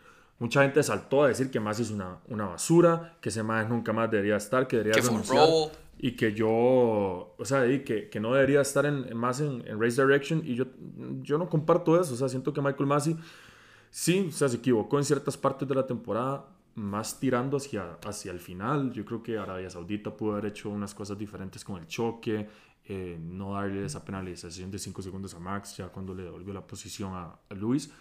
Mucha 0.41 0.63
gente 0.63 0.81
saltó 0.81 1.23
a 1.23 1.27
decir 1.27 1.51
que 1.51 1.59
más 1.59 1.79
es 1.79 1.91
una, 1.91 2.17
una 2.27 2.47
basura, 2.47 3.15
que 3.21 3.29
ese 3.29 3.43
más 3.43 3.69
nunca 3.69 3.93
más 3.93 4.09
debería 4.09 4.37
estar, 4.37 4.67
que 4.67 4.77
debería 4.77 4.99
renunciar 4.99 5.47
y 5.99 6.15
que 6.15 6.33
yo, 6.33 6.47
o 6.49 7.45
sea, 7.45 7.67
y 7.67 7.83
que, 7.83 8.09
que 8.09 8.19
no 8.19 8.33
debería 8.33 8.61
estar 8.61 8.87
en, 8.87 9.05
en 9.07 9.15
más 9.17 9.39
en, 9.39 9.63
en 9.67 9.79
Race 9.79 10.01
Direction 10.01 10.41
y 10.43 10.55
yo, 10.55 10.65
yo 11.21 11.37
no 11.37 11.47
comparto 11.47 12.01
eso, 12.01 12.15
o 12.15 12.17
sea, 12.17 12.27
siento 12.27 12.51
que 12.53 12.59
Michael 12.59 12.87
Massey 12.87 13.15
sí, 13.91 14.25
o 14.29 14.31
sea, 14.31 14.49
se 14.49 14.57
equivocó 14.57 14.97
en 14.97 15.05
ciertas 15.05 15.37
partes 15.37 15.67
de 15.67 15.75
la 15.75 15.85
temporada, 15.85 16.47
más 16.73 17.19
tirando 17.19 17.57
hacia, 17.57 17.99
hacia 18.05 18.31
el 18.31 18.39
final, 18.39 18.91
yo 18.91 19.05
creo 19.05 19.21
que 19.21 19.37
Arabia 19.37 19.69
Saudita 19.69 20.15
pudo 20.15 20.31
haber 20.33 20.47
hecho 20.47 20.69
unas 20.69 20.95
cosas 20.95 21.17
diferentes 21.17 21.63
con 21.63 21.77
el 21.77 21.85
choque, 21.85 22.47
eh, 22.85 23.19
no 23.21 23.53
darle 23.53 23.85
esa 23.85 24.03
penalización 24.03 24.71
de 24.71 24.79
5 24.79 25.01
segundos 25.01 25.33
a 25.35 25.39
Max 25.39 25.77
ya 25.77 25.89
cuando 25.89 26.15
le 26.15 26.23
devolvió 26.23 26.53
la 26.53 26.65
posición 26.65 27.13
a, 27.13 27.35
a 27.49 27.53
Luis. 27.53 27.91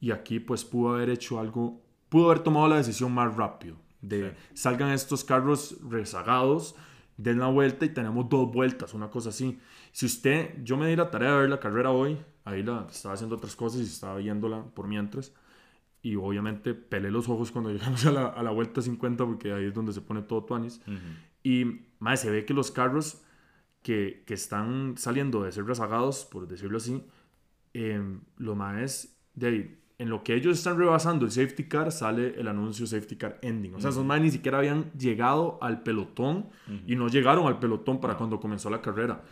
Y 0.00 0.12
aquí 0.12 0.38
pues 0.38 0.64
pudo 0.64 0.94
haber 0.94 1.10
hecho 1.10 1.40
algo, 1.40 1.82
pudo 2.08 2.26
haber 2.26 2.40
tomado 2.40 2.68
la 2.68 2.76
decisión 2.76 3.12
más 3.12 3.34
rápido, 3.34 3.76
de 4.00 4.36
salgan 4.54 4.92
estos 4.92 5.24
carros 5.24 5.76
rezagados, 5.88 6.76
den 7.16 7.40
la 7.40 7.48
vuelta 7.48 7.84
y 7.84 7.88
tenemos 7.88 8.28
dos 8.28 8.52
vueltas, 8.52 8.94
una 8.94 9.10
cosa 9.10 9.30
así. 9.30 9.58
Si 9.90 10.06
usted, 10.06 10.62
yo 10.62 10.76
me 10.76 10.86
di 10.86 10.94
la 10.94 11.10
tarea 11.10 11.32
de 11.32 11.40
ver 11.40 11.50
la 11.50 11.58
carrera 11.58 11.90
hoy, 11.90 12.16
ahí 12.48 12.62
la 12.62 12.86
estaba 12.90 13.14
haciendo 13.14 13.36
otras 13.36 13.54
cosas 13.54 13.80
y 13.80 13.84
estaba 13.84 14.16
viéndola 14.16 14.64
por 14.74 14.88
mientras. 14.88 15.32
Y 16.02 16.16
obviamente 16.16 16.74
pelé 16.74 17.10
los 17.10 17.28
ojos 17.28 17.50
cuando 17.50 17.70
llegamos 17.72 18.04
a 18.06 18.12
la, 18.12 18.26
a 18.26 18.42
la 18.42 18.50
vuelta 18.50 18.80
50 18.80 19.24
porque 19.24 19.52
ahí 19.52 19.66
es 19.66 19.74
donde 19.74 19.92
se 19.92 20.00
pone 20.00 20.22
todo 20.22 20.44
tuanis. 20.44 20.80
Y 21.42 21.82
más 21.98 22.20
se 22.20 22.30
ve 22.30 22.44
que 22.44 22.54
los 22.54 22.70
carros 22.70 23.22
que, 23.82 24.24
que 24.26 24.34
están 24.34 24.94
saliendo 24.96 25.42
de 25.42 25.52
ser 25.52 25.64
rezagados, 25.64 26.24
por 26.24 26.48
decirlo 26.48 26.78
así, 26.78 27.04
eh, 27.74 28.02
lo 28.36 28.54
más 28.54 29.16
de 29.34 29.46
ahí, 29.46 29.78
en 29.98 30.10
lo 30.10 30.22
que 30.22 30.34
ellos 30.34 30.56
están 30.56 30.78
rebasando 30.78 31.24
el 31.24 31.32
safety 31.32 31.64
car, 31.64 31.90
sale 31.90 32.38
el 32.38 32.46
anuncio 32.46 32.86
safety 32.86 33.16
car 33.16 33.38
ending. 33.42 33.74
O 33.74 33.80
sea, 33.80 33.90
esos 33.90 34.04
más 34.04 34.20
ni 34.20 34.30
siquiera 34.30 34.58
habían 34.58 34.92
llegado 34.92 35.58
al 35.60 35.82
pelotón 35.82 36.48
y 36.86 36.94
no 36.94 37.08
llegaron 37.08 37.46
al 37.46 37.58
pelotón 37.58 38.00
para 38.00 38.16
cuando 38.16 38.38
comenzó 38.38 38.70
la 38.70 38.80
carrera. 38.80 39.24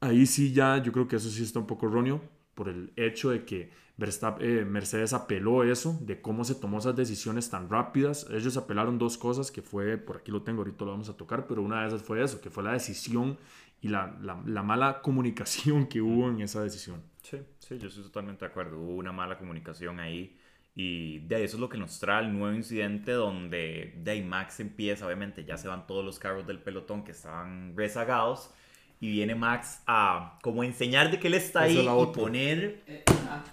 Ahí 0.00 0.26
sí 0.26 0.52
ya, 0.52 0.80
yo 0.82 0.92
creo 0.92 1.08
que 1.08 1.16
eso 1.16 1.28
sí 1.28 1.42
está 1.42 1.58
un 1.58 1.66
poco 1.66 1.86
erróneo 1.88 2.20
por 2.56 2.68
el 2.70 2.90
hecho 2.96 3.30
de 3.30 3.44
que 3.44 3.70
Verstappen, 3.98 4.58
eh, 4.58 4.64
Mercedes 4.64 5.12
apeló 5.12 5.62
eso, 5.62 5.96
de 6.00 6.20
cómo 6.20 6.44
se 6.44 6.54
tomó 6.54 6.78
esas 6.78 6.96
decisiones 6.96 7.48
tan 7.50 7.68
rápidas. 7.70 8.26
Ellos 8.30 8.56
apelaron 8.56 8.98
dos 8.98 9.16
cosas, 9.16 9.50
que 9.50 9.62
fue, 9.62 9.98
por 9.98 10.16
aquí 10.16 10.32
lo 10.32 10.42
tengo, 10.42 10.62
ahorita 10.62 10.84
lo 10.84 10.90
vamos 10.90 11.08
a 11.08 11.16
tocar, 11.16 11.46
pero 11.46 11.62
una 11.62 11.82
de 11.82 11.88
esas 11.88 12.02
fue 12.02 12.22
eso, 12.22 12.40
que 12.40 12.50
fue 12.50 12.64
la 12.64 12.72
decisión 12.72 13.38
y 13.80 13.88
la, 13.88 14.18
la, 14.22 14.42
la 14.44 14.62
mala 14.62 15.00
comunicación 15.02 15.86
que 15.86 16.00
hubo 16.00 16.28
en 16.30 16.40
esa 16.40 16.62
decisión. 16.62 17.02
Sí, 17.22 17.38
sí, 17.58 17.78
yo 17.78 17.88
estoy 17.88 18.04
totalmente 18.04 18.44
de 18.44 18.50
acuerdo. 18.50 18.80
Hubo 18.80 18.94
una 18.94 19.12
mala 19.12 19.38
comunicación 19.38 20.00
ahí. 20.00 20.36
Y 20.74 21.20
de 21.20 21.36
ahí 21.36 21.42
eso 21.44 21.56
es 21.56 21.60
lo 21.60 21.68
que 21.68 21.78
nos 21.78 21.98
trae 21.98 22.24
el 22.24 22.32
nuevo 22.38 22.54
incidente 22.54 23.12
donde 23.12 23.94
de 23.96 24.10
ahí 24.10 24.22
Max 24.22 24.60
empieza, 24.60 25.06
obviamente 25.06 25.44
ya 25.44 25.56
se 25.56 25.68
van 25.68 25.86
todos 25.86 26.04
los 26.04 26.18
carros 26.18 26.46
del 26.46 26.58
pelotón 26.58 27.02
que 27.02 27.12
estaban 27.12 27.74
rezagados 27.74 28.50
y 29.00 29.10
viene 29.10 29.34
Max 29.34 29.80
a 29.86 30.38
como 30.42 30.64
enseñar 30.64 31.10
de 31.10 31.18
que 31.20 31.26
él 31.28 31.34
está 31.34 31.66
Esa 31.66 31.72
es 31.72 31.78
ahí 31.78 31.84
la 31.84 31.92
y 32.02 32.06
poner 32.06 32.82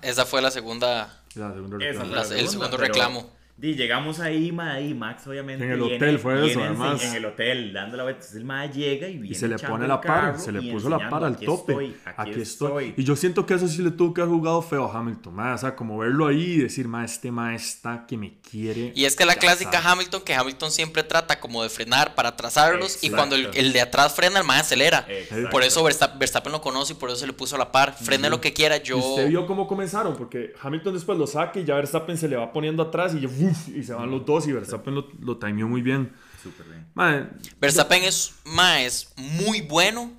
Esa 0.01 0.25
fue 0.25 0.41
la 0.41 0.51
segunda. 0.51 1.21
La 1.36 1.53
segunda 1.53 1.77
Esa 1.86 2.03
reclamo. 2.03 2.06
fue 2.10 2.15
La- 2.15 2.23
la 2.29 2.39
el 2.39 2.47
segundo 2.49 2.69
pero, 2.77 2.84
reclamo. 2.93 3.29
Di, 3.56 3.76
llegamos 3.76 4.20
ahí, 4.20 4.52
ma, 4.52 4.80
y 4.82 4.94
Max 4.94 5.26
obviamente 5.28 5.63
En 5.63 5.72
el 5.72 5.80
viene- 5.80 5.96
hotel 5.96 6.20
fue 6.20 6.50
eso, 6.50 6.62
además. 6.63 7.04
En 7.04 7.13
el 7.16 7.26
hotel, 7.26 7.72
dando 7.72 7.98
la 7.98 8.04
vuelta. 8.04 8.20
Entonces 8.20 8.38
el 8.38 8.46
ma 8.46 8.66
llega 8.66 9.08
y 9.08 9.13
viene 9.18 9.30
Y 9.30 9.36
se 9.36 9.48
le 9.48 9.58
pone 9.60 9.88
la 9.88 10.02
para, 10.02 10.38
se 10.38 10.52
le 10.52 10.62
y 10.62 10.72
puso 10.72 10.89
la 10.89 11.10
para 11.10 11.28
al 11.28 11.34
"Aquí 11.36 11.46
tope. 11.46 11.72
estoy, 11.74 11.96
aquí, 12.18 12.42
estoy. 12.42 12.94
Y 12.98 13.04
yo 13.04 13.16
siento 13.16 13.46
que 13.46 13.54
eso 13.54 13.68
sí 13.68 13.82
le 13.82 13.92
tuvo 13.92 14.13
que 14.13 14.22
haber 14.22 14.34
jugado 14.34 14.62
feo 14.62 14.86
a 14.86 14.98
Hamilton. 15.00 15.34
ma, 15.34 15.54
O 15.54 15.58
sea, 15.58 15.76
como 15.76 15.98
verlo 15.98 16.28
ahí 16.28 16.54
y 16.54 16.58
decir, 16.58 16.88
ma, 16.88 17.06
este 17.06 17.32
ma 17.32 17.56
está 17.56 18.06
que 18.08 18.18
me 18.18 18.34
quiere. 18.39 18.92
Y 18.96 19.06
es 19.06 19.16
que 19.16 19.26
la 19.26 19.36
clásica 19.36 19.82
sabe". 19.82 19.94
Hamilton, 19.94 20.22
que 20.24 20.34
Hamilton 20.34 20.72
siempre 20.72 21.04
trata 21.04 21.39
como 21.39 21.63
de 21.63 21.70
frenar 21.70 22.16
para 22.16 22.30
atrasarlos 22.30 23.04
y 23.04 23.10
cuando 23.12 23.36
el, 23.36 23.50
el 23.54 23.72
de 23.72 23.82
atrás 23.82 24.13
frena, 24.13 24.39
el 24.39 24.46
más 24.46 24.62
acelera. 24.62 25.06
Exacto. 25.08 25.50
Por 25.52 25.63
eso 25.63 25.84
Verstappen, 25.84 26.20
Verstappen 26.20 26.52
lo 26.52 26.62
conoce 26.62 26.94
y 26.94 26.96
por 26.96 27.10
eso 27.10 27.20
se 27.20 27.28
le 27.28 27.34
puso 27.34 27.56
a 27.56 27.60
la 27.60 27.72
par. 27.72 27.94
Frene 27.94 28.30
lo 28.30 28.42
que 28.42 28.52
quiera, 28.54 28.78
yo... 28.78 28.98
Y 28.98 29.00
usted 29.00 29.30
vio 29.30 29.46
cómo 29.46 29.68
comenzaron, 29.68 30.16
porque 30.16 30.54
Hamilton 30.62 30.94
después 30.96 31.18
lo 31.18 31.28
saca 31.28 31.60
y 31.60 31.63
ya 31.66 31.76
Verstappen 31.76 32.18
se 32.18 32.28
le 32.28 32.36
va 32.36 32.52
poniendo 32.52 32.84
atrás 32.84 33.13
y, 33.13 33.26
uf, 33.26 33.42
y 33.75 33.84
se 33.84 33.93
van 33.93 34.10
los 34.12 34.25
dos 34.25 34.47
y 34.47 34.51
Verstappen 34.51 34.95
lo, 34.95 35.08
lo 35.19 35.38
timeó 35.38 35.67
muy 35.67 35.82
bien. 35.82 36.12
Súper 36.41 36.67
bien. 36.67 36.88
Ma, 36.93 37.29
Verstappen 37.60 38.03
es, 38.03 38.36
ma, 38.45 38.82
es 38.82 39.13
muy 39.15 39.62
bueno 39.62 40.12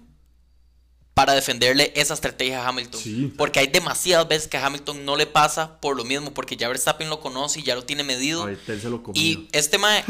para 1.15 1.33
defenderle 1.33 1.93
esa 1.95 2.13
estrategia 2.13 2.65
a 2.65 2.69
Hamilton. 2.69 3.01
Sí. 3.01 3.33
Porque 3.37 3.61
hay 3.61 3.69
demasiadas 3.69 4.27
veces 4.27 4.49
que 4.49 4.57
a 4.57 4.67
Hamilton 4.67 5.05
no 5.05 5.17
le 5.17 5.27
pasa 5.27 5.81
por 5.81 5.97
lo 5.97 6.05
mismo, 6.05 6.35
porque 6.35 6.57
ya 6.57 6.69
Verstappen 6.69 7.09
lo 7.09 7.21
conoce 7.21 7.61
y 7.61 7.63
ya 7.63 7.77
lo 7.77 7.85
tiene 7.85 8.03
medido. 8.03 8.43
a 8.43 8.47
Vettel 8.47 8.81
se 8.81 8.91
lo 8.91 9.03
comió. 9.03 9.23
Y 9.23 9.49
este 9.53 9.79
mae, 9.79 10.05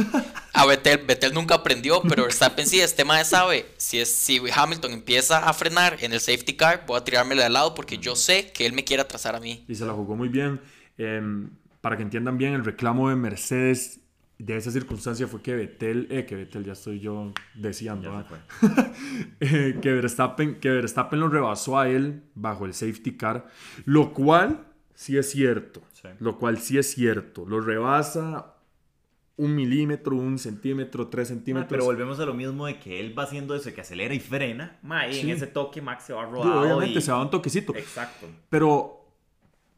a 0.54 0.64
Vettel, 0.64 1.04
Vettel 1.04 1.34
nunca 1.34 1.56
aprendió, 1.56 2.00
pero 2.08 2.22
Verstappen 2.22 2.66
sí, 2.66 2.80
este 2.80 3.04
mae 3.04 3.24
sabe, 3.26 3.66
si, 3.76 4.00
es, 4.00 4.08
si 4.10 4.40
Hamilton 4.52 4.92
empieza 4.92 5.46
a 5.46 5.52
frenar 5.52 5.98
en 6.00 6.14
el 6.14 6.20
safety 6.20 6.54
car, 6.54 6.84
voy 6.86 6.96
a 6.96 7.04
tirármele 7.04 7.42
de 7.42 7.50
lado 7.50 7.74
porque 7.74 7.98
yo 7.98 8.16
sé 8.16 8.50
que 8.52 8.64
él 8.64 8.72
me 8.72 8.82
quiere 8.82 9.02
atrasar 9.02 9.36
a 9.36 9.40
mí. 9.40 9.62
y 9.68 9.74
se 9.74 9.84
la 9.84 9.92
jugó 9.92 10.16
muy 10.16 10.28
bien. 10.28 10.60
Em, 10.96 11.50
para 11.84 11.98
que 11.98 12.02
entiendan 12.02 12.38
bien, 12.38 12.54
el 12.54 12.64
reclamo 12.64 13.10
de 13.10 13.16
Mercedes 13.16 14.00
de 14.38 14.56
esa 14.56 14.70
circunstancia 14.70 15.26
fue 15.26 15.42
que 15.42 15.54
Vettel, 15.54 16.06
eh, 16.10 16.24
que 16.24 16.34
Vettel 16.34 16.64
ya 16.64 16.72
estoy 16.72 16.98
yo 16.98 17.30
deseando, 17.54 18.10
¿ah? 18.10 18.26
eh, 19.40 19.78
que, 19.82 19.92
Verstappen, 19.92 20.60
que 20.60 20.70
Verstappen 20.70 21.20
lo 21.20 21.28
rebasó 21.28 21.78
a 21.78 21.88
él 21.90 22.22
bajo 22.34 22.64
el 22.64 22.72
safety 22.72 23.18
car, 23.18 23.46
lo 23.84 24.14
cual 24.14 24.64
sí 24.94 25.18
es 25.18 25.30
cierto, 25.30 25.82
Sí. 25.92 26.08
lo 26.20 26.38
cual 26.38 26.56
sí 26.58 26.78
es 26.78 26.90
cierto, 26.90 27.44
lo 27.46 27.60
rebasa 27.60 28.54
un 29.36 29.54
milímetro, 29.54 30.16
un 30.16 30.38
centímetro, 30.38 31.08
tres 31.08 31.28
Ma, 31.30 31.34
centímetros. 31.36 31.68
pero 31.68 31.84
volvemos 31.84 32.18
a 32.18 32.24
lo 32.24 32.32
mismo 32.32 32.64
de 32.66 32.78
que 32.78 33.00
él 33.00 33.18
va 33.18 33.24
haciendo 33.24 33.54
eso, 33.54 33.66
de 33.66 33.74
que 33.74 33.80
acelera 33.82 34.14
y 34.14 34.20
frena. 34.20 34.78
Ma, 34.82 35.06
y 35.08 35.14
Sí. 35.14 35.20
en 35.20 35.30
ese 35.36 35.48
toque 35.48 35.82
Max 35.82 36.04
se 36.04 36.12
va 36.14 36.24
rodado. 36.24 36.60
obviamente 36.62 36.98
y- 37.00 37.02
se 37.02 37.10
da 37.10 37.20
un 37.20 37.30
toquecito. 37.30 37.74
Exacto. 37.76 38.26
Pero 38.48 39.03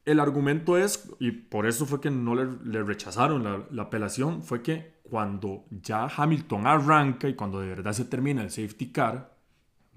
el 0.06 0.20
argumento 0.20 0.78
es, 0.78 1.10
y 1.18 1.32
por 1.32 1.66
eso 1.66 1.84
fue 1.84 2.00
que 2.00 2.10
no 2.10 2.34
le, 2.34 2.46
le 2.64 2.82
rechazaron 2.82 3.44
la, 3.44 3.66
la 3.70 3.82
apelación, 3.82 4.42
fue 4.42 4.62
que 4.62 4.96
cuando 5.02 5.64
ya 5.70 6.06
Hamilton 6.06 6.66
arranca 6.66 7.28
y 7.28 7.34
cuando 7.34 7.60
de 7.60 7.68
verdad 7.68 7.92
se 7.92 8.04
termina 8.04 8.42
el 8.42 8.50
safety 8.50 8.92
car, 8.92 9.36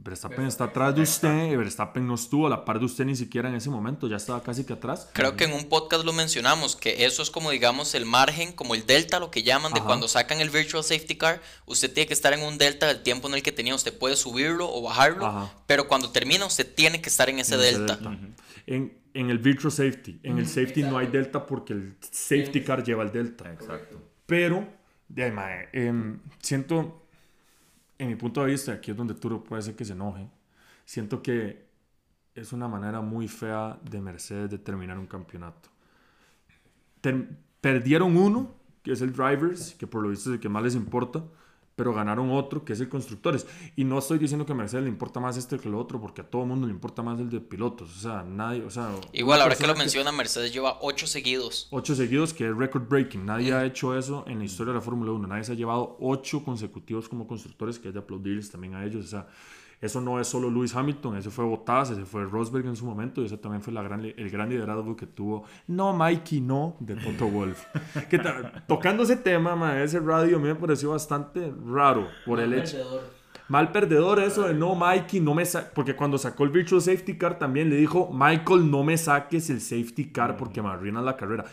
Verstappen 0.01 0.45
está 0.45 0.63
atrás 0.63 0.95
de 0.95 1.01
usted, 1.01 1.51
y 1.51 1.55
Verstappen 1.57 2.07
no 2.07 2.15
estuvo 2.15 2.47
a 2.47 2.49
la 2.49 2.63
par 2.63 2.79
de 2.79 2.85
usted 2.85 3.03
ni 3.03 3.17
siquiera 3.17 3.49
en 3.49 3.55
ese 3.55 3.69
momento, 3.69 4.07
ya 4.07 4.15
estaba 4.15 4.41
casi 4.41 4.63
que 4.63 4.71
atrás. 4.71 5.09
Creo 5.11 5.35
que 5.35 5.43
en 5.43 5.51
un 5.51 5.65
podcast 5.67 6.05
lo 6.05 6.13
mencionamos, 6.13 6.77
que 6.77 7.05
eso 7.05 7.21
es 7.21 7.29
como 7.29 7.51
digamos 7.51 7.93
el 7.95 8.05
margen, 8.05 8.53
como 8.53 8.75
el 8.75 8.85
delta, 8.85 9.19
lo 9.19 9.29
que 9.29 9.43
llaman, 9.43 9.73
de 9.73 9.79
Ajá. 9.79 9.87
cuando 9.87 10.07
sacan 10.07 10.39
el 10.39 10.49
virtual 10.49 10.85
safety 10.85 11.17
car, 11.17 11.41
usted 11.65 11.93
tiene 11.93 12.07
que 12.07 12.13
estar 12.13 12.31
en 12.31 12.43
un 12.43 12.57
delta 12.57 12.87
del 12.87 13.03
tiempo 13.03 13.27
en 13.27 13.33
el 13.33 13.43
que 13.43 13.51
tenía, 13.51 13.75
usted 13.75 13.95
puede 13.95 14.15
subirlo 14.15 14.73
o 14.73 14.81
bajarlo, 14.81 15.25
Ajá. 15.25 15.51
pero 15.67 15.89
cuando 15.89 16.11
termina 16.11 16.45
usted 16.45 16.73
tiene 16.73 17.01
que 17.01 17.09
estar 17.09 17.29
en 17.29 17.39
ese 17.39 17.55
en 17.55 17.61
ese 17.61 17.77
delta. 17.77 17.99
En, 18.71 18.93
en 19.15 19.29
el 19.31 19.39
virtual 19.39 19.71
safety, 19.71 20.19
en 20.21 20.37
el 20.37 20.45
safety 20.45 20.83
no 20.83 20.99
hay 20.99 21.07
delta 21.07 21.43
porque 21.45 21.73
el 21.73 21.95
safety 22.01 22.61
car 22.63 22.83
lleva 22.83 23.01
el 23.03 23.11
delta. 23.11 23.51
Exacto. 23.51 23.99
Pero, 24.27 24.67
de 25.07 25.23
ahí, 25.23 25.31
mae, 25.31 25.69
em, 25.73 26.19
siento, 26.39 27.07
en 27.97 28.09
mi 28.09 28.15
punto 28.15 28.41
de 28.41 28.51
vista, 28.51 28.73
aquí 28.73 28.91
es 28.91 28.97
donde 28.97 29.15
Turo 29.15 29.43
puede 29.43 29.63
ser 29.63 29.75
que 29.75 29.83
se 29.85 29.93
enoje, 29.93 30.29
siento 30.85 31.23
que 31.23 31.65
es 32.35 32.53
una 32.53 32.67
manera 32.67 33.01
muy 33.01 33.27
fea 33.27 33.79
de 33.89 33.99
Mercedes 34.01 34.51
de 34.51 34.59
terminar 34.59 34.99
un 34.99 35.07
campeonato. 35.07 35.69
Ter- 37.01 37.27
perdieron 37.61 38.15
uno, 38.17 38.53
que 38.83 38.91
es 38.91 39.01
el 39.01 39.13
Drivers, 39.13 39.73
que 39.73 39.87
por 39.87 40.03
lo 40.03 40.09
visto 40.09 40.29
es 40.29 40.35
el 40.35 40.39
que 40.39 40.47
más 40.49 40.61
les 40.61 40.75
importa, 40.75 41.23
pero 41.79 41.93
ganaron 41.93 42.29
otro 42.31 42.65
que 42.65 42.73
es 42.73 42.81
el 42.81 42.89
constructores. 42.89 43.47
Y 43.77 43.85
no 43.85 43.99
estoy 43.99 44.19
diciendo 44.19 44.45
que 44.45 44.51
a 44.51 44.55
Mercedes 44.55 44.83
le 44.83 44.89
importa 44.89 45.21
más 45.21 45.37
este 45.37 45.57
que 45.57 45.69
el 45.69 45.75
otro, 45.75 46.01
porque 46.01 46.19
a 46.19 46.29
todo 46.29 46.45
mundo 46.45 46.67
le 46.67 46.73
importa 46.73 47.01
más 47.01 47.17
el 47.21 47.29
de 47.29 47.39
pilotos. 47.39 47.95
O 47.95 47.99
sea, 48.01 48.21
nadie, 48.21 48.63
o 48.63 48.69
sea... 48.69 48.91
Igual, 49.13 49.41
ahora 49.41 49.55
que 49.55 49.65
lo 49.65 49.73
menciona, 49.75 50.11
Mercedes 50.11 50.51
lleva 50.51 50.77
ocho 50.81 51.07
seguidos. 51.07 51.69
Ocho 51.71 51.95
seguidos, 51.95 52.33
que 52.33 52.49
es 52.49 52.53
record 52.53 52.89
breaking. 52.89 53.25
Nadie 53.25 53.53
ha 53.53 53.63
hecho 53.63 53.97
eso 53.97 54.25
en 54.27 54.39
la 54.39 54.43
historia 54.43 54.73
de 54.73 54.79
la 54.79 54.83
Fórmula 54.83 55.13
1. 55.13 55.25
Nadie 55.25 55.45
se 55.45 55.53
ha 55.53 55.55
llevado 55.55 55.95
ocho 56.01 56.43
consecutivos 56.43 57.07
como 57.07 57.25
constructores, 57.25 57.79
que 57.79 57.87
hay 57.87 57.93
de 57.93 57.99
aplaudirles 57.99 58.51
también 58.51 58.75
a 58.75 58.83
ellos. 58.83 59.05
O 59.05 59.07
sea, 59.07 59.29
eso 59.81 60.01
no 60.01 60.19
es 60.19 60.27
solo 60.27 60.49
Lewis 60.49 60.75
Hamilton, 60.75 61.17
ese 61.17 61.29
fue 61.29 61.45
Bottas, 61.45 61.91
ese 61.91 62.03
fue 62.03 62.25
Rosberg 62.25 62.65
en 62.65 62.75
su 62.75 62.85
momento, 62.85 63.21
y 63.21 63.25
ese 63.25 63.37
también 63.37 63.61
fue 63.61 63.71
la 63.71 63.81
gran, 63.81 64.03
el 64.03 64.29
gran 64.29 64.49
liderazgo 64.49 64.95
que 64.95 65.07
tuvo, 65.07 65.45
no 65.67 65.93
Mikey, 65.93 66.41
no, 66.41 66.75
de 66.79 66.95
Toto 66.95 67.27
Wolf. 67.31 67.63
que 68.09 68.19
tocando 68.67 69.03
ese 69.03 69.15
tema, 69.15 69.81
ese 69.81 69.99
radio 69.99 70.35
a 70.37 70.39
mí 70.39 70.47
me 70.47 70.55
pareció 70.55 70.91
bastante 70.91 71.53
raro 71.65 72.09
por 72.25 72.39
el 72.41 72.53
hecho. 72.53 72.77
Mal 73.47 73.71
perdedor 73.71 74.19
eso 74.19 74.43
de 74.43 74.53
no, 74.53 74.75
Mikey, 74.75 75.21
no 75.21 75.33
me 75.33 75.43
Porque 75.73 75.95
cuando 75.95 76.19
sacó 76.19 76.43
el 76.43 76.51
Virtual 76.51 76.81
Safety 76.81 77.17
Car 77.17 77.39
también 77.39 77.69
le 77.69 77.77
dijo, 77.77 78.09
Michael, 78.13 78.69
no 78.69 78.83
me 78.83 78.95
saques 78.95 79.49
el 79.49 79.59
safety 79.59 80.11
car 80.11 80.37
porque 80.37 80.61
me 80.61 80.69
arruinas 80.69 81.03
la 81.03 81.17
carrera. 81.17 81.45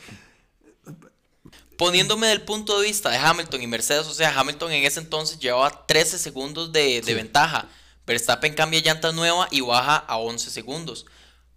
Poniéndome 1.79 2.27
del 2.27 2.43
punto 2.43 2.79
de 2.79 2.87
vista 2.87 3.09
de 3.09 3.17
Hamilton 3.17 3.62
y 3.62 3.67
Mercedes, 3.67 4.07
o 4.09 4.12
sea, 4.12 4.39
Hamilton 4.39 4.73
en 4.73 4.85
ese 4.85 5.01
entonces 5.01 5.39
llevaba 5.39 5.87
13 5.87 6.19
segundos 6.19 6.71
de, 6.71 7.01
de 7.01 7.15
ventaja. 7.15 7.67
Verstappen 8.07 8.55
cambia 8.55 8.81
llanta 8.81 9.12
nueva 9.12 9.49
y 9.51 9.61
baja 9.61 9.97
a 9.97 10.19
11 10.19 10.51
segundos. 10.51 11.07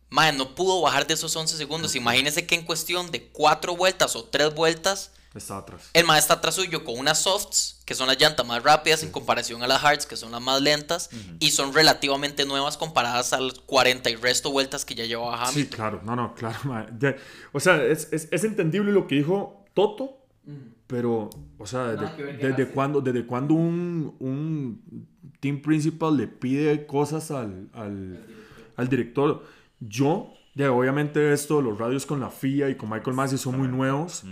Mae, 0.10 0.34
no 0.34 0.56
pudo 0.56 0.82
bajar 0.82 1.06
de 1.06 1.14
esos 1.14 1.36
11 1.36 1.56
segundos. 1.56 1.96
Imagínese 1.96 2.48
que 2.48 2.56
en 2.56 2.66
cuestión 2.66 3.12
de 3.12 3.30
4 3.30 3.76
vueltas 3.76 4.16
o 4.16 4.26
3 4.26 4.56
vueltas, 4.56 5.12
está 5.36 5.58
atrás. 5.58 5.90
el 5.94 6.06
mae 6.06 6.18
está 6.18 6.36
atrás 6.36 6.56
suyo 6.56 6.84
con 6.84 6.98
unas 6.98 7.20
softs, 7.22 7.82
que 7.86 7.94
son 7.94 8.08
las 8.08 8.20
llantas 8.20 8.46
más 8.46 8.64
rápidas 8.64 9.04
en 9.04 9.12
comparación 9.12 9.62
a 9.62 9.68
las 9.68 9.84
hards, 9.84 10.08
que 10.08 10.18
son 10.18 10.32
las 10.32 10.42
más 10.42 10.62
lentas, 10.62 11.12
y 11.40 11.52
son 11.52 11.74
relativamente 11.74 12.46
nuevas 12.46 12.78
comparadas 12.78 13.34
a 13.34 13.40
las 13.40 13.54
40 13.60 14.10
y 14.10 14.16
resto 14.16 14.52
vueltas 14.52 14.86
que 14.86 14.96
ya 14.96 15.06
llevaba 15.06 15.36
Hamilton. 15.36 15.64
Sí, 15.64 15.68
claro, 15.68 16.02
no, 16.04 16.16
no, 16.16 16.34
claro. 16.34 16.58
o 17.52 17.60
sea, 17.60 17.84
es, 17.84 18.08
es, 18.12 18.44
entendible 18.44 18.92
lo 18.92 19.08
que 19.08 19.16
dijo 19.16 19.66
Toto, 19.76 20.19
pero, 20.88 21.30
o 21.58 21.66
sea, 21.66 21.94
desde, 21.96 22.38
desde 22.38 22.68
cuándo, 22.70 23.02
desde 23.02 23.26
cuando 23.26 23.54
un, 23.54 24.16
un 24.20 25.08
team 25.40 25.62
principal 25.62 26.18
le 26.18 26.28
pide 26.28 26.86
cosas 26.86 27.32
al, 27.32 27.70
al, 27.74 28.26
al 28.76 28.90
director. 28.90 29.44
Yo, 29.80 30.34
ya, 30.56 30.72
obviamente 30.72 31.32
esto, 31.32 31.62
los 31.62 31.78
radios 31.78 32.06
con 32.06 32.20
la 32.20 32.30
FIA 32.30 32.70
y 32.70 32.76
con 32.76 32.90
Michael 32.90 33.16
Massey 33.16 33.38
son 33.38 33.58
muy 33.58 33.68
nuevos, 33.68 34.24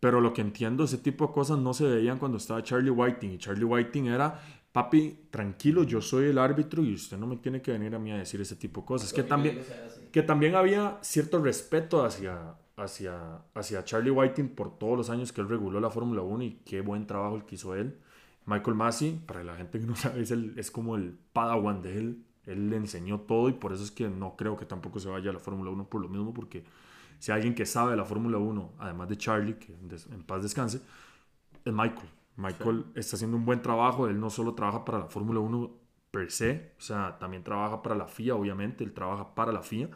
pero 0.00 0.20
lo 0.20 0.32
que 0.32 0.40
entiendo, 0.40 0.84
ese 0.84 0.98
tipo 0.98 1.26
de 1.26 1.32
cosas 1.32 1.58
no 1.58 1.74
se 1.74 1.84
veían 1.84 2.18
cuando 2.18 2.38
estaba 2.38 2.62
Charlie 2.62 2.90
Whiting. 2.90 3.32
Y 3.32 3.38
Charlie 3.38 3.64
Whiting 3.64 4.06
era, 4.06 4.40
papi, 4.72 5.26
tranquilo, 5.30 5.82
yo 5.82 6.00
soy 6.00 6.26
el 6.26 6.38
árbitro 6.38 6.82
y 6.82 6.94
usted 6.94 7.16
no 7.16 7.26
me 7.26 7.36
tiene 7.36 7.60
que 7.60 7.72
venir 7.72 7.94
a 7.94 7.98
mí 7.98 8.12
a 8.12 8.18
decir 8.18 8.40
ese 8.40 8.56
tipo 8.56 8.82
de 8.82 8.86
cosas. 8.86 9.12
Que 9.12 9.22
también, 9.22 9.60
que 10.12 10.22
también 10.22 10.54
había 10.54 10.98
cierto 11.02 11.42
respeto 11.42 12.04
hacia, 12.04 12.54
hacia, 12.76 13.42
hacia 13.54 13.84
Charlie 13.84 14.10
Whiting 14.10 14.50
por 14.50 14.78
todos 14.78 14.96
los 14.96 15.10
años 15.10 15.32
que 15.32 15.40
él 15.40 15.48
reguló 15.48 15.80
la 15.80 15.90
Fórmula 15.90 16.22
1 16.22 16.42
y 16.42 16.50
qué 16.64 16.80
buen 16.80 17.06
trabajo 17.06 17.36
el 17.36 17.44
que 17.44 17.54
hizo 17.54 17.74
él. 17.74 17.98
Michael 18.46 18.76
Massey, 18.76 19.20
para 19.26 19.42
la 19.42 19.56
gente 19.56 19.80
que 19.80 19.86
no 19.86 19.96
sabe, 19.96 20.22
es, 20.22 20.30
el, 20.30 20.58
es 20.58 20.70
como 20.70 20.96
el 20.96 21.16
padawan 21.32 21.82
de 21.82 21.98
él. 21.98 22.24
Él 22.46 22.68
le 22.68 22.76
enseñó 22.76 23.20
todo 23.20 23.48
y 23.48 23.52
por 23.54 23.72
eso 23.72 23.82
es 23.82 23.90
que 23.90 24.08
no 24.08 24.36
creo 24.36 24.56
que 24.56 24.66
tampoco 24.66 25.00
se 25.00 25.08
vaya 25.08 25.30
a 25.30 25.32
la 25.32 25.38
Fórmula 25.38 25.70
1 25.70 25.88
por 25.88 26.00
lo 26.00 26.08
mismo, 26.08 26.34
porque 26.34 26.64
si 27.18 27.32
hay 27.32 27.36
alguien 27.36 27.54
que 27.54 27.64
sabe 27.64 27.92
de 27.92 27.96
la 27.96 28.04
Fórmula 28.04 28.36
1, 28.36 28.72
además 28.78 29.08
de 29.08 29.16
Charlie, 29.16 29.54
que 29.54 29.72
en 29.72 30.22
paz 30.24 30.42
descanse, 30.42 30.82
es 31.64 31.72
Michael. 31.72 32.08
Michael 32.36 32.84
está 32.96 33.16
haciendo 33.16 33.36
un 33.36 33.46
buen 33.46 33.62
trabajo, 33.62 34.08
él 34.08 34.20
no 34.20 34.28
solo 34.28 34.54
trabaja 34.54 34.84
para 34.84 34.98
la 34.98 35.06
Fórmula 35.06 35.40
1 35.40 35.70
per 36.10 36.30
se, 36.30 36.72
o 36.78 36.82
sea, 36.82 37.18
también 37.18 37.42
trabaja 37.42 37.82
para 37.82 37.94
la 37.94 38.06
FIA, 38.06 38.34
obviamente, 38.34 38.84
él 38.84 38.92
trabaja 38.92 39.34
para 39.34 39.52
la 39.52 39.62
FIA 39.62 39.88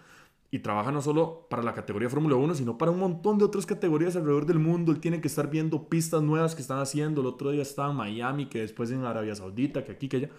y 0.50 0.60
trabaja 0.60 0.90
no 0.90 1.02
solo 1.02 1.46
para 1.50 1.62
la 1.62 1.74
categoría 1.74 2.08
Fórmula 2.08 2.36
1, 2.36 2.54
sino 2.54 2.78
para 2.78 2.90
un 2.90 2.98
montón 2.98 3.36
de 3.38 3.44
otras 3.44 3.66
categorías 3.66 4.16
alrededor 4.16 4.46
del 4.46 4.58
mundo. 4.58 4.92
Él 4.92 5.00
tiene 5.00 5.20
que 5.20 5.28
estar 5.28 5.50
viendo 5.50 5.88
pistas 5.88 6.22
nuevas 6.22 6.54
que 6.54 6.62
están 6.62 6.78
haciendo. 6.78 7.20
El 7.20 7.26
otro 7.26 7.50
día 7.50 7.62
estaba 7.62 7.90
en 7.90 7.96
Miami, 7.96 8.46
que 8.46 8.60
después 8.60 8.90
en 8.90 9.04
Arabia 9.04 9.34
Saudita, 9.34 9.84
que 9.84 9.92
aquí, 9.92 10.08
que 10.08 10.16
allá. 10.18 10.30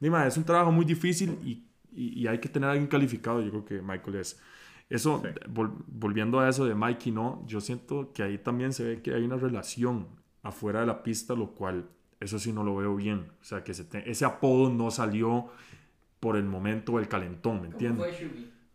Dime, 0.00 0.26
es 0.26 0.36
un 0.38 0.44
trabajo 0.44 0.72
muy 0.72 0.86
difícil 0.86 1.38
y, 1.44 1.64
y, 1.92 2.26
hay 2.26 2.38
que 2.38 2.48
tener 2.48 2.68
a 2.68 2.72
alguien 2.72 2.88
calificado. 2.88 3.42
Yo 3.42 3.50
creo 3.50 3.64
que 3.64 3.82
Michael 3.82 4.16
es. 4.16 4.40
Eso, 4.88 5.22
volviendo 5.86 6.40
a 6.40 6.48
eso 6.48 6.64
de 6.64 6.74
Mikey, 6.74 7.12
no, 7.12 7.44
yo 7.46 7.60
siento 7.60 8.10
que 8.14 8.22
ahí 8.22 8.38
también 8.38 8.72
se 8.72 8.84
ve 8.84 9.02
que 9.02 9.12
hay 9.12 9.22
una 9.22 9.36
relación 9.36 10.06
afuera 10.42 10.80
de 10.80 10.86
la 10.86 11.02
pista, 11.02 11.34
lo 11.34 11.50
cual, 11.50 11.90
eso 12.20 12.38
sí 12.38 12.54
no 12.54 12.64
lo 12.64 12.76
veo 12.76 12.96
bien. 12.96 13.26
O 13.42 13.44
sea, 13.44 13.62
que 13.62 13.72
ese 13.72 14.24
apodo 14.24 14.70
no 14.72 14.90
salió 14.90 15.50
por 16.20 16.36
el 16.36 16.44
momento 16.44 16.92
o 16.92 16.98
el 17.00 17.06
calentón, 17.06 17.60
¿me 17.60 17.66
entiendes? 17.66 18.16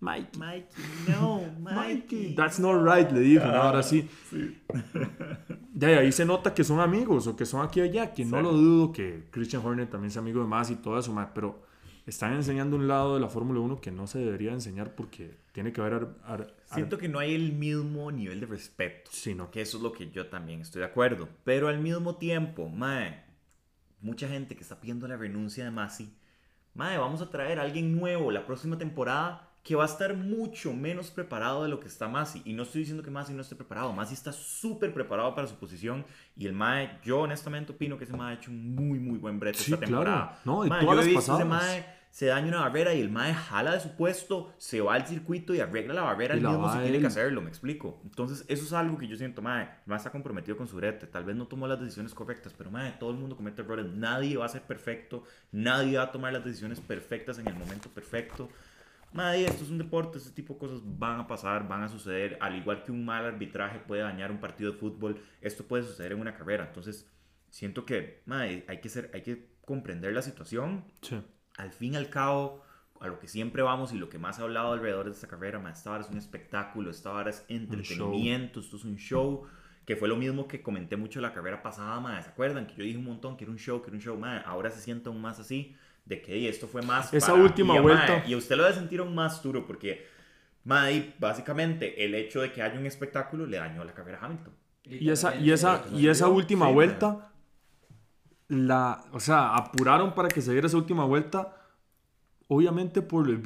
Mikey. 0.03 0.39
Mikey, 0.39 0.83
no, 1.07 1.41
Mikey. 1.59 2.35
That's 2.35 2.59
not 2.59 2.85
right, 2.85 3.09
le 3.09 3.21
dijo. 3.21 3.45
ahora 3.45 3.81
sí. 3.81 4.07
sí. 4.29 4.61
De 5.73 5.97
ahí 5.97 6.11
se 6.11 6.25
nota 6.25 6.53
que 6.53 6.63
son 6.63 6.79
amigos 6.79 7.25
o 7.27 7.35
que 7.35 7.45
son 7.45 7.65
aquí 7.65 7.79
y 7.79 7.83
allá. 7.83 8.13
Que 8.13 8.25
no 8.25 8.41
lo 8.41 8.51
dudo 8.51 8.91
que 8.91 9.27
Christian 9.31 9.65
Horner 9.65 9.89
también 9.89 10.11
sea 10.11 10.21
amigo 10.21 10.41
de 10.41 10.47
más 10.47 10.69
y 10.69 10.75
todo 10.75 10.99
eso, 10.99 11.15
pero 11.33 11.63
están 12.05 12.33
enseñando 12.33 12.75
un 12.75 12.87
lado 12.87 13.15
de 13.15 13.21
la 13.21 13.29
Fórmula 13.29 13.61
1 13.61 13.79
que 13.79 13.91
no 13.91 14.05
se 14.07 14.19
debería 14.19 14.51
enseñar 14.51 14.93
porque 14.93 15.37
tiene 15.53 15.71
que 15.71 15.81
haber. 15.81 16.09
Siento 16.65 16.97
que 16.97 17.07
no 17.07 17.19
hay 17.19 17.33
el 17.33 17.53
mismo 17.53 18.11
nivel 18.11 18.41
de 18.41 18.45
respeto. 18.45 19.09
Sí, 19.11 19.33
no. 19.33 19.49
Que 19.49 19.61
eso 19.61 19.77
es 19.77 19.83
lo 19.83 19.93
que 19.93 20.11
yo 20.11 20.27
también 20.27 20.61
estoy 20.61 20.81
de 20.81 20.87
acuerdo. 20.87 21.29
Pero 21.43 21.69
al 21.69 21.79
mismo 21.79 22.17
tiempo, 22.17 22.67
mae, 22.67 23.23
mucha 24.01 24.27
gente 24.27 24.55
que 24.55 24.63
está 24.63 24.79
pidiendo 24.81 25.07
la 25.07 25.15
renuncia 25.15 25.63
de 25.63 25.71
Masi, 25.71 26.13
mae, 26.73 26.97
vamos 26.97 27.21
a 27.21 27.31
traer 27.31 27.59
a 27.59 27.63
alguien 27.63 27.97
nuevo 27.97 28.31
la 28.31 28.45
próxima 28.45 28.77
temporada 28.77 29.52
que 29.63 29.75
va 29.75 29.83
a 29.83 29.87
estar 29.87 30.13
mucho 30.13 30.73
menos 30.73 31.09
preparado 31.09 31.63
de 31.63 31.69
lo 31.69 31.79
que 31.79 31.87
está 31.87 32.09
Masi. 32.09 32.41
Y 32.43 32.51
no 32.51 32.63
estoy 32.63 32.81
diciendo 32.81 33.01
que 33.01 33.09
Masi 33.09 33.33
no 33.33 33.41
esté 33.41 33.55
preparado. 33.55 33.93
Masi 33.93 34.13
está 34.13 34.33
súper 34.33 34.93
preparado 34.93 35.33
para 35.33 35.47
su 35.47 35.55
posición. 35.55 36.05
Y 36.35 36.47
el 36.47 36.53
Mae, 36.53 36.99
yo 37.01 37.21
honestamente 37.21 37.71
opino 37.71 37.97
que 37.97 38.03
ese 38.03 38.13
Mae 38.13 38.35
ha 38.35 38.39
hecho 38.39 38.51
un 38.51 38.75
muy, 38.75 38.99
muy 38.99 39.17
buen 39.17 39.39
brete 39.39 39.59
esta 39.59 39.79
temporada. 39.79 40.37
No, 40.43 40.65
y 40.65 40.69
mae, 40.69 40.83
todas 40.83 41.05
yo 41.05 41.17
ese 41.17 41.45
Mae 41.45 41.85
se 42.09 42.27
daña 42.27 42.49
una 42.49 42.59
barrera 42.59 42.93
y 42.93 42.99
el 42.99 43.09
Mae 43.09 43.33
jala 43.33 43.73
de 43.73 43.79
su 43.79 43.95
puesto, 43.95 44.53
se 44.57 44.81
va 44.81 44.95
al 44.95 45.07
circuito 45.07 45.55
y 45.55 45.61
arregla 45.61 45.95
la 45.95 46.03
barrera 46.03 46.35
el 46.35 46.41
mismo 46.41 46.71
si 46.71 46.79
tiene 46.79 46.99
que 46.99 47.07
hacerlo, 47.07 47.41
me 47.41 47.49
explico. 47.49 48.01
Entonces, 48.03 48.45
eso 48.49 48.65
es 48.65 48.73
algo 48.73 48.97
que 48.97 49.07
yo 49.07 49.15
siento, 49.15 49.41
Mae, 49.41 49.69
Mae 49.85 49.97
está 49.97 50.11
comprometido 50.11 50.57
con 50.57 50.67
su 50.67 50.75
brete. 50.75 51.07
Tal 51.07 51.23
vez 51.23 51.37
no 51.37 51.47
tomó 51.47 51.67
las 51.67 51.79
decisiones 51.79 52.13
correctas, 52.13 52.53
pero 52.55 52.69
Mae, 52.69 52.91
todo 52.99 53.11
el 53.11 53.17
mundo 53.17 53.37
comete 53.37 53.61
errores. 53.61 53.85
Nadie 53.85 54.35
va 54.35 54.45
a 54.45 54.49
ser 54.49 54.61
perfecto. 54.63 55.23
Nadie 55.53 55.97
va 55.97 56.03
a 56.03 56.11
tomar 56.11 56.33
las 56.33 56.43
decisiones 56.43 56.81
perfectas 56.81 57.39
en 57.39 57.47
el 57.47 57.55
momento 57.55 57.89
perfecto. 57.89 58.49
Nadie, 59.13 59.45
esto 59.45 59.63
es 59.63 59.69
un 59.69 59.77
deporte, 59.77 60.17
este 60.17 60.31
tipo 60.31 60.53
de 60.53 60.59
cosas 60.59 60.81
van 60.83 61.19
a 61.19 61.27
pasar, 61.27 61.67
van 61.67 61.83
a 61.83 61.87
suceder. 61.87 62.37
Al 62.41 62.55
igual 62.55 62.83
que 62.83 62.91
un 62.91 63.05
mal 63.05 63.23
arbitraje 63.25 63.79
puede 63.79 64.01
dañar 64.01 64.31
un 64.31 64.39
partido 64.39 64.71
de 64.71 64.77
fútbol, 64.77 65.21
esto 65.39 65.65
puede 65.65 65.83
suceder 65.83 66.13
en 66.13 66.19
una 66.19 66.33
carrera. 66.33 66.65
Entonces, 66.65 67.11
siento 67.49 67.85
que 67.85 68.23
hay, 68.27 68.79
que 68.81 68.89
ser, 68.89 69.11
hay 69.13 69.21
que 69.21 69.49
comprender 69.65 70.13
la 70.13 70.23
situación. 70.23 70.85
Al 71.57 71.71
fin 71.71 71.93
y 71.93 71.97
al 71.97 72.09
cabo, 72.09 72.63
a 72.99 73.07
lo 73.07 73.19
que 73.19 73.27
siempre 73.27 73.61
vamos 73.61 73.93
y 73.93 73.97
lo 73.97 74.09
que 74.09 74.17
más 74.17 74.39
ha 74.39 74.43
hablado 74.43 74.73
alrededor 74.73 75.05
de 75.05 75.11
esta 75.11 75.27
carrera, 75.27 75.59
ma, 75.59 75.69
esta 75.69 75.91
hora 75.91 76.01
es 76.01 76.09
un 76.09 76.17
espectáculo, 76.17 76.89
esta 76.89 77.11
hora 77.11 77.29
es 77.29 77.45
entretenimiento, 77.49 78.59
esto 78.59 78.77
es 78.77 78.83
un 78.83 78.97
show. 78.97 79.45
Que 79.85 79.97
fue 79.97 80.07
lo 80.07 80.15
mismo 80.15 80.47
que 80.47 80.63
comenté 80.63 80.95
mucho 80.95 81.19
la 81.19 81.33
carrera 81.33 81.61
pasada, 81.61 81.99
ma, 81.99 82.19
¿se 82.23 82.29
acuerdan? 82.29 82.65
Que 82.65 82.75
yo 82.75 82.83
dije 82.85 82.97
un 82.97 83.03
montón 83.03 83.35
que 83.35 83.43
era 83.43 83.51
un 83.51 83.59
show, 83.59 83.81
que 83.81 83.89
era 83.89 83.97
un 83.97 84.01
show, 84.01 84.17
ma, 84.17 84.37
ahora 84.39 84.71
se 84.71 84.79
siente 84.79 85.09
aún 85.09 85.21
más 85.21 85.39
así 85.39 85.75
de 86.05 86.21
que 86.21 86.49
esto 86.49 86.67
fue 86.67 86.81
más... 86.81 87.13
Esa 87.13 87.33
última 87.33 87.79
vuelta. 87.79 88.23
y 88.27 88.35
usted 88.35 88.55
lo 88.55 88.63
debe 88.63 88.75
sentir 88.75 88.99
aún 88.99 89.15
más 89.15 89.41
duro 89.41 89.65
porque, 89.65 90.05
mae, 90.65 91.13
básicamente 91.19 92.03
el 92.03 92.15
hecho 92.15 92.41
de 92.41 92.51
que 92.51 92.61
haya 92.61 92.77
un 92.79 92.85
espectáculo 92.85 93.45
le 93.45 93.57
dañó 93.57 93.83
la 93.83 93.93
carrera 93.93 94.19
a 94.21 94.25
Hamilton. 94.25 94.53
Y 94.85 95.09
esa, 95.09 95.35
y 95.35 95.51
esa, 95.51 95.85
y 95.93 96.07
esa 96.07 96.27
última 96.27 96.67
vuelta, 96.67 97.31
la, 98.49 99.05
o 99.13 99.19
sea, 99.19 99.55
apuraron 99.55 100.13
para 100.13 100.27
que 100.27 100.41
se 100.41 100.51
diera 100.51 100.67
esa 100.67 100.75
última 100.75 101.05
vuelta, 101.05 101.55
obviamente 102.49 103.01
por 103.01 103.29
el, 103.29 103.39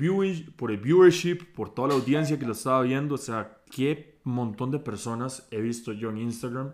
por 0.55 0.71
el 0.71 0.77
viewership, 0.77 1.53
por 1.53 1.73
toda 1.73 1.89
la 1.89 1.93
audiencia 1.93 2.39
que 2.39 2.45
lo 2.45 2.53
estaba 2.53 2.81
viendo, 2.81 3.15
o 3.15 3.19
sea, 3.19 3.59
qué 3.71 4.19
montón 4.23 4.71
de 4.71 4.79
personas 4.79 5.47
he 5.51 5.61
visto 5.61 5.93
yo 5.93 6.09
en 6.09 6.17
Instagram 6.17 6.73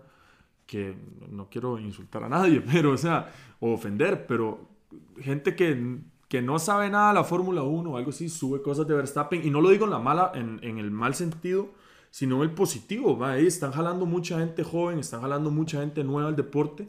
que 0.66 0.96
no 1.28 1.50
quiero 1.50 1.78
insultar 1.78 2.24
a 2.24 2.28
nadie, 2.28 2.60
pero, 2.72 2.92
o 2.92 2.96
sea, 2.96 3.30
o 3.60 3.72
ofender, 3.72 4.26
pero 4.26 4.73
gente 5.20 5.54
que, 5.56 5.98
que 6.28 6.42
no 6.42 6.58
sabe 6.58 6.90
nada 6.90 7.08
de 7.08 7.14
la 7.14 7.24
Fórmula 7.24 7.62
1 7.62 7.90
o 7.90 7.96
algo 7.96 8.10
así, 8.10 8.28
sube 8.28 8.62
cosas 8.62 8.86
de 8.86 8.94
Verstappen. 8.94 9.46
Y 9.46 9.50
no 9.50 9.60
lo 9.60 9.70
digo 9.70 9.84
en, 9.84 9.90
la 9.90 9.98
mala, 9.98 10.32
en, 10.34 10.58
en 10.62 10.78
el 10.78 10.90
mal 10.90 11.14
sentido, 11.14 11.70
sino 12.10 12.36
en 12.36 12.42
el 12.42 12.50
positivo. 12.52 13.24
Ahí 13.24 13.46
están 13.46 13.72
jalando 13.72 14.06
mucha 14.06 14.38
gente 14.38 14.62
joven, 14.62 14.98
están 14.98 15.20
jalando 15.20 15.50
mucha 15.50 15.80
gente 15.80 16.04
nueva 16.04 16.28
al 16.28 16.36
deporte. 16.36 16.88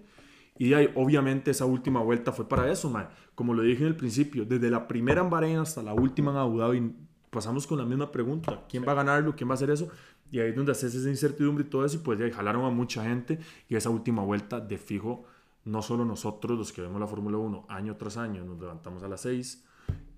Y 0.57 0.73
ahí, 0.73 0.89
obviamente, 0.95 1.51
esa 1.51 1.65
última 1.65 2.01
vuelta 2.01 2.31
fue 2.31 2.47
para 2.47 2.71
eso, 2.71 2.89
man. 2.89 3.09
Como 3.33 3.53
lo 3.53 3.61
dije 3.61 3.81
en 3.81 3.87
el 3.87 3.95
principio, 3.95 4.45
desde 4.45 4.69
la 4.69 4.87
primera 4.87 5.21
en 5.21 5.57
hasta 5.57 5.83
la 5.83 5.93
última 5.93 6.31
en 6.31 6.37
Abu 6.37 6.59
Dhabi, 6.59 6.95
pasamos 7.29 7.67
con 7.67 7.77
la 7.77 7.85
misma 7.85 8.11
pregunta: 8.11 8.63
¿quién 8.69 8.85
va 8.87 8.93
a 8.93 8.95
ganarlo? 8.95 9.35
¿Quién 9.35 9.49
va 9.49 9.53
a 9.53 9.55
hacer 9.55 9.69
eso? 9.69 9.89
Y 10.31 10.39
ahí 10.39 10.49
es 10.49 10.55
donde 10.55 10.71
haces 10.71 10.95
esa 10.95 11.09
incertidumbre 11.09 11.65
y 11.65 11.69
todo 11.69 11.85
eso, 11.85 11.97
y 11.97 11.99
pues 11.99 12.17
ya 12.17 12.31
jalaron 12.33 12.63
a 12.65 12.69
mucha 12.69 13.03
gente. 13.03 13.39
Y 13.67 13.75
esa 13.75 13.89
última 13.89 14.23
vuelta 14.23 14.59
de 14.59 14.77
fijo 14.77 15.25
no 15.65 15.81
solo 15.81 16.05
nosotros 16.05 16.57
los 16.57 16.71
que 16.71 16.81
vemos 16.81 16.99
la 16.99 17.07
Fórmula 17.07 17.37
1 17.37 17.65
año 17.69 17.95
tras 17.97 18.17
año, 18.17 18.43
nos 18.43 18.59
levantamos 18.59 19.03
a 19.03 19.07
las 19.07 19.21
6, 19.21 19.65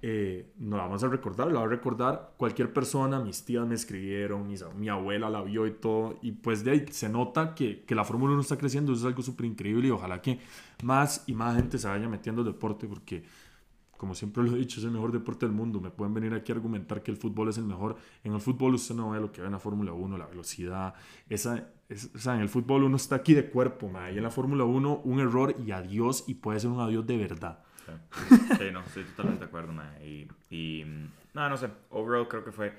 eh, 0.02 0.54
nos 0.60 0.80
vamos 0.80 1.04
a 1.04 1.08
recordar, 1.08 1.48
lo 1.48 1.60
va 1.60 1.66
a 1.66 1.68
recordar 1.68 2.34
cualquier 2.38 2.72
persona, 2.72 3.20
mis 3.20 3.44
tías 3.44 3.66
me 3.66 3.76
escribieron, 3.76 4.48
mi 4.76 4.90
abuela 4.90 5.30
la 5.30 5.42
vio 5.42 5.66
y 5.66 5.72
todo, 5.72 6.20
y 6.22 6.34
pues 6.34 6.64
de 6.64 6.72
ahí 6.72 6.86
se 6.92 7.10
nota 7.10 7.56
que, 7.56 7.84
que 7.84 7.96
la 7.96 8.04
Fórmula 8.04 8.34
1 8.34 8.42
está 8.42 8.58
creciendo, 8.58 8.92
eso 8.92 9.02
es 9.02 9.08
algo 9.08 9.24
súper 9.24 9.46
increíble 9.48 9.88
y 9.88 9.92
ojalá 9.92 10.22
que 10.22 10.40
más 10.84 11.24
y 11.28 11.34
más 11.34 11.56
gente 11.56 11.78
se 11.80 11.88
vaya 11.88 12.08
metiendo 12.08 12.42
al 12.42 12.48
deporte 12.48 12.88
porque 12.88 13.24
como 13.98 14.14
siempre 14.14 14.44
lo 14.44 14.56
he 14.56 14.60
dicho, 14.60 14.80
es 14.80 14.86
el 14.86 14.92
mejor 14.92 15.12
deporte 15.12 15.46
del 15.46 15.56
mundo. 15.56 15.82
Me 15.82 15.90
pueden 15.90 16.14
venir 16.14 16.34
aquí 16.34 16.52
a 16.52 16.56
argumentar 16.56 17.02
que 17.02 17.12
el 17.12 17.18
fútbol 17.18 17.50
es 17.50 17.58
el 17.58 17.66
mejor. 17.66 17.98
En 18.24 18.34
el 18.34 18.40
fútbol 18.40 18.76
usted 18.76 18.96
no 18.96 19.10
ve 19.10 19.20
lo 19.20 19.32
que 19.32 19.42
ve 19.42 19.48
en 19.48 19.54
la 19.54 19.60
Fórmula 19.60 19.92
1, 19.92 20.18
la 20.18 20.28
velocidad. 20.28 20.94
Esa, 21.28 21.68
o 21.90 22.18
sea, 22.18 22.36
en 22.36 22.42
el 22.42 22.50
fútbol 22.50 22.84
uno 22.84 22.98
está 22.98 23.16
aquí 23.16 23.34
de 23.34 23.50
cuerpo, 23.50 23.88
ma, 23.88 24.12
y 24.12 24.18
en 24.18 24.24
la 24.24 24.32
Fórmula 24.32 24.64
1 24.64 25.02
un 25.04 25.20
error 25.20 25.56
y 25.66 25.72
adiós, 25.72 26.26
y 26.28 26.36
puede 26.36 26.60
ser 26.60 26.70
un 26.70 26.80
adiós 26.80 27.06
de 27.06 27.18
verdad. 27.18 27.64
Sí, 28.58 28.66
no, 28.74 28.82
estoy 28.82 29.04
totalmente 29.06 29.40
de 29.42 29.46
acuerdo, 29.46 29.72
ma. 29.72 29.94
Y, 30.04 30.28
y, 30.50 30.84
no, 31.34 31.50
no 31.50 31.58
sé, 31.58 31.70
overall 31.90 32.28
creo 32.28 32.44
que 32.44 32.52
fue, 32.52 32.74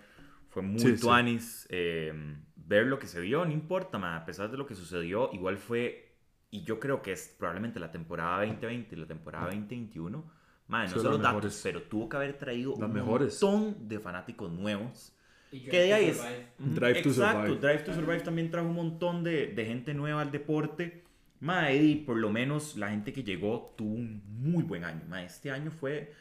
fue 0.50 0.62
muy 0.62 0.80
sí, 0.80 0.98
tuanis. 1.00 1.66
Eh, 1.70 2.12
ver 2.56 2.86
lo 2.86 2.98
que 2.98 3.06
se 3.06 3.20
vio, 3.20 3.44
no 3.44 3.52
importa, 3.52 3.98
ma, 3.98 4.16
a 4.16 4.24
pesar 4.26 4.50
de 4.50 4.58
lo 4.58 4.66
que 4.66 4.74
sucedió, 4.74 5.30
igual 5.32 5.56
fue, 5.56 6.14
y 6.50 6.62
yo 6.64 6.78
creo 6.78 7.00
que 7.00 7.12
es 7.12 7.34
probablemente 7.38 7.80
la 7.80 7.90
temporada 7.90 8.38
2020 8.38 8.94
y 8.94 8.98
la 8.98 9.06
temporada 9.06 9.46
2021 9.46 10.38
Madre, 10.68 10.90
no 10.94 11.02
solo 11.02 11.18
datos, 11.18 11.60
pero 11.62 11.82
tuvo 11.82 12.08
que 12.10 12.16
haber 12.18 12.34
traído 12.34 12.74
un 12.74 12.92
montón 12.92 13.88
de 13.88 13.98
fanáticos 13.98 14.52
nuevos. 14.52 15.14
Que 15.50 15.80
de 15.80 15.92
ahí 15.92 16.06
es. 16.06 16.22
Drive 16.58 17.02
to 17.02 17.08
Exacto, 17.10 17.56
Drive 17.56 17.78
to 17.84 17.94
Survive 17.94 18.20
también 18.20 18.50
trajo 18.50 18.68
un 18.68 18.74
montón 18.74 19.24
de, 19.24 19.48
de 19.48 19.64
gente 19.64 19.94
nueva 19.94 20.22
al 20.22 20.30
deporte. 20.30 21.04
Madre, 21.40 21.76
y 21.76 21.94
por 21.96 22.16
lo 22.16 22.30
menos 22.30 22.76
la 22.76 22.90
gente 22.90 23.12
que 23.12 23.22
llegó 23.22 23.74
tuvo 23.76 23.94
un 23.94 24.22
muy 24.26 24.64
buen 24.64 24.84
año. 24.84 25.02
Madre, 25.08 25.26
este 25.26 25.50
año 25.50 25.70
fue 25.70 26.12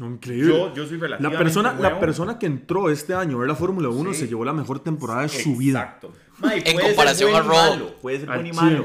Increíble. 0.00 0.48
Yo, 0.48 0.74
yo 0.74 0.86
soy 0.86 0.98
relativamente 0.98 1.38
la 1.38 1.38
persona, 1.38 1.74
la 1.74 2.00
persona 2.00 2.38
que 2.38 2.46
entró 2.46 2.90
este 2.90 3.14
año 3.14 3.36
a 3.36 3.40
ver 3.40 3.48
la 3.48 3.54
Fórmula 3.54 3.88
1 3.88 4.14
se 4.14 4.26
llevó 4.26 4.44
la 4.44 4.52
mejor 4.52 4.80
temporada 4.80 5.22
de 5.22 5.28
su 5.28 5.56
vida. 5.56 5.82
Exacto. 5.82 6.12
En 6.42 6.78
comparación 6.78 7.34
a 7.34 7.40
Roll. 7.40 7.94
Puede 8.00 8.20
ser 8.20 8.28
buen 8.28 8.46
y 8.46 8.52
malo. 8.52 8.84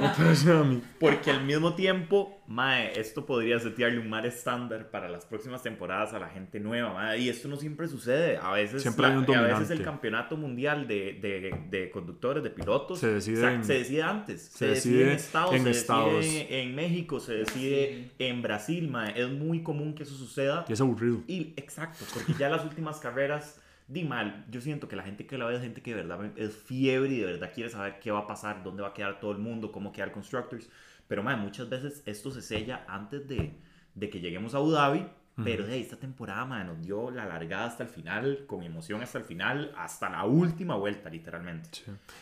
Porque 1.00 1.32
al 1.32 1.46
mismo 1.46 1.74
tiempo, 1.76 2.42
mae, 2.48 3.00
esto 3.00 3.26
podría 3.26 3.60
setearle 3.60 4.00
un 4.00 4.10
mal 4.10 4.26
estándar 4.26 4.90
para 4.90 5.10
las 5.10 5.26
próximas 5.26 5.64
temporadas 5.64 6.14
a 6.14 6.20
la 6.20 6.30
gente 6.30 6.60
nueva. 6.60 6.94
Mae, 6.94 7.20
y 7.20 7.30
esto 7.30 7.48
no 7.48 7.58
siempre 7.58 7.88
sucede. 7.88 8.38
A 8.38 8.52
veces, 8.52 8.82
siempre 8.82 9.08
hay 9.08 9.18
un 9.18 9.36
a 9.36 9.42
veces 9.42 9.70
el 9.72 9.84
campeonato 9.84 10.38
mundial 10.38 10.88
de, 10.88 11.18
de, 11.22 11.56
de 11.70 11.90
conductores, 11.90 12.44
de 12.44 12.50
pilotos, 12.50 13.00
se 13.00 13.14
decide, 13.14 13.54
en, 13.54 13.64
se 13.64 13.74
decide 13.74 14.04
antes. 14.04 14.42
Se, 14.54 14.68
decide, 14.68 15.04
en 15.04 15.10
Estados, 15.10 15.54
en 15.54 15.62
se 15.64 15.70
decide 15.70 16.62
en 16.62 16.76
México, 16.76 17.20
se 17.20 17.34
decide 17.34 18.12
en 18.20 18.42
Brasil. 18.42 18.90
Mae. 18.90 19.20
Es 19.20 19.30
muy 19.30 19.64
común 19.64 19.96
que 19.96 20.04
eso 20.04 20.16
suceda. 20.16 20.66
Y 20.68 20.74
es 20.74 20.82
aburrido. 20.82 21.24
Y, 21.28 21.54
exacto, 21.58 22.06
porque 22.14 22.34
ya 22.34 22.50
las 22.50 22.64
últimas 22.64 23.00
carreras 23.00 23.60
di 23.88 24.04
mal, 24.04 24.46
yo 24.50 24.60
siento 24.60 24.88
que 24.88 24.96
la 24.96 25.04
gente 25.04 25.26
que 25.26 25.38
la 25.38 25.46
ve 25.46 25.56
es 25.56 25.62
gente 25.62 25.82
que 25.82 25.96
de 25.96 26.04
verdad 26.04 26.32
es 26.36 26.56
fiebre 26.56 27.10
y 27.10 27.20
de 27.20 27.26
verdad 27.26 27.52
quiere 27.54 27.70
saber 27.70 28.00
qué 28.00 28.12
va 28.12 28.20
a 28.20 28.28
pasar, 28.28 28.64
dónde 28.64 28.82
va 28.82 28.90
a 28.90 28.94
quedar 28.94 29.20
todo 29.20 29.32
el 29.32 29.38
mundo, 29.38 29.72
cómo 29.72 29.92
quedar 29.92 30.12
Constructors. 30.12 30.70
Pero 31.08 31.24
man, 31.24 31.40
muchas 31.40 31.70
veces 31.70 32.04
esto 32.06 32.32
se 32.32 32.42
sella 32.42 32.86
antes 32.88 33.28
de, 33.28 33.54
de 33.96 34.10
que 34.10 34.20
lleguemos 34.20 34.54
a 34.54 34.58
Abu 34.58 34.72
Dhabi. 34.72 35.08
Pero 35.44 35.68
de 35.68 35.80
esta 35.80 35.98
temporada 35.98 36.46
man, 36.46 36.66
nos 36.66 36.82
dio 36.82 37.12
la 37.12 37.28
largada 37.28 37.68
hasta 37.68 37.84
el 37.84 37.90
final, 37.90 38.46
con 38.48 38.64
emoción 38.64 39.04
hasta 39.04 39.20
el 39.20 39.24
final, 39.24 39.72
hasta 39.78 40.10
la 40.10 40.26
última 40.26 40.76
vuelta, 40.76 41.12
literalmente. 41.12 41.70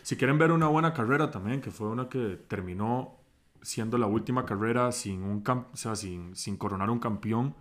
Si 0.01 0.17
quieren 0.17 0.37
ver 0.37 0.51
una 0.51 0.67
buena 0.67 0.91
carrera 0.93 1.31
también, 1.31 1.61
que 1.61 1.71
fue 1.71 1.87
una 1.87 2.09
que 2.09 2.37
terminó 2.49 3.15
siendo 3.61 3.97
la 3.97 4.07
última 4.07 4.45
carrera 4.45 4.91
sin, 4.91 5.23
un 5.23 5.41
o 5.47 5.77
sea, 5.77 5.95
sin, 5.95 6.35
sin 6.35 6.57
coronar 6.57 6.89
un 6.89 6.99
campeón 6.99 7.55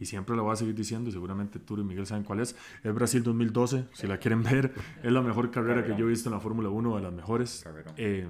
y 0.00 0.06
siempre 0.06 0.34
lo 0.34 0.42
voy 0.42 0.54
a 0.54 0.56
seguir 0.56 0.74
diciendo, 0.74 1.10
y 1.10 1.12
seguramente 1.12 1.58
tú 1.60 1.78
y 1.78 1.84
Miguel 1.84 2.06
saben 2.06 2.24
cuál 2.24 2.40
es, 2.40 2.56
es 2.82 2.94
Brasil 2.94 3.22
2012, 3.22 3.84
si 3.92 4.06
la 4.06 4.18
quieren 4.18 4.42
ver, 4.42 4.72
es 5.02 5.12
la 5.12 5.20
mejor 5.20 5.50
carrera 5.50 5.84
que 5.84 5.94
yo 5.96 6.06
he 6.06 6.08
visto 6.08 6.28
en 6.28 6.34
la 6.34 6.40
Fórmula 6.40 6.70
1, 6.70 6.96
de 6.96 7.02
las 7.02 7.12
mejores. 7.12 7.64
Eh, 7.96 8.26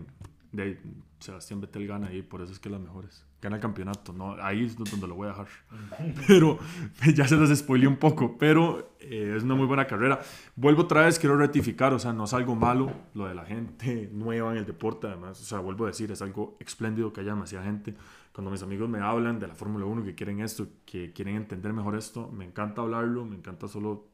de 0.53 0.63
ahí, 0.63 0.79
Sebastián 1.21 1.61
Vettel 1.61 1.87
gana 1.87 2.09
ahí, 2.09 2.23
por 2.23 2.41
eso 2.41 2.53
es 2.53 2.59
que 2.59 2.69
las 2.69 2.81
mejores. 2.81 3.25
Gana 3.41 3.57
el 3.57 3.63
campeonato, 3.63 4.13
¿no? 4.13 4.37
ahí 4.43 4.67
es 4.67 4.77
donde 4.77 5.07
lo 5.07 5.15
voy 5.15 5.27
a 5.27 5.31
dejar. 5.31 5.49
Pero 6.27 6.59
ya 7.15 7.27
se 7.27 7.37
las 7.37 7.57
spoileé 7.57 7.89
un 7.89 7.97
poco, 7.97 8.37
pero 8.37 8.95
eh, 9.01 9.35
es 9.37 9.45
una 9.45 9.55
muy 9.55 9.67
buena 9.67 9.87
carrera. 9.87 10.21
Vuelvo 10.57 10.83
otra 10.83 11.07
vez, 11.07 11.19
quiero 11.19 11.37
rectificar, 11.37 11.95
o 11.95 11.99
sea, 11.99 12.13
no 12.13 12.25
es 12.25 12.35
algo 12.35 12.55
malo 12.55 12.93
lo 13.15 13.27
de 13.27 13.35
la 13.35 13.47
gente 13.47 14.11
nueva 14.13 14.53
en 14.53 14.59
el 14.59 14.67
deporte, 14.67 15.07
además, 15.07 15.41
o 15.41 15.45
sea, 15.45 15.59
vuelvo 15.61 15.85
a 15.85 15.89
decir, 15.89 16.11
es 16.13 16.21
algo 16.21 16.57
espléndido 16.61 17.13
que 17.13 17.21
haya 17.21 17.31
demasiada 17.31 17.65
gente 17.65 17.95
cuando 18.33 18.51
mis 18.51 18.63
amigos 18.63 18.89
me 18.89 19.01
hablan 19.01 19.39
de 19.39 19.49
la 19.49 19.55
Fórmula 19.55 19.87
1, 19.87 20.05
que 20.05 20.15
quieren 20.15 20.41
esto, 20.41 20.67
que 20.85 21.13
quieren 21.13 21.37
entender 21.37 21.73
mejor 21.73 21.97
esto, 21.97 22.31
me 22.31 22.45
encanta 22.45 22.83
hablarlo, 22.83 23.25
me 23.25 23.37
encanta 23.37 23.69
solo 23.69 24.07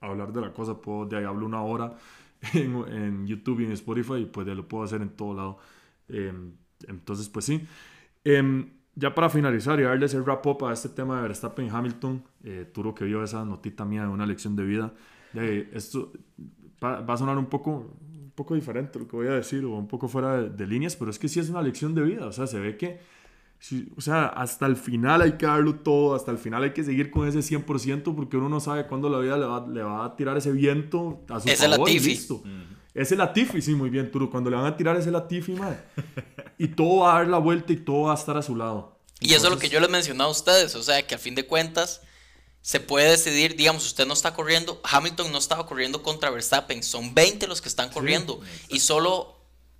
hablar 0.00 0.32
de 0.32 0.40
la 0.40 0.52
cosa, 0.52 0.80
puedo, 0.80 1.06
de 1.06 1.18
ahí 1.18 1.24
hablo 1.24 1.46
una 1.46 1.62
hora 1.62 1.96
en, 2.54 2.76
en 2.92 3.26
YouTube 3.26 3.60
y 3.60 3.64
en 3.64 3.72
Spotify 3.72 4.16
y 4.16 4.26
pues 4.26 4.46
ya 4.46 4.54
lo 4.54 4.68
puedo 4.68 4.84
hacer 4.84 5.02
en 5.02 5.10
todo 5.10 5.34
lado. 5.34 5.58
Em, 6.08 6.52
entonces, 6.86 7.28
pues 7.28 7.44
sí. 7.44 7.66
Em, 8.24 8.70
ya 8.94 9.14
para 9.14 9.28
finalizar 9.28 9.78
y 9.78 9.82
darles 9.82 10.14
el 10.14 10.22
wrap 10.22 10.46
up 10.46 10.64
a 10.64 10.72
este 10.72 10.88
tema 10.88 11.16
de 11.16 11.22
Verstappen 11.22 11.66
y 11.66 11.68
Hamilton, 11.68 12.24
eh, 12.44 12.70
Turo 12.72 12.94
que 12.94 13.04
vio 13.04 13.22
esa 13.22 13.44
notita 13.44 13.84
mía 13.84 14.02
de 14.02 14.08
una 14.08 14.26
lección 14.26 14.56
de 14.56 14.64
vida, 14.64 14.94
de 15.34 15.68
esto 15.74 16.12
va, 16.82 17.04
a 17.06 17.16
sonar 17.16 17.36
un 17.36 17.46
poco, 17.46 17.94
un 18.00 18.32
poco 18.34 18.54
diferente 18.54 18.98
lo 18.98 19.06
que 19.06 19.16
voy 19.16 19.26
a 19.26 19.32
decir 19.32 19.64
o 19.66 19.76
un 19.76 19.86
poco 19.86 20.08
fuera 20.08 20.40
de, 20.40 20.48
de 20.48 20.66
líneas, 20.66 20.96
pero 20.96 21.10
es 21.10 21.18
que 21.18 21.28
sí 21.28 21.40
es 21.40 21.50
una 21.50 21.60
lección 21.60 21.94
de 21.94 22.02
vida, 22.02 22.26
o 22.26 22.32
sea, 22.32 22.46
se 22.46 22.58
ve 22.58 22.78
que 22.78 22.98
o 23.96 24.00
sea, 24.00 24.26
hasta 24.26 24.66
el 24.66 24.76
final 24.76 25.22
hay 25.22 25.32
que 25.32 25.46
darlo 25.46 25.76
todo, 25.76 26.14
hasta 26.14 26.30
el 26.30 26.38
final 26.38 26.62
hay 26.62 26.72
que 26.72 26.84
seguir 26.84 27.10
con 27.10 27.26
ese 27.26 27.38
100% 27.38 28.14
porque 28.14 28.36
uno 28.36 28.48
no 28.48 28.60
sabe 28.60 28.86
cuándo 28.86 29.08
la 29.08 29.18
vida 29.18 29.36
le 29.36 29.46
va, 29.46 29.66
le 29.66 29.82
va 29.82 30.04
a 30.04 30.16
tirar 30.16 30.36
ese 30.36 30.52
viento 30.52 31.20
a 31.28 31.40
su 31.40 31.48
ese 31.48 31.68
favor. 31.68 31.88
Latifi. 31.88 32.08
Listo. 32.08 32.42
Ese 32.94 33.16
Latifi, 33.16 33.60
sí, 33.60 33.74
muy 33.74 33.90
bien, 33.90 34.10
Turo. 34.10 34.30
Cuando 34.30 34.50
le 34.50 34.56
van 34.56 34.66
a 34.66 34.76
tirar 34.76 34.96
ese 34.96 35.10
Latifi, 35.10 35.52
madre. 35.52 35.80
y 36.58 36.68
todo 36.68 37.00
va 37.00 37.14
a 37.14 37.18
dar 37.18 37.28
la 37.28 37.38
vuelta 37.38 37.72
y 37.72 37.76
todo 37.76 38.02
va 38.02 38.12
a 38.12 38.14
estar 38.14 38.36
a 38.36 38.42
su 38.42 38.56
lado. 38.56 38.98
Y 39.20 39.34
eso 39.34 39.46
es 39.46 39.50
lo 39.50 39.58
que 39.58 39.68
yo 39.68 39.80
les 39.80 39.90
mencionaba 39.90 40.28
a 40.28 40.32
ustedes, 40.32 40.74
o 40.74 40.82
sea, 40.82 41.06
que 41.06 41.14
a 41.14 41.18
fin 41.18 41.34
de 41.34 41.46
cuentas 41.46 42.02
se 42.60 42.80
puede 42.80 43.10
decidir, 43.10 43.56
digamos, 43.56 43.86
usted 43.86 44.06
no 44.06 44.12
está 44.12 44.34
corriendo, 44.34 44.80
Hamilton 44.84 45.30
no 45.30 45.38
estaba 45.38 45.66
corriendo 45.66 46.02
contra 46.02 46.30
Verstappen, 46.30 46.82
son 46.82 47.14
20 47.14 47.46
los 47.46 47.62
que 47.62 47.68
están 47.68 47.90
corriendo 47.90 48.40
y 48.68 48.80
solo, 48.80 49.36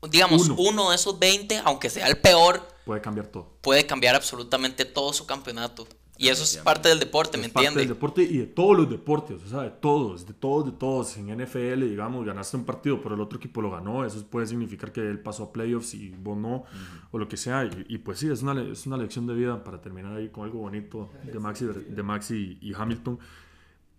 digamos, 0.08 0.48
uno. 0.48 0.56
uno 0.58 0.90
de 0.90 0.96
esos 0.96 1.18
20, 1.18 1.62
aunque 1.64 1.90
sea 1.90 2.06
el 2.06 2.18
peor, 2.18 2.75
puede 2.86 3.00
cambiar 3.00 3.26
todo. 3.26 3.58
Puede 3.62 3.84
cambiar 3.84 4.14
absolutamente 4.14 4.84
todo 4.84 5.12
su 5.12 5.26
campeonato. 5.26 5.88
Y 6.18 6.28
eso 6.28 6.44
es 6.44 6.56
parte 6.58 6.88
del 6.88 7.00
deporte, 7.00 7.36
¿me 7.36 7.46
entiendes? 7.46 7.72
Parte 7.72 7.80
del 7.80 7.88
deporte 7.88 8.22
y 8.22 8.38
de 8.38 8.46
todos 8.46 8.76
los 8.76 8.88
deportes, 8.88 9.42
o 9.42 9.48
sea, 9.48 9.62
de 9.62 9.70
todos, 9.70 10.24
de 10.24 10.32
todos, 10.32 10.66
de 10.66 10.72
todos. 10.72 11.16
En 11.16 11.36
NFL, 11.36 11.80
digamos, 11.80 12.24
ganaste 12.24 12.56
un 12.56 12.64
partido, 12.64 13.02
pero 13.02 13.16
el 13.16 13.20
otro 13.20 13.38
equipo 13.38 13.60
lo 13.60 13.72
ganó, 13.72 14.04
eso 14.04 14.24
puede 14.28 14.46
significar 14.46 14.92
que 14.92 15.00
él 15.00 15.18
pasó 15.18 15.42
a 15.42 15.52
playoffs 15.52 15.94
y 15.94 16.10
vos 16.10 16.38
no, 16.38 16.62
o 17.10 17.18
lo 17.18 17.28
que 17.28 17.36
sea. 17.36 17.68
Y, 17.88 17.98
pues 17.98 18.20
sí, 18.20 18.30
es 18.30 18.42
una, 18.42 18.62
es 18.62 18.86
una 18.86 18.96
lección 18.96 19.26
de 19.26 19.34
vida 19.34 19.64
para 19.64 19.82
terminar 19.82 20.14
ahí 20.14 20.28
con 20.28 20.44
algo 20.44 20.60
bonito 20.60 21.10
de 21.24 21.38
Maxi, 21.40 21.66
de 21.66 22.02
Maxi 22.04 22.56
y 22.62 22.72
Hamilton. 22.72 23.18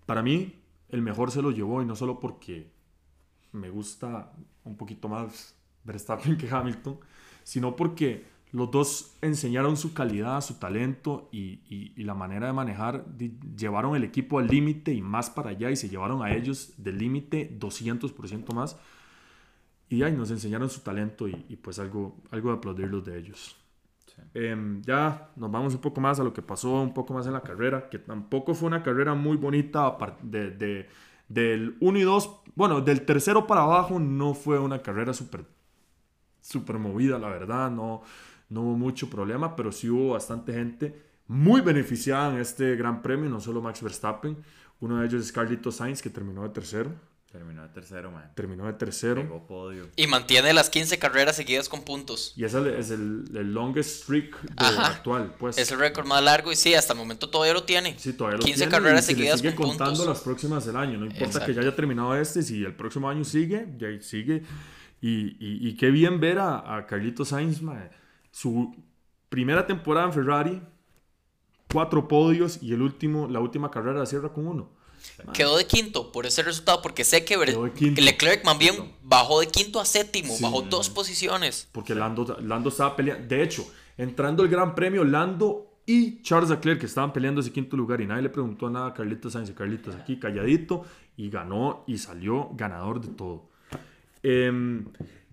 Para 0.05 0.23
mí, 0.23 0.55
el 0.87 1.01
mejor 1.01 1.29
se 1.29 1.41
lo 1.41 1.51
llevó 1.51 1.81
y 1.81 1.85
no 1.85 1.95
solo 1.95 2.21
porque 2.21 2.71
me 3.51 3.69
gusta 3.69 4.31
un 4.63 4.77
poquito 4.77 5.09
más 5.09 5.55
Verstappen 5.83 6.37
que 6.37 6.49
Hamilton, 6.49 6.99
sino 7.43 7.75
porque 7.75 8.36
los 8.51 8.71
dos 8.71 9.17
enseñaron 9.21 9.75
su 9.75 9.93
calidad, 9.93 10.41
su 10.41 10.55
talento 10.55 11.29
y, 11.31 11.93
la 12.03 12.13
manera 12.13 12.47
de 12.47 12.53
manejar. 12.53 13.05
Llevaron 13.57 13.95
el 13.95 14.03
equipo 14.03 14.39
al 14.39 14.47
límite 14.47 14.93
y 14.93 15.01
más 15.01 15.29
para 15.29 15.49
allá 15.49 15.69
y 15.69 15.75
se 15.75 15.89
llevaron 15.89 16.23
a 16.23 16.33
ellos 16.33 16.73
del 16.77 16.97
límite 16.97 17.57
200% 17.59 18.53
más. 18.53 18.77
Y 19.89 20.03
ahí 20.03 20.13
nos 20.13 20.31
enseñaron 20.31 20.69
su 20.69 20.81
talento 20.81 21.27
y, 21.27 21.57
pues 21.61 21.79
algo, 21.79 22.17
algo 22.31 22.51
de 22.51 22.57
aplaudirlos 22.57 23.03
de 23.05 23.19
ellos. 23.19 23.55
Em, 24.33 24.81
ya 24.81 25.29
nos 25.35 25.51
vamos 25.51 25.75
un 25.75 25.81
poco 25.81 26.01
más 26.01 26.19
a 26.19 26.23
lo 26.23 26.33
que 26.33 26.41
pasó 26.41 26.81
un 26.81 26.93
poco 26.93 27.13
más 27.13 27.27
en 27.27 27.33
la 27.33 27.41
carrera, 27.41 27.87
que 27.89 27.99
tampoco 27.99 28.55
fue 28.55 28.67
una 28.67 28.81
carrera 28.81 29.13
muy 29.13 29.37
bonita 29.37 29.95
de, 30.23 30.51
de, 30.51 30.89
del 31.27 31.77
1 31.79 31.99
y 31.99 32.01
2. 32.01 32.41
Bueno, 32.55 32.81
del 32.81 33.05
tercero 33.05 33.45
para 33.45 33.61
abajo 33.61 33.99
no 33.99 34.33
fue 34.33 34.57
una 34.57 34.81
carrera 34.81 35.13
súper 35.13 35.45
super 36.41 36.77
movida, 36.79 37.19
la 37.19 37.29
verdad. 37.29 37.69
No, 37.69 38.01
no 38.49 38.61
hubo 38.61 38.77
mucho 38.77 39.09
problema, 39.09 39.55
pero 39.55 39.71
sí 39.71 39.89
hubo 39.89 40.13
bastante 40.13 40.53
gente 40.53 41.07
muy 41.27 41.61
beneficiada 41.61 42.33
en 42.33 42.39
este 42.39 42.75
gran 42.75 43.01
premio, 43.01 43.29
no 43.29 43.39
solo 43.41 43.61
Max 43.61 43.81
Verstappen, 43.81 44.37
uno 44.79 44.99
de 44.99 45.07
ellos 45.07 45.23
es 45.25 45.31
Carlito 45.31 45.71
Sainz, 45.71 46.01
que 46.01 46.09
terminó 46.09 46.43
de 46.43 46.49
tercero. 46.49 46.93
Terminó 47.31 47.63
de 47.63 47.69
tercero, 47.69 48.09
man. 48.09 48.31
Terminó 48.35 48.65
de 48.67 48.73
tercero. 48.73 49.45
podio. 49.47 49.89
Y 49.97 50.07
mantiene 50.07 50.53
las 50.53 50.69
15 50.69 50.97
carreras 50.97 51.35
seguidas 51.35 51.67
con 51.67 51.83
puntos. 51.83 52.33
Y 52.37 52.45
ese 52.45 52.79
es 52.79 52.89
el, 52.89 53.25
el 53.35 53.53
longest 53.53 54.03
streak 54.03 54.37
actual, 54.57 55.35
pues. 55.37 55.57
Es 55.57 55.69
el 55.71 55.79
récord 55.79 56.07
más 56.07 56.23
largo 56.23 56.53
y 56.53 56.55
sí, 56.55 56.73
hasta 56.73 56.93
el 56.93 56.99
momento 56.99 57.29
todavía 57.29 57.53
lo 57.53 57.63
tiene. 57.63 57.99
Sí, 57.99 58.13
todavía 58.13 58.37
lo 58.37 58.45
15 58.45 58.69
carreras 58.69 59.05
seguidas 59.05 59.41
sigue 59.41 59.55
contando 59.55 60.05
las 60.05 60.21
próximas 60.21 60.65
del 60.65 60.77
año. 60.77 60.97
No 60.97 61.05
importa 61.05 61.45
que 61.45 61.53
ya 61.53 61.61
haya 61.61 61.75
terminado 61.75 62.15
este, 62.15 62.41
si 62.43 62.63
el 62.63 62.75
próximo 62.75 63.09
año 63.09 63.25
sigue, 63.25 63.67
ya 63.77 63.87
sigue. 63.99 64.43
Y, 65.01 65.35
y, 65.45 65.67
y 65.67 65.75
qué 65.75 65.91
bien 65.91 66.21
ver 66.21 66.39
a, 66.39 66.77
a 66.77 66.85
Carlito 66.87 67.25
Sainz, 67.25 67.61
man 67.61 67.89
su 68.39 68.75
primera 69.29 69.65
temporada 69.65 70.05
en 70.05 70.13
Ferrari, 70.13 70.61
cuatro 71.73 72.07
podios 72.07 72.61
y 72.61 72.71
el 72.71 72.83
último, 72.83 73.27
la 73.27 73.39
última 73.39 73.71
carrera 73.71 74.05
cierra 74.05 74.31
con 74.31 74.45
uno. 74.45 74.69
Quedó 75.33 75.57
de 75.57 75.65
quinto 75.65 76.11
por 76.11 76.27
ese 76.27 76.43
resultado, 76.43 76.83
porque 76.83 77.03
sé 77.03 77.25
que. 77.25 77.35
Leclerc 77.35 78.45
más 78.45 78.59
bien 78.59 78.93
bajó 79.01 79.39
de 79.39 79.47
quinto 79.47 79.79
a 79.79 79.85
séptimo, 79.85 80.35
Sí. 80.35 80.43
bajó 80.43 80.61
dos 80.61 80.91
posiciones. 80.91 81.67
Porque 81.71 81.95
Lando, 81.95 82.37
Lando 82.41 82.69
estaba 82.69 82.95
peleando. 82.95 83.27
De 83.27 83.41
hecho, 83.41 83.67
entrando 83.97 84.43
el 84.43 84.49
Gran 84.49 84.75
Premio, 84.75 85.03
Lando 85.03 85.79
y 85.87 86.21
Charles 86.21 86.51
Leclerc 86.51 86.79
que 86.79 86.85
estaban 86.85 87.13
peleando 87.13 87.41
ese 87.41 87.51
quinto 87.51 87.75
lugar 87.75 88.01
y 88.01 88.05
nadie 88.05 88.21
le 88.21 88.29
preguntó 88.29 88.69
nada 88.69 88.87
a 88.87 88.93
Carlitos 88.93 89.33
Sainz. 89.33 89.49
Carlitos 89.51 89.95
aquí 89.95 90.19
calladito 90.19 90.85
y 91.15 91.31
ganó 91.31 91.83
y 91.87 91.97
salió 91.97 92.49
ganador 92.53 93.01
de 93.01 93.07
todo. 93.07 93.49
Em, 94.21 94.85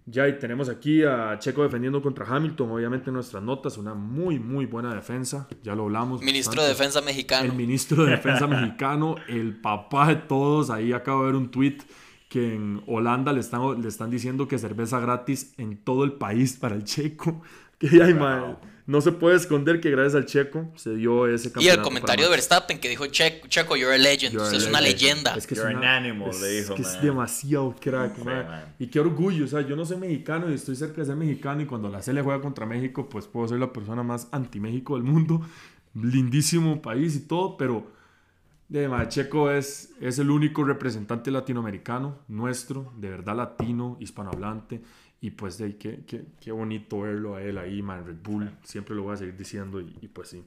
ya 0.06 0.28
y 0.28 0.38
tenemos 0.38 0.68
aquí 0.68 1.02
a 1.02 1.38
Checo 1.38 1.62
defendiendo 1.62 2.02
contra 2.02 2.26
Hamilton. 2.26 2.70
Obviamente 2.70 3.10
en 3.10 3.14
nuestras 3.14 3.42
notas, 3.42 3.78
una 3.78 3.94
muy, 3.94 4.38
muy 4.38 4.66
buena 4.66 4.94
defensa. 4.94 5.48
Ya 5.62 5.74
lo 5.74 5.84
hablamos. 5.84 6.22
Ministro 6.22 6.62
de. 6.62 6.68
Defensa 6.68 7.00
mexicano. 7.00 7.44
El 7.44 7.54
ministro 7.56 8.04
de 8.04 8.10
Defensa 8.12 8.46
mexicano, 8.48 9.16
el 9.28 9.56
papá 9.56 10.08
de 10.08 10.16
todos. 10.16 10.70
Ahí 10.70 10.92
acabo 10.92 11.20
de 11.20 11.26
ver 11.26 11.36
un 11.36 11.50
tweet 11.50 11.78
que 12.28 12.54
en 12.54 12.82
Holanda 12.86 13.32
le 13.32 13.40
están, 13.40 13.80
le 13.80 13.88
están 13.88 14.10
diciendo 14.10 14.48
que 14.48 14.58
cerveza 14.58 14.98
gratis 15.00 15.54
en 15.56 15.76
todo 15.78 16.04
el 16.04 16.12
país 16.14 16.56
para 16.56 16.74
el 16.74 16.84
checo. 16.84 17.42
Que 17.76 18.00
ay, 18.00 18.12
Wow. 18.12 18.56
No 18.86 19.00
se 19.00 19.12
puede 19.12 19.36
esconder 19.36 19.80
que 19.80 19.90
gracias 19.90 20.14
al 20.14 20.26
checo 20.26 20.70
se 20.76 20.94
dio 20.94 21.26
ese 21.26 21.48
Y 21.48 21.52
campeonato. 21.52 21.80
el 21.80 21.84
comentario 21.84 22.24
de 22.26 22.30
Verstappen 22.30 22.78
que 22.78 22.88
dijo 22.90 23.06
Checo, 23.06 23.46
Checo 23.48 23.76
you're 23.76 23.94
a 23.94 23.98
legend, 23.98 24.32
You're 24.34 24.44
usted 24.44 24.58
a 24.58 24.60
es 24.62 24.68
una 24.68 24.80
leyenda. 24.82 25.34
Es 25.34 25.46
que 25.46 25.54
es, 25.54 25.60
una- 25.60 25.70
an 25.78 25.84
animal, 26.04 26.28
es 26.30 26.40
le 26.42 26.48
dijo, 26.48 26.74
que 26.74 26.82
es 26.82 27.00
demasiado 27.00 27.74
crack, 27.80 28.18
man. 28.18 28.46
man. 28.46 28.74
Y 28.78 28.88
qué 28.88 29.00
orgullo, 29.00 29.46
o 29.46 29.48
sea, 29.48 29.62
yo 29.62 29.74
no 29.74 29.86
soy 29.86 29.96
mexicano 29.96 30.50
y 30.50 30.54
estoy 30.54 30.76
cerca 30.76 31.00
de 31.00 31.06
ser 31.06 31.16
mexicano 31.16 31.62
y 31.62 31.66
cuando 31.66 31.88
la 31.88 32.00
CL 32.00 32.20
juega 32.20 32.40
contra 32.42 32.66
México, 32.66 33.08
pues 33.08 33.26
puedo 33.26 33.48
ser 33.48 33.58
la 33.58 33.72
persona 33.72 34.02
más 34.02 34.28
anti-México 34.32 34.96
del 34.96 35.04
mundo. 35.04 35.40
Lindísimo 35.94 36.82
país 36.82 37.16
y 37.16 37.20
todo, 37.20 37.56
pero 37.56 37.86
de 38.68 38.90
Checo 39.08 39.50
es, 39.50 39.90
es 40.00 40.18
el 40.18 40.30
único 40.30 40.64
representante 40.64 41.30
latinoamericano 41.30 42.18
nuestro, 42.28 42.92
de 42.96 43.10
verdad 43.10 43.36
latino, 43.36 43.96
hispanohablante. 44.00 44.82
Y 45.24 45.30
pues 45.30 45.56
de 45.56 45.64
ahí, 45.64 45.72
qué, 45.72 46.00
qué, 46.06 46.22
qué 46.38 46.52
bonito 46.52 47.00
verlo 47.00 47.34
a 47.34 47.42
él 47.42 47.56
ahí, 47.56 47.80
man, 47.80 48.04
Red 48.06 48.16
Bull. 48.22 48.50
Siempre 48.62 48.94
lo 48.94 49.04
voy 49.04 49.14
a 49.14 49.16
seguir 49.16 49.34
diciendo 49.34 49.80
y, 49.80 49.96
y 50.02 50.08
pues 50.08 50.28
sí. 50.28 50.44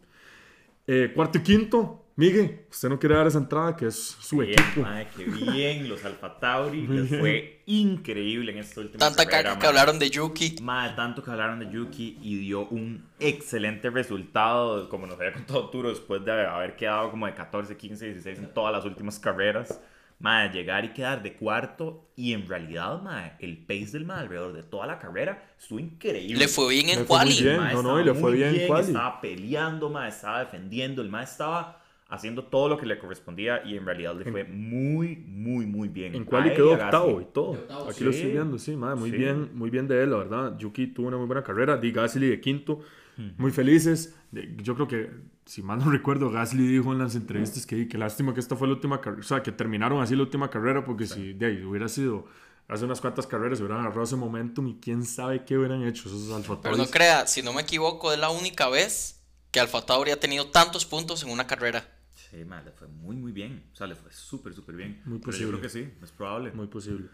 Eh, 0.85 1.11
cuarto 1.15 1.39
y 1.39 1.41
quinto, 1.41 2.05
Miguel, 2.15 2.61
usted 2.69 2.87
no 2.87 2.99
quiere 2.99 3.15
dar 3.15 3.25
esa 3.25 3.39
entrada, 3.39 3.75
que 3.75 3.87
es 3.87 3.95
su 3.95 4.37
Bien, 4.37 4.51
equipo. 4.53 4.81
mae, 4.81 5.07
qué 5.17 5.23
bien. 5.25 5.89
Los 5.89 6.05
Alfa 6.05 6.37
Tauri 6.39 6.85
les 6.85 7.09
fue 7.09 7.63
increíble 7.65 8.51
en 8.51 8.59
esta 8.59 8.81
última 8.81 8.99
Tanta 8.99 9.25
carrera, 9.25 9.49
caca 9.49 9.61
que 9.61 9.67
hablaron 9.67 9.97
de 9.97 10.11
Yuki. 10.11 10.57
Mae, 10.61 10.91
tanto 10.95 11.23
que 11.23 11.31
hablaron 11.31 11.57
de 11.57 11.71
Yuki 11.71 12.19
y 12.21 12.37
dio 12.37 12.67
un 12.67 13.03
excelente 13.19 13.89
resultado, 13.89 14.87
como 14.89 15.07
nos 15.07 15.19
había 15.19 15.33
contado 15.33 15.71
Turo, 15.71 15.89
después 15.89 16.23
de 16.23 16.31
haber 16.31 16.75
quedado 16.75 17.09
como 17.09 17.25
de 17.25 17.33
14, 17.33 17.75
15, 17.75 18.05
16 18.05 18.37
en 18.37 18.53
todas 18.53 18.71
las 18.71 18.85
últimas 18.85 19.17
carreras. 19.17 19.81
Mae, 20.19 20.49
llegar 20.49 20.83
y 20.83 20.89
quedar 20.89 21.21
de 21.21 21.33
cuarto 21.35 22.09
y 22.15 22.33
en 22.33 22.47
realidad, 22.47 23.01
mae, 23.03 23.33
el 23.39 23.57
pace 23.57 23.91
del 23.91 24.05
mae 24.05 24.21
alrededor 24.21 24.53
de 24.53 24.63
toda 24.63 24.87
la 24.87 24.97
carrera 24.97 25.51
estuvo 25.59 25.79
increíble. 25.79 26.39
Le 26.39 26.47
fue 26.47 26.73
bien 26.73 26.89
en 26.89 27.05
quali. 27.05 27.39
bien. 27.39 27.57
Mae 27.57 27.73
no, 27.75 27.83
no, 27.83 28.01
y 28.01 28.03
le 28.03 28.13
fue 28.13 28.31
muy 28.31 28.39
bien 28.39 28.55
en 28.55 28.67
quali. 28.67 28.87
Estaba 28.87 29.21
peleando, 29.21 29.89
mae, 29.91 30.09
estaba 30.09 30.39
defendiendo. 30.39 31.03
El 31.03 31.09
mae 31.09 31.23
estaba 31.23 31.83
haciendo 32.09 32.45
todo 32.45 32.69
lo 32.69 32.77
que 32.77 32.85
le 32.85 32.97
correspondía 32.97 33.61
y 33.65 33.75
en 33.77 33.85
realidad 33.85 34.15
le 34.15 34.31
fue 34.31 34.43
muy, 34.45 35.17
muy, 35.17 35.65
muy 35.65 35.87
bien. 35.89 36.15
En 36.15 36.21
él 36.21 36.53
quedó 36.55 36.73
octavo 36.73 37.21
y 37.21 37.25
todo. 37.25 37.51
octavo, 37.51 37.89
Aquí 37.89 38.03
lo 38.03 38.11
sí. 38.11 38.17
estoy 38.19 38.31
viendo, 38.31 38.57
sí, 38.57 38.75
madre, 38.75 38.95
muy 38.95 39.11
Sí. 39.11 39.17
bien, 39.17 39.51
muy 39.53 39.69
bien 39.69 39.87
de 39.87 40.01
él, 40.03 40.11
la 40.11 40.17
verdad. 40.17 40.57
Yuki 40.57 40.87
tuvo 40.87 41.09
una 41.09 41.17
muy 41.17 41.27
buena 41.27 41.43
carrera, 41.43 41.77
Di 41.77 41.91
Gasly 41.91 42.27
de 42.29 42.39
quinto, 42.41 42.79
muy 43.37 43.51
felices. 43.51 44.15
Yo 44.57 44.75
creo 44.75 44.87
que, 44.87 45.11
si 45.45 45.63
mal 45.63 45.79
no 45.79 45.89
recuerdo, 45.91 46.29
Gasly 46.29 46.67
dijo 46.67 46.93
en 46.93 46.99
las 46.99 47.15
entrevistas 47.15 47.65
que, 47.65 47.87
que 47.87 47.97
lástima 47.97 48.33
que 48.33 48.39
esta 48.39 48.55
fue 48.55 48.67
la 48.67 48.73
última 48.75 49.01
carrera, 49.01 49.21
o 49.21 49.27
sea, 49.27 49.41
que 49.41 49.51
terminaron 49.51 50.01
así 50.01 50.15
la 50.15 50.23
última 50.23 50.49
carrera, 50.49 50.83
porque 50.83 51.07
si 51.07 51.33
de 51.33 51.45
ahí 51.45 51.63
hubiera 51.63 51.87
sido 51.87 52.25
hace 52.67 52.85
unas 52.85 53.01
cuantas 53.01 53.25
carreras, 53.27 53.59
hubieran 53.59 53.79
agarrado 53.79 54.03
ese 54.03 54.15
momentum 54.15 54.67
y 54.67 54.79
quién 54.79 55.03
sabe 55.03 55.45
qué 55.45 55.57
hubieran 55.57 55.83
hecho 55.83 56.09
esos 56.09 56.31
Alfa 56.31 56.61
Pero 56.61 56.75
no 56.75 56.85
crea, 56.87 57.25
si 57.27 57.41
no 57.41 57.53
me 57.53 57.61
equivoco, 57.61 58.11
es 58.11 58.19
la 58.19 58.29
única 58.29 58.67
vez 58.69 59.23
que 59.51 59.59
Alfa 59.59 59.85
Tauri 59.85 60.11
ha 60.11 60.19
tenido 60.19 60.51
tantos 60.51 60.85
puntos 60.85 61.23
en 61.23 61.29
una 61.29 61.47
carrera. 61.47 61.89
Sí, 62.13 62.43
mae, 62.43 62.63
le 62.65 62.71
fue 62.71 62.87
muy, 62.87 63.15
muy 63.15 63.31
bien. 63.31 63.69
O 63.71 63.75
sea, 63.75 63.87
le 63.87 63.95
fue 63.95 64.11
súper, 64.11 64.53
súper 64.53 64.75
bien. 64.75 65.01
Muy 65.05 65.19
Pero 65.19 65.31
posible. 65.31 65.45
yo 65.45 65.49
creo 65.49 65.61
que 65.61 65.69
sí, 65.69 65.93
es 66.03 66.11
probable. 66.11 66.51
Muy 66.51 66.67
posible. 66.67 67.07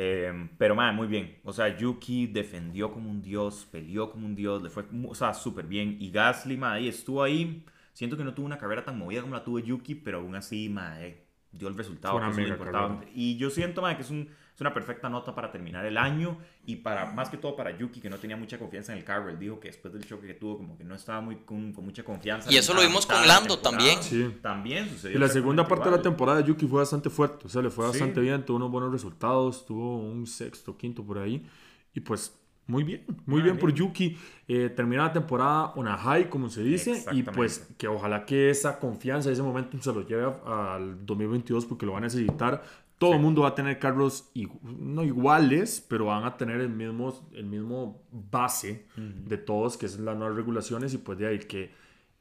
Eh, 0.00 0.48
pero, 0.56 0.76
mae, 0.76 0.92
muy 0.92 1.08
bien. 1.08 1.38
O 1.42 1.52
sea, 1.52 1.76
Yuki 1.76 2.28
defendió 2.28 2.92
como 2.92 3.10
un 3.10 3.20
dios, 3.20 3.66
peleó 3.68 4.12
como 4.12 4.26
un 4.26 4.36
dios, 4.36 4.62
le 4.62 4.70
fue, 4.70 4.84
o 5.08 5.14
sea, 5.16 5.34
súper 5.34 5.66
bien. 5.66 5.96
Y 5.98 6.12
Gasly, 6.12 6.56
mae, 6.56 6.78
ahí 6.78 6.88
estuvo 6.88 7.20
ahí. 7.20 7.64
Siento 7.94 8.16
que 8.16 8.22
no 8.22 8.32
tuvo 8.32 8.46
una 8.46 8.58
carrera 8.58 8.84
tan 8.84 8.96
movida 8.96 9.22
como 9.22 9.34
la 9.34 9.42
tuvo 9.42 9.58
Yuki, 9.58 9.96
pero 9.96 10.18
aún 10.18 10.36
así, 10.36 10.68
mae, 10.68 11.24
dio 11.50 11.66
el 11.66 11.74
resultado. 11.76 12.20
Que 12.20 12.28
es 12.28 12.30
lo 12.30 12.42
mega 12.42 12.54
importante. 12.54 13.10
Y 13.12 13.38
yo 13.38 13.50
siento, 13.50 13.82
mae, 13.82 13.96
que 13.96 14.02
es, 14.02 14.10
un, 14.10 14.28
es 14.58 14.60
una 14.60 14.74
perfecta 14.74 15.08
nota 15.08 15.32
para 15.36 15.52
terminar 15.52 15.86
el 15.86 15.96
año 15.96 16.36
y 16.66 16.74
para, 16.74 17.12
más 17.12 17.28
que 17.30 17.36
todo 17.36 17.54
para 17.54 17.78
Yuki, 17.78 18.00
que 18.00 18.10
no 18.10 18.16
tenía 18.16 18.36
mucha 18.36 18.58
confianza 18.58 18.90
en 18.90 18.98
el 18.98 19.04
carro. 19.04 19.28
Él 19.28 19.38
dijo 19.38 19.60
que 19.60 19.68
después 19.68 19.94
del 19.94 20.04
choque 20.04 20.26
que 20.26 20.34
tuvo, 20.34 20.56
como 20.56 20.76
que 20.76 20.82
no 20.82 20.96
estaba 20.96 21.20
muy 21.20 21.36
con, 21.36 21.72
con 21.72 21.84
mucha 21.84 22.02
confianza. 22.02 22.50
Y 22.52 22.56
eso 22.56 22.74
lo 22.74 22.80
vimos 22.80 23.06
con 23.06 23.24
Lando 23.24 23.60
también. 23.60 24.02
Sí. 24.02 24.34
También 24.42 24.88
sucedió. 24.88 25.16
Y 25.16 25.20
la 25.20 25.28
segunda 25.28 25.62
parte 25.68 25.84
de 25.84 25.90
la 25.92 25.96
igual. 25.98 26.02
temporada 26.02 26.38
de 26.42 26.48
Yuki 26.48 26.66
fue 26.66 26.80
bastante 26.80 27.08
fuerte, 27.08 27.46
o 27.46 27.48
sea, 27.48 27.62
le 27.62 27.70
fue 27.70 27.84
Sí. 27.84 27.90
bastante 27.92 28.20
bien, 28.20 28.44
tuvo 28.44 28.56
unos 28.56 28.70
buenos 28.72 28.90
resultados, 28.90 29.64
tuvo 29.64 29.96
un 29.98 30.26
sexto, 30.26 30.76
quinto 30.76 31.04
por 31.04 31.18
ahí, 31.18 31.46
y 31.94 32.00
pues 32.00 32.36
muy 32.66 32.82
bien, 32.82 33.04
muy 33.26 33.40
Ah, 33.40 33.44
bien 33.44 33.58
por 33.58 33.72
bien. 33.72 33.86
Yuki. 33.86 34.18
Eh, 34.48 34.70
termina 34.74 35.04
la 35.04 35.12
temporada 35.12 35.66
on 35.76 35.86
a 35.86 35.96
high, 35.96 36.28
como 36.28 36.50
se 36.50 36.64
dice, 36.64 37.04
y 37.12 37.22
pues 37.22 37.64
que 37.78 37.86
ojalá 37.86 38.26
que 38.26 38.50
esa 38.50 38.80
confianza, 38.80 39.30
ese 39.30 39.40
momento 39.42 39.80
se 39.80 39.92
lo 39.92 40.04
lleve 40.04 40.32
al 40.44 41.06
2022 41.06 41.64
porque 41.64 41.86
lo 41.86 41.92
va 41.92 41.98
a 41.98 42.00
necesitar. 42.00 42.62
Todo 42.98 43.14
el 43.14 43.20
mundo 43.20 43.42
va 43.42 43.48
a 43.48 43.54
tener 43.54 43.78
carros 43.78 44.30
no 44.62 45.04
iguales, 45.04 45.84
pero 45.88 46.06
van 46.06 46.24
a 46.24 46.36
tener 46.36 46.60
el 46.60 46.68
mismo, 46.70 47.30
el 47.32 47.44
mismo 47.44 48.02
base 48.10 48.86
de 48.96 49.38
todos, 49.38 49.76
que 49.76 49.86
es 49.86 49.98
las 50.00 50.16
nuevas 50.16 50.36
regulaciones, 50.36 50.92
y 50.94 50.98
pues 50.98 51.16
de 51.18 51.28
ahí 51.28 51.38
que 51.38 51.72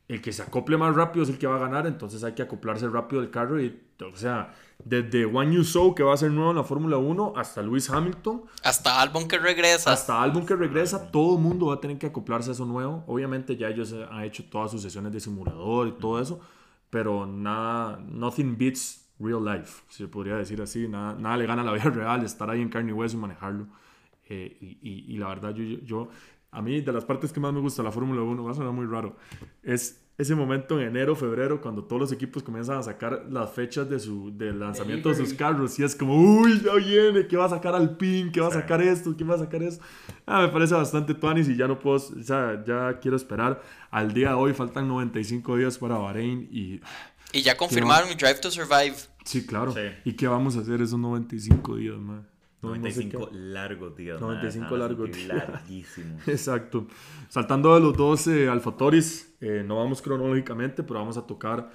el 0.08 0.22
que 0.22 0.32
se 0.32 0.42
acople 0.42 0.78
más 0.78 0.96
rápido 0.96 1.24
es 1.24 1.30
el 1.30 1.38
que 1.38 1.48
va 1.48 1.58
a 1.58 1.60
ganar, 1.60 1.86
entonces 1.86 2.24
hay 2.24 2.34
que 2.34 2.42
acoplarse 2.42 2.88
rápido 2.88 3.22
del 3.22 3.30
carro. 3.30 3.62
Y, 3.62 3.78
o 4.02 4.16
sea, 4.16 4.54
desde 4.84 5.26
Juan 5.26 5.52
Yuso, 5.52 5.94
que 5.96 6.04
va 6.04 6.14
a 6.14 6.18
ser 6.18 6.32
nuevo 6.32 6.52
en 6.52 6.58
la 6.58 6.64
Fórmula 6.64 6.98
1, 6.98 7.34
hasta 7.36 7.62
Lewis 7.62 7.90
Hamilton, 7.90 8.44
Hasta 8.64 9.02
Albon 9.02 9.28
que 9.28 9.38
regresa. 9.38 9.92
hasta 9.92 10.22
Albon 10.22 10.46
que 10.46 10.56
regresa, 10.56 11.12
todo 11.12 11.36
el 11.36 11.42
mundo 11.44 11.68
va 11.68 11.76
a 11.76 11.82
tener 11.82 11.98
que 11.98 12.06
acoplarse 12.08 12.52
a 12.52 12.54
eso 12.54 12.66
nuevo. 12.66 13.04
Obviamente 13.08 13.58
ya 13.58 13.68
ellos 13.68 13.94
han 14.10 14.24
hecho 14.24 14.46
todas 14.46 14.72
sus 14.72 14.82
sesiones 14.82 15.12
de 15.12 15.20
simulador 15.20 15.90
y 15.90 15.92
todo 15.94 16.22
eso, 16.22 16.40
pero 16.90 17.26
nada, 17.26 18.00
nothing 18.08 18.58
beats 18.58 19.07
real 19.20 19.44
life, 19.44 19.84
si 19.90 20.04
se 20.04 20.08
podría 20.08 20.36
decir 20.38 20.62
así. 20.62 20.88
Nada, 20.88 21.16
nada 21.20 21.38
le 21.38 21.46
gana 21.46 21.62
a 21.62 21.66
la 21.66 21.74
vida 21.74 21.84
real, 21.90 22.24
estar 22.24 22.50
ahí 22.50 22.62
en 22.62 22.70
carne 22.70 22.90
y 22.92 22.94
hueso 22.94 23.18
y 23.18 23.20
manejarlo. 23.20 23.68
Eh, 24.30 24.58
y, 24.62 24.78
y- 24.82 25.06
y 25.14 25.18
la 25.18 25.28
verdad, 25.30 25.54
yo, 25.56 25.64
yo, 25.64 25.80
yo- 25.86 26.10
a 26.52 26.62
mí 26.62 26.82
de 26.82 26.92
las 26.94 27.06
partes 27.06 27.32
que 27.34 27.40
más 27.40 27.54
me 27.54 27.60
gusta 27.60 27.82
de 27.82 27.88
la 27.88 27.92
Fórmula 27.92 28.22
1, 28.22 28.44
va 28.44 28.52
a 28.52 28.54
sonar 28.56 28.72
muy 28.74 28.86
raro, 28.86 29.16
es 29.64 30.04
ese 30.18 30.34
momento 30.34 30.80
en 30.82 30.88
enero, 30.88 31.16
febrero, 31.16 31.62
cuando 31.62 31.84
todos 31.84 32.00
los 32.00 32.12
equipos 32.12 32.42
comienzan 32.42 32.78
a 32.78 32.84
sacar 32.84 33.28
las 33.30 33.52
fechas 33.52 33.88
de 33.90 34.00
su 34.00 34.36
del 34.36 34.60
lanzamiento 34.60 35.10
de 35.10 35.16
sus 35.16 35.34
carros 35.36 35.78
y 35.78 35.84
es 35.84 35.96
como, 35.96 36.16
uy, 36.16 36.60
ya 36.64 36.74
viene, 36.76 37.28
¿qué 37.28 37.38
va 37.38 37.46
a 37.46 37.50
sacar 37.50 37.76
Alpine? 37.76 38.32
¿Qué 38.32 38.42
va 38.42 38.48
a 38.48 38.52
sacar 38.52 38.82
esto? 38.82 39.14
¿Quién 39.16 39.30
va 39.30 39.36
a 39.36 39.40
sacar 39.40 39.62
eso? 39.62 39.80
Ah, 40.26 40.42
me 40.42 40.48
parece 40.48 40.74
bastante 40.74 41.14
tuanis 41.14 41.48
y 41.50 41.56
ya 41.56 41.68
no 41.68 41.78
puedo, 41.78 41.98
o 41.98 42.24
sea, 42.24 42.64
ya 42.66 42.98
quiero 43.00 43.16
esperar. 43.18 43.62
Al 43.92 44.12
día 44.14 44.30
de 44.30 44.36
hoy 44.36 44.54
faltan 44.54 44.88
95 44.88 45.58
días 45.58 45.78
para 45.78 45.98
Bahrein 45.98 46.48
y 46.52 46.80
Y 47.34 47.42
ya 47.42 47.58
confirmaron 47.58 48.10
el 48.10 48.18
Drive 48.18 48.36
to 48.40 48.50
Survive. 48.52 48.96
sí, 49.26 49.46
claro. 49.46 49.74
Sí. 49.74 49.82
¿Y 50.06 50.14
qué 50.14 50.28
vamos 50.28 50.56
a 50.56 50.62
hacer 50.62 50.82
esos 50.82 50.98
95 51.00 51.76
días, 51.76 51.96
sé 51.96 52.02
95 52.62 53.30
qué- 53.30 53.36
largos 53.38 53.96
días. 53.96 54.20
95 54.20 54.42
mae, 54.42 54.52
se 54.52 54.60
van 54.60 54.74
a 54.74 54.78
largos 54.88 55.12
días. 55.12 55.28
Larguísimos. 55.28 56.28
Exacto. 56.28 56.88
Saltando 57.30 57.74
de 57.76 57.82
los 57.82 57.96
dos 57.96 58.28
eh, 58.28 58.50
Alfatoris, 58.50 59.34
eh, 59.42 59.64
no 59.66 59.78
vamos 59.78 60.02
cronológicamente, 60.02 60.82
pero 60.84 61.00
vamos 61.00 61.18
a 61.18 61.22
tocar 61.28 61.70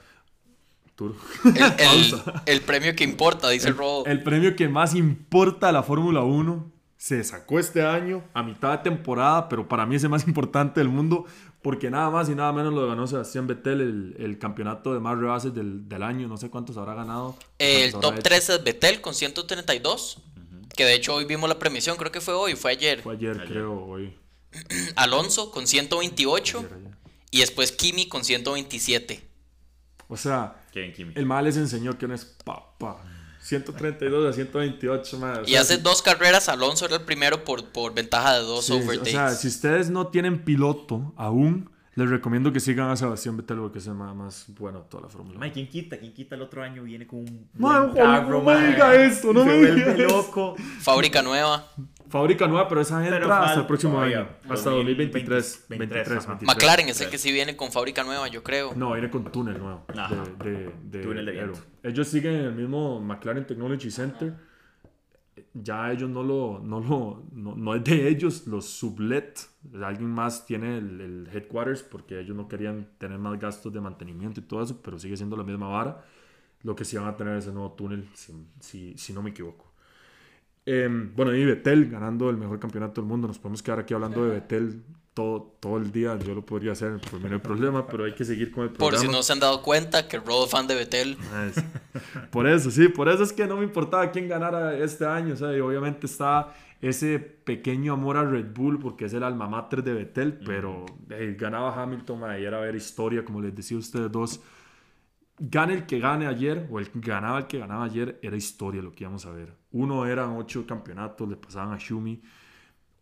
Turo. 0.97 1.15
El, 1.45 1.57
el- 1.57 2.23
el 2.47 2.61
premio 2.63 2.95
que 2.95 3.05
importa, 3.05 3.49
dice 3.49 3.69
el 3.69 3.77
Rodo. 3.77 4.05
El 4.07 4.23
premio 4.23 4.55
que 4.57 4.69
más 4.69 4.95
importa 4.95 5.69
de 5.69 5.73
la 5.73 5.83
Fórmula 5.83 6.23
1 6.23 6.71
se 6.99 7.23
sacó 7.25 7.59
este 7.59 7.83
año 7.85 8.23
a 8.35 8.43
mitad 8.43 8.73
de 8.73 8.79
temporada, 8.91 9.49
pero 9.49 9.67
para 9.69 9.87
mí 9.87 9.97
es 9.97 10.05
el 10.05 10.11
más 10.11 10.27
importante 10.27 10.81
del 10.81 10.89
mundo 10.89 11.25
porque 11.63 11.91
nada 11.91 12.11
más 12.11 12.29
y 12.29 12.35
nada 12.35 12.53
menos 12.53 12.73
lo 12.73 12.87
ganó 12.87 13.07
Sebastián 13.07 13.47
Vettel, 13.47 13.81
el, 13.81 14.17
el 14.19 14.39
campeonato 14.39 14.93
de 14.95 15.01
más 15.01 15.19
rebases 15.19 15.55
del, 15.55 15.89
del 15.89 16.03
año. 16.03 16.29
No 16.29 16.37
sé 16.37 16.51
cuántos 16.51 16.77
habrá 16.77 16.95
ganado. 16.95 17.37
El 17.59 17.93
top 17.93 18.05
habrá 18.07 18.23
3 18.23 18.51
es 18.51 18.65
Betel 18.65 19.01
con 19.01 19.15
132. 19.15 20.19
Que 20.77 20.85
de 20.85 20.95
hecho 20.95 21.15
hoy 21.15 21.25
vimos 21.27 21.49
la 21.49 21.59
premiación, 21.59 21.97
creo 21.97 22.11
que 22.11 22.21
fue 22.21 22.35
hoy, 22.35 22.55
fue 22.57 22.73
ayer. 22.73 23.03
Fue 23.03 23.15
ayer, 23.15 23.33
Ayer. 23.33 23.47
creo, 23.47 23.85
hoy. 23.85 24.15
Alonso 24.97 25.51
con 25.51 25.67
128. 25.67 26.59
Ayer, 26.59 26.73
ayer. 26.75 26.91
Y 27.31 27.41
después 27.41 27.73
Kimi 27.73 28.09
con 28.09 28.25
127. 28.25 29.29
O 30.09 30.17
sea, 30.17 30.63
el 30.75 31.27
mal 31.27 31.45
les 31.45 31.57
enseñó 31.57 31.97
que 31.97 32.07
no 32.07 32.15
es 32.15 32.25
papa. 32.25 33.03
132 33.43 34.31
a 34.31 34.33
128 34.33 35.19
más. 35.19 35.39
O 35.41 35.43
Y 35.43 35.51
sea, 35.51 35.61
hace 35.63 35.79
dos 35.79 36.01
carreras 36.03 36.49
Alonso 36.49 36.87
era 36.87 36.97
el 36.97 37.03
primero 37.03 37.45
por, 37.45 37.65
por 37.65 37.93
ventaja 37.95 38.35
de 38.39 38.41
dos 38.45 38.67
Sí, 38.67 38.73
o 38.73 38.77
overtakes. 38.77 39.11
sea, 39.11 39.31
si 39.35 39.49
ustedes 39.49 39.91
no 39.91 40.07
tienen 40.09 40.45
piloto 40.45 41.13
aún, 41.17 41.69
Les 41.95 42.09
recomiendo 42.09 42.51
que 42.55 42.59
sigan 42.61 42.89
a 42.89 42.97
Sebastián 42.97 43.37
Vettel 43.37 43.59
porque 43.59 43.79
es 43.79 43.87
el 43.87 43.93
más, 43.95 44.15
más 44.17 44.47
bueno 44.59 44.81
de 44.81 44.89
toda 44.89 45.03
la 45.03 45.09
Fórmula 45.11 45.33
1. 45.37 45.41
Mae, 45.41 45.53
¿quién 45.53 45.69
quita? 45.69 45.99
¿Quién 45.99 46.15
quita 46.15 46.37
el 46.37 46.43
otro 46.43 46.63
año? 46.63 46.83
Viene 46.85 47.07
con 47.07 47.19
un 47.19 47.51
Mae, 47.59 47.81
buen 47.83 47.95
carro, 47.95 48.43
no 48.43 48.45
me 48.45 48.67
diga 48.69 48.95
esto, 49.05 49.33
no 49.35 49.45
Se 49.45 49.47
me 49.47 49.71
diga 49.73 49.95
loco. 50.09 50.57
Fábrica 50.81 51.21
nueva. 51.21 51.67
Fábrica 52.09 52.47
nueva, 52.47 52.67
pero 52.67 52.81
esa 52.81 53.03
entra 53.05 53.21
Pero 53.21 53.33
hasta 53.35 53.61
el 53.61 53.67
próximo 53.67 53.95
todavía. 53.95 54.21
año. 54.21 54.29
Hasta 54.49 54.71
2023, 54.71 55.67
2023. 55.69 55.69
23, 55.69 56.09
23, 56.09 56.27
23. 56.29 56.47
McLaren 56.57 56.89
es 56.89 57.01
el 57.03 57.11
que 57.11 57.19
sí 57.19 57.31
viene 57.31 57.57
con 57.57 57.71
fábrica 57.73 58.03
nueva, 58.05 58.27
yo 58.29 58.43
creo. 58.43 58.73
No, 58.75 58.93
viene 58.93 59.11
con 59.11 59.25
túnel 59.31 59.59
nuevo. 59.59 59.85
Ajá. 59.95 60.15
De, 60.43 60.51
de, 60.51 60.73
de 60.85 61.03
Túnel 61.03 61.27
de 61.27 61.33
viento. 61.33 61.61
Ellos 61.83 62.09
siguen 62.09 62.37
en 62.37 62.45
el 62.47 62.55
mismo 62.55 63.01
McLaren 63.01 63.47
Technology 63.47 63.91
Center. 63.91 64.33
Ya 65.55 65.93
ellos 65.93 66.09
no 66.09 66.23
lo, 66.23 66.61
no 66.61 66.81
lo, 66.81 67.25
no, 67.33 67.55
no 67.55 67.75
es 67.75 67.85
de 67.85 68.09
ellos, 68.09 68.47
los 68.47 68.67
sublet. 68.67 69.39
Alguien 69.83 70.11
más 70.11 70.47
tiene 70.47 70.79
el, 70.79 71.01
el 71.01 71.29
headquarters 71.33 71.83
porque 71.83 72.19
ellos 72.21 72.37
no 72.37 72.49
querían 72.49 72.89
tener 72.99 73.19
más 73.19 73.39
gastos 73.39 73.73
de 73.73 73.81
mantenimiento 73.81 74.41
y 74.41 74.45
todo 74.45 74.63
eso, 74.63 74.81
pero 74.83 74.99
sigue 74.99 75.17
siendo 75.17 75.37
la 75.37 75.45
misma 75.45 75.69
vara. 75.69 76.05
Lo 76.63 76.75
que 76.77 76.85
sí 76.85 76.97
van 76.97 77.09
a 77.09 77.17
tener 77.17 77.37
es 77.37 77.47
el 77.47 77.55
nuevo 77.55 77.73
túnel, 77.73 78.09
si, 78.15 78.33
si, 78.61 78.97
si 78.97 79.13
no 79.13 79.23
me 79.23 79.31
equivoco. 79.31 79.73
Em, 80.65 81.15
bueno, 81.15 81.35
y 81.35 81.45
Betel 81.45 81.91
ganando 81.91 82.31
el 82.31 82.37
mejor 82.37 82.59
campeonato 82.61 83.01
del 83.01 83.09
mundo. 83.09 83.27
Nos 83.29 83.39
podemos 83.39 83.63
quedar 83.63 83.81
aquí 83.81 83.95
hablando 83.95 84.25
de 84.25 84.31
Betel 84.31 84.83
todo, 85.15 85.57
todo 85.61 85.77
el 85.77 85.93
día. 85.93 86.19
Yo 86.19 86.35
lo 86.35 86.45
podría 86.45 86.73
hacer, 86.73 87.01
por 87.11 87.21
no 87.21 87.33
hay 87.35 87.41
problema, 87.41 87.87
pero 87.87 88.05
hay 88.05 88.15
que 88.15 88.25
seguir 88.25 88.51
con 88.51 88.65
el 88.65 88.71
Por 88.71 88.79
programa. 88.91 89.01
si 89.01 89.09
no 89.09 89.23
se 89.23 89.33
han 89.33 89.41
dado 89.41 89.63
cuenta 89.63 90.09
que 90.09 90.19
Rodo 90.19 90.47
fan 90.47 90.67
de 90.67 90.75
Betel. 90.75 91.17
Es- 91.49 91.65
Por 92.31 92.47
eso, 92.49 92.71
sí, 92.71 92.89
por 92.89 93.09
eso 93.09 93.23
es 93.23 93.33
que 93.33 93.47
no 93.47 93.57
me 93.59 93.65
importaba 93.65 94.11
quién 94.11 94.29
ganara 94.29 94.77
este 94.77 95.05
año. 95.07 95.35
Y 95.35 95.61
obviamente 95.61 96.07
está 96.07 96.55
ese 96.81 97.19
pequeño 97.19 97.93
amor 97.93 98.17
a 98.17 98.25
Red 98.25 98.53
Bull 98.55 98.79
porque 98.79 99.05
es 99.05 99.13
el 99.15 99.23
alma 99.23 99.47
mater 99.49 99.83
de 99.85 99.95
Vettel, 99.95 100.41
pero 100.45 100.87
ganaba 101.39 101.81
Hamilton 101.83 102.19
ma, 102.21 102.39
y 102.39 102.45
era 102.45 102.59
ver 102.61 102.75
historia, 102.75 103.25
como 103.25 103.41
les 103.41 103.55
decía 103.55 103.77
a 103.77 103.81
ustedes 103.81 104.11
dos. 104.11 104.41
Gane 105.39 105.75
el 105.75 105.87
que 105.87 105.99
gane 105.99 106.27
ayer, 106.27 106.69
o 106.71 106.79
el 106.79 106.89
que 106.91 107.01
ganaba 107.01 107.39
el 107.39 107.47
que 107.47 107.59
ganaba 107.59 107.85
ayer, 107.85 108.19
era 108.23 108.37
historia 108.37 108.81
lo 108.83 108.93
que 108.93 109.05
íbamos 109.05 109.27
a 109.27 109.31
ver. 109.33 109.55
Uno 109.73 110.07
eran 110.07 110.37
ocho 110.37 110.65
campeonatos, 110.67 111.29
le 111.29 111.37
pasaban 111.37 111.73
a 111.73 111.79
Schumi. 111.79 112.23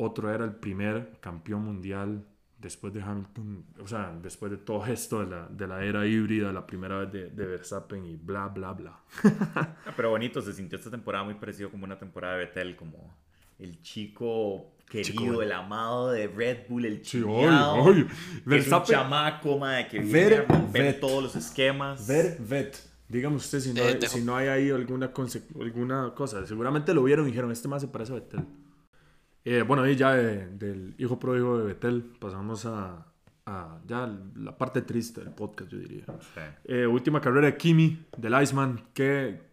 Otro 0.02 0.32
era 0.32 0.44
el 0.44 0.54
primer 0.54 1.18
campeón 1.20 1.64
mundial 1.64 2.24
después 2.58 2.92
de 2.92 3.00
Hamilton, 3.02 3.64
o 3.82 3.86
sea, 3.86 4.12
después 4.22 4.50
de 4.52 4.58
todo 4.58 4.84
esto 4.86 5.20
de 5.20 5.26
la, 5.30 5.46
de 5.48 5.66
la 5.66 5.82
era 5.84 6.06
híbrida, 6.06 6.52
la 6.52 6.66
primera 6.66 6.98
vez 6.98 7.12
de, 7.12 7.30
de 7.30 7.46
Verstappen 7.46 8.04
y 8.04 8.16
bla, 8.16 8.48
bla, 8.48 8.72
bla. 8.72 8.98
Ah, 9.54 9.74
Pero 9.96 10.10
bonito, 10.10 10.42
se 10.42 10.52
sintió 10.52 10.76
esta 10.78 10.90
temporada 10.90 11.24
muy 11.24 11.34
parecido 11.34 11.70
como 11.70 11.84
una 11.84 11.98
temporada 11.98 12.34
de 12.36 12.44
Betel, 12.46 12.76
como 12.76 13.14
el 13.58 13.80
chico 13.82 14.72
querido, 14.88 15.22
Chico. 15.22 15.42
el 15.42 15.52
amado 15.52 16.10
de 16.12 16.26
Red 16.28 16.66
Bull, 16.68 16.84
el 16.84 17.04
Sí, 17.04 17.22
obvio, 17.22 17.72
obvio. 17.72 18.06
que 18.06 18.12
es 18.58 18.66
un 18.66 18.72
Verstappen- 18.72 18.84
chamaco, 18.86 19.58
mae, 19.58 19.86
que 19.88 19.98
viene 20.00 20.12
Ver- 20.12 20.46
a 20.48 20.52
romper 20.54 20.82
vet. 20.82 21.00
todos 21.00 21.22
los 21.22 21.36
esquemas. 21.36 22.06
Ver, 22.06 22.36
vet. 22.40 22.76
Dígame 23.08 23.36
usted 23.36 23.60
si 23.60 23.72
no, 23.74 23.80
Eh, 23.82 23.98
hay, 24.00 24.08
si 24.08 24.20
no 24.22 24.36
hay 24.36 24.48
ahí 24.48 24.70
alguna, 24.70 25.10
alguna 25.60 26.12
cosa. 26.14 26.46
Seguramente 26.46 26.92
lo 26.94 27.02
vieron 27.04 27.26
y 27.26 27.30
dijeron, 27.30 27.50
este 27.52 27.68
más 27.68 27.80
se 27.82 27.88
parece 27.88 28.12
a 28.12 28.16
Betel. 28.16 28.44
Eh, 29.44 29.62
bueno, 29.62 29.82
ahí 29.82 29.96
ya 29.96 30.14
de- 30.14 30.48
del 30.48 30.94
hijo 30.98 31.18
pródigo 31.18 31.58
de 31.58 31.64
Betel 31.64 32.02
pasamos 32.18 32.66
a, 32.66 33.06
a 33.46 33.78
ya 33.86 34.06
la 34.36 34.56
parte 34.58 34.82
triste 34.82 35.22
del 35.22 35.32
podcast, 35.32 35.70
yo 35.70 35.78
diría. 35.78 36.04
Sí. 36.34 36.40
Eh, 36.64 36.86
última 36.86 37.20
carrera 37.20 37.46
de 37.46 37.56
Kimi, 37.56 38.04
del 38.16 38.40
Iceman, 38.42 38.80
que 38.92 39.48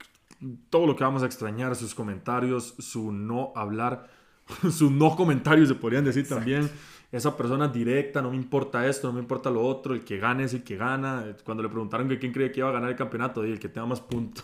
todo 0.70 0.86
lo 0.86 0.96
que 0.96 1.04
vamos 1.04 1.24
a 1.24 1.26
extrañar, 1.26 1.76
sus 1.76 1.96
comentarios, 1.96 2.76
su 2.80 3.12
no 3.12 3.54
hablar, 3.56 4.10
sus 4.72 4.92
no 4.92 5.16
comentarios 5.16 5.68
se 5.70 5.76
podrían 5.76 6.04
decir 6.06 6.28
también. 6.28 6.70
Esa 7.10 7.38
persona 7.38 7.70
directa, 7.70 8.22
no 8.22 8.32
me 8.32 8.36
importa 8.36 8.86
esto, 8.86 9.08
no 9.08 9.14
me 9.14 9.22
importa 9.22 9.50
lo 9.50 9.64
otro, 9.66 9.94
el 9.94 10.04
que 10.04 10.18
gane 10.18 10.44
es 10.44 10.54
el 10.54 10.64
que 10.66 10.76
gana. 10.76 11.24
Cuando 11.46 11.64
le 11.64 11.70
preguntaron 11.70 12.10
que 12.10 12.20
quién 12.20 12.34
creía 12.34 12.52
que 12.52 12.60
iba 12.60 12.68
a 12.68 12.74
ganar 12.74 12.90
el 12.90 12.98
campeonato, 12.98 13.42
dije, 13.42 13.54
el 13.54 13.60
que 13.62 13.70
tenga 13.70 13.88
más 13.88 14.02
puntos. 14.02 14.44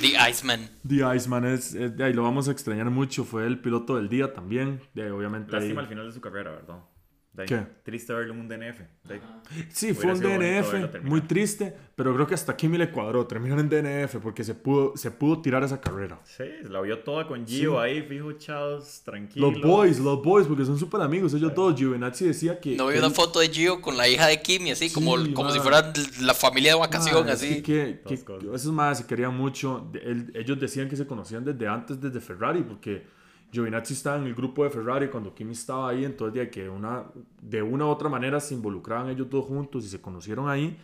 The 0.00 0.30
Iceman. 0.30 0.68
The 0.86 1.16
Iceman 1.16 1.44
es, 1.46 1.74
es- 1.74 1.96
de 1.96 2.04
ahí 2.04 2.12
lo 2.12 2.22
vamos 2.22 2.48
a 2.48 2.52
extrañar 2.52 2.90
mucho, 2.90 3.24
fue 3.24 3.46
el 3.46 3.58
piloto 3.60 3.96
del 3.96 4.08
día 4.08 4.32
también, 4.32 4.80
de 4.94 5.04
ahí, 5.04 5.10
obviamente. 5.10 5.54
ahí- 5.54 5.60
Lástima 5.62 5.80
al 5.82 5.86
final 5.88 6.06
de 6.06 6.12
su 6.12 6.20
carrera, 6.20 6.50
¿verdad? 6.52 6.78
¿Qué? 7.44 7.66
Triste 7.82 8.12
verlo 8.14 8.32
en 8.34 8.40
un 8.40 8.48
DNF. 8.48 8.80
Sí, 9.68 9.92
fue 9.94 10.12
un 10.12 10.20
DNF, 10.20 10.70
terminar. 10.70 11.02
muy 11.04 11.20
triste, 11.22 11.74
pero 11.94 12.14
creo 12.14 12.26
que 12.26 12.34
hasta 12.34 12.56
Kimi 12.56 12.78
le 12.78 12.90
cuadró, 12.90 13.26
terminaron 13.26 13.60
en 13.60 13.68
DNF 13.68 14.16
porque 14.22 14.42
se 14.44 14.54
pudo, 14.54 14.96
se 14.96 15.10
pudo 15.10 15.40
tirar 15.42 15.62
esa 15.62 15.80
carrera. 15.80 16.18
Sí, 16.24 16.44
la 16.68 16.80
vio 16.80 17.00
toda 17.00 17.26
con 17.26 17.46
Gio 17.46 17.72
Sí. 17.72 17.78
ahí, 17.78 18.02
fijo, 18.02 18.32
chavos, 18.32 19.02
tranquilos. 19.04 19.52
Los 19.54 19.62
boys, 19.62 19.98
los 19.98 20.22
boys, 20.22 20.46
porque 20.46 20.64
son 20.64 20.78
súper 20.78 21.00
amigos, 21.00 21.34
ellos 21.34 21.54
todos. 21.54 21.76
Giovinazzi 21.78 22.26
decía 22.26 22.58
que... 22.60 22.76
No 22.76 22.88
vi 22.88 22.98
una 22.98 23.10
foto 23.10 23.40
de 23.40 23.48
Gio 23.48 23.80
con 23.80 23.96
la 23.96 24.08
hija 24.08 24.26
de 24.26 24.40
Kimi, 24.40 24.70
así, 24.72 24.90
como, 24.92 25.16
Sí, 25.18 25.32
como 25.32 25.48
ma. 25.48 25.54
si 25.54 25.60
fuera 25.60 25.92
la 26.20 26.34
familia 26.34 26.72
de 26.74 26.80
vacación, 26.80 27.28
es 27.28 27.34
así. 27.34 27.62
Que, 27.62 28.00
que- 28.06 28.16
que 28.24 28.54
esos 28.54 28.72
más 28.72 28.98
se 28.98 29.06
querían 29.06 29.36
mucho. 29.36 29.88
De- 29.92 30.26
ellos 30.34 30.58
decían 30.58 30.88
que 30.88 30.96
se 30.96 31.06
conocían 31.06 31.44
desde 31.44 31.66
antes, 31.68 32.00
desde 32.00 32.20
Ferrari, 32.20 32.62
porque 32.62 33.04
Giovinazzi 33.52 33.94
estaba 33.94 34.18
en 34.18 34.24
el 34.24 34.34
grupo 34.34 34.64
de 34.64 34.70
Ferrari 34.70 35.08
cuando 35.08 35.34
Kimi 35.34 35.52
estaba 35.52 35.88
ahí, 35.90 36.04
entonces 36.04 36.34
de 36.40 36.50
que 36.50 36.68
una, 36.68 37.04
de 37.40 37.62
una 37.62 37.86
u 37.86 37.88
otra 37.88 38.08
manera 38.08 38.40
se 38.40 38.54
involucraban 38.54 39.08
ellos 39.10 39.28
dos 39.30 39.44
juntos 39.46 39.84
y 39.84 39.88
se 39.88 40.00
conocieron 40.00 40.48
ahí. 40.48 40.76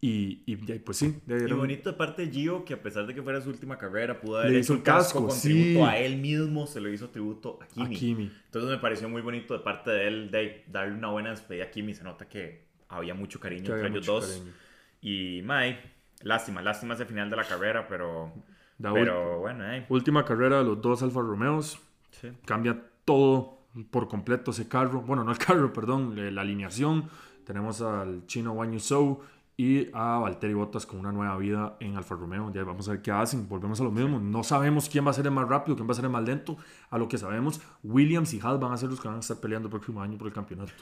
Y, 0.00 0.42
y, 0.44 0.56
pues 0.80 0.98
sí, 0.98 1.18
de- 1.24 1.48
Y 1.48 1.52
bonito 1.54 1.90
de 1.90 1.96
parte 1.96 2.26
de 2.26 2.30
Gio 2.32 2.62
que 2.64 2.74
a 2.74 2.82
pesar 2.82 3.06
de 3.06 3.14
que 3.14 3.22
fuera 3.22 3.40
su 3.40 3.48
última 3.48 3.78
carrera 3.78 4.20
pudo 4.20 4.36
haber 4.38 4.50
Le 4.52 4.58
hecho 4.58 4.64
hizo 4.64 4.72
un 4.74 4.78
el 4.80 4.82
casco, 4.84 5.02
casco, 5.20 5.28
con 5.28 5.36
sí. 5.36 5.48
tributo 5.48 5.86
a 5.86 5.96
él 5.98 6.18
mismo, 6.18 6.66
se 6.66 6.80
lo 6.80 6.90
hizo 6.92 7.08
tributo 7.08 7.58
a 7.62 7.64
a 7.64 7.68
Kimi. 7.68 7.96
Kimi. 7.96 8.30
Entonces 8.44 8.70
me 8.70 8.78
pareció 8.78 9.08
muy 9.08 9.22
bonito 9.22 9.54
de 9.54 9.60
parte 9.60 9.90
de 9.90 10.06
él 10.08 10.30
de 10.30 10.64
darle 10.68 10.94
una 10.94 11.08
buena 11.08 11.30
despedida 11.30 11.64
a 11.64 11.70
Kimi. 11.70 11.94
Se 11.94 12.04
nota 12.04 12.28
que 12.28 12.66
había 12.88 13.14
mucho 13.14 13.40
cariño 13.40 13.64
Que 13.64 13.72
entre 13.72 13.88
ellos 13.88 14.04
dos. 14.04 14.26
cariño. 14.26 14.52
Y 15.00 15.40
Mai, 15.42 15.78
lástima, 16.22 16.60
lástima 16.60 16.94
ese 16.94 17.06
final 17.06 17.30
de 17.30 17.36
la 17.36 17.44
carrera, 17.44 17.88
pero, 17.88 18.30
La 18.78 18.92
pero 18.92 19.40
bueno, 19.40 19.72
eh. 19.72 19.86
Última 19.88 20.22
carrera 20.24 20.58
de 20.58 20.64
los 20.64 20.82
dos 20.82 21.02
Alfa 21.02 21.20
Romeos. 21.20 21.78
Sí. 22.20 22.32
cambia 22.44 22.80
todo 23.04 23.58
por 23.90 24.08
completo 24.08 24.50
ese 24.50 24.68
carro. 24.68 25.02
Bueno, 25.02 25.24
no 25.24 25.32
el 25.32 25.38
carro, 25.38 25.72
perdón, 25.72 26.16
eh, 26.18 26.30
la 26.30 26.42
alineación. 26.42 27.08
Tenemos 27.44 27.80
al 27.82 28.26
chino 28.26 28.52
Wang 28.52 28.72
Yusou 28.72 29.20
y 29.56 29.88
a 29.92 30.18
Valtteri 30.18 30.54
Bottas 30.54 30.86
con 30.86 30.98
una 31.00 31.12
nueva 31.12 31.36
vida 31.36 31.76
en 31.80 31.96
Alfa 31.96 32.14
Romeo. 32.14 32.50
Ya 32.52 32.64
vamos 32.64 32.88
a 32.88 32.92
ver 32.92 33.02
qué 33.02 33.10
hacen. 33.10 33.48
Volvemos 33.48 33.80
a 33.80 33.84
lo 33.84 33.90
mismo. 33.90 34.18
No 34.18 34.42
sabemos 34.42 34.88
quién 34.88 35.06
va 35.06 35.10
a 35.10 35.14
ser 35.14 35.26
el 35.26 35.32
más 35.32 35.48
rápido, 35.48 35.76
quién 35.76 35.88
va 35.88 35.92
a 35.92 35.94
ser 35.94 36.04
el 36.04 36.10
más 36.10 36.24
lento. 36.24 36.56
A 36.90 36.98
lo 36.98 37.08
que 37.08 37.18
sabemos, 37.18 37.60
Williams 37.82 38.32
y 38.34 38.40
Haas 38.40 38.58
van 38.58 38.72
a 38.72 38.76
ser 38.76 38.88
los 38.88 39.00
que 39.00 39.08
van 39.08 39.18
a 39.18 39.20
estar 39.20 39.38
peleando 39.38 39.68
el 39.68 39.70
próximo 39.70 40.00
año 40.02 40.16
por 40.18 40.26
el 40.26 40.32
campeonato. 40.32 40.72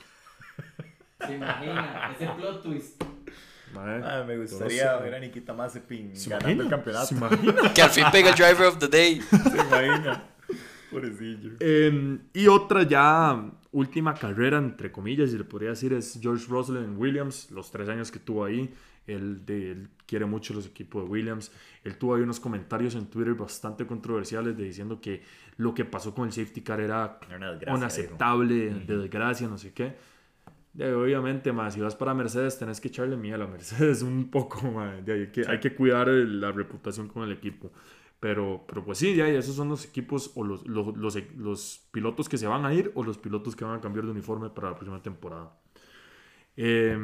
Se 1.26 1.36
imagina, 1.36 2.12
ese 2.14 2.28
plot 2.28 2.62
twist. 2.62 3.02
Ah, 3.74 4.24
me 4.26 4.36
gustaría 4.36 4.96
ver 4.96 5.14
a 5.14 5.18
Nikita 5.18 5.54
Mazepin 5.54 6.14
¿Se 6.14 6.28
ganando 6.28 6.62
el 6.64 6.68
campeonato. 6.68 7.06
¿Se 7.06 7.14
imagina? 7.14 7.72
Que 7.74 7.82
al 7.82 7.90
fin 7.90 8.04
pega 8.12 8.30
el 8.30 8.34
Driver 8.34 8.66
of 8.66 8.78
the 8.78 8.88
Day. 8.88 9.20
¿Se 9.30 9.60
imagina? 9.60 10.24
Pobrecillo. 10.92 11.50
Eh, 11.60 12.18
y 12.34 12.46
otra 12.46 12.82
ya 12.84 13.50
última 13.72 14.14
carrera, 14.14 14.58
entre 14.58 14.92
comillas, 14.92 15.30
si 15.30 15.38
le 15.38 15.44
podría 15.44 15.70
decir, 15.70 15.92
es 15.92 16.18
George 16.22 16.46
Russell 16.48 16.76
en 16.76 16.96
Williams, 16.96 17.50
los 17.50 17.70
tres 17.70 17.88
años 17.88 18.10
que 18.10 18.18
tuvo 18.18 18.44
ahí. 18.44 18.72
Él, 19.06 19.44
de- 19.44 19.72
él 19.72 19.88
quiere 20.06 20.26
mucho 20.26 20.54
los 20.54 20.64
equipos 20.66 21.02
de 21.04 21.10
Williams. 21.10 21.50
Él 21.82 21.96
tuvo 21.96 22.14
ahí 22.14 22.22
unos 22.22 22.38
comentarios 22.38 22.94
en 22.94 23.06
Twitter 23.06 23.34
bastante 23.34 23.84
controversiales 23.86 24.56
de 24.56 24.62
diciendo 24.64 25.00
que 25.00 25.22
lo 25.56 25.74
que 25.74 25.84
pasó 25.84 26.14
con 26.14 26.26
el 26.26 26.32
safety 26.32 26.60
car 26.60 26.80
era 26.80 27.18
Era 27.26 27.36
una 27.36 27.50
desgracia, 27.52 27.76
inaceptable, 27.78 28.70
de 28.86 28.96
desgracia, 28.98 29.48
no 29.48 29.58
sé 29.58 29.72
qué. 29.72 29.96
De, 30.72 30.92
obviamente, 30.94 31.52
más 31.52 31.74
si 31.74 31.80
vas 31.80 31.96
para 31.96 32.14
Mercedes, 32.14 32.58
tenés 32.58 32.80
que 32.80 32.88
echarle 32.88 33.16
miel 33.16 33.42
a 33.42 33.46
Mercedes 33.46 34.02
un 34.02 34.30
poco, 34.30 34.70
ma, 34.70 34.92
de 34.96 35.12
hay, 35.12 35.26
que, 35.28 35.42
hay 35.48 35.58
que 35.60 35.74
cuidar 35.74 36.08
el- 36.08 36.40
la 36.40 36.52
reputación 36.52 37.08
con 37.08 37.24
el 37.24 37.32
equipo. 37.32 37.72
Pero, 38.22 38.64
pero 38.68 38.84
pues 38.84 38.98
sí, 38.98 39.16
ya, 39.16 39.28
y 39.28 39.34
esos 39.34 39.56
son 39.56 39.68
los 39.68 39.84
equipos 39.84 40.30
o 40.36 40.44
los, 40.44 40.64
los, 40.64 40.96
los, 40.96 41.16
los 41.36 41.88
pilotos 41.90 42.28
que 42.28 42.38
se 42.38 42.46
van 42.46 42.64
a 42.64 42.72
ir 42.72 42.92
o 42.94 43.02
los 43.02 43.18
pilotos 43.18 43.56
que 43.56 43.64
van 43.64 43.76
a 43.76 43.80
cambiar 43.80 44.04
de 44.04 44.12
uniforme 44.12 44.48
para 44.48 44.70
la 44.70 44.76
próxima 44.76 45.02
temporada. 45.02 45.58
Eh, 46.56 46.96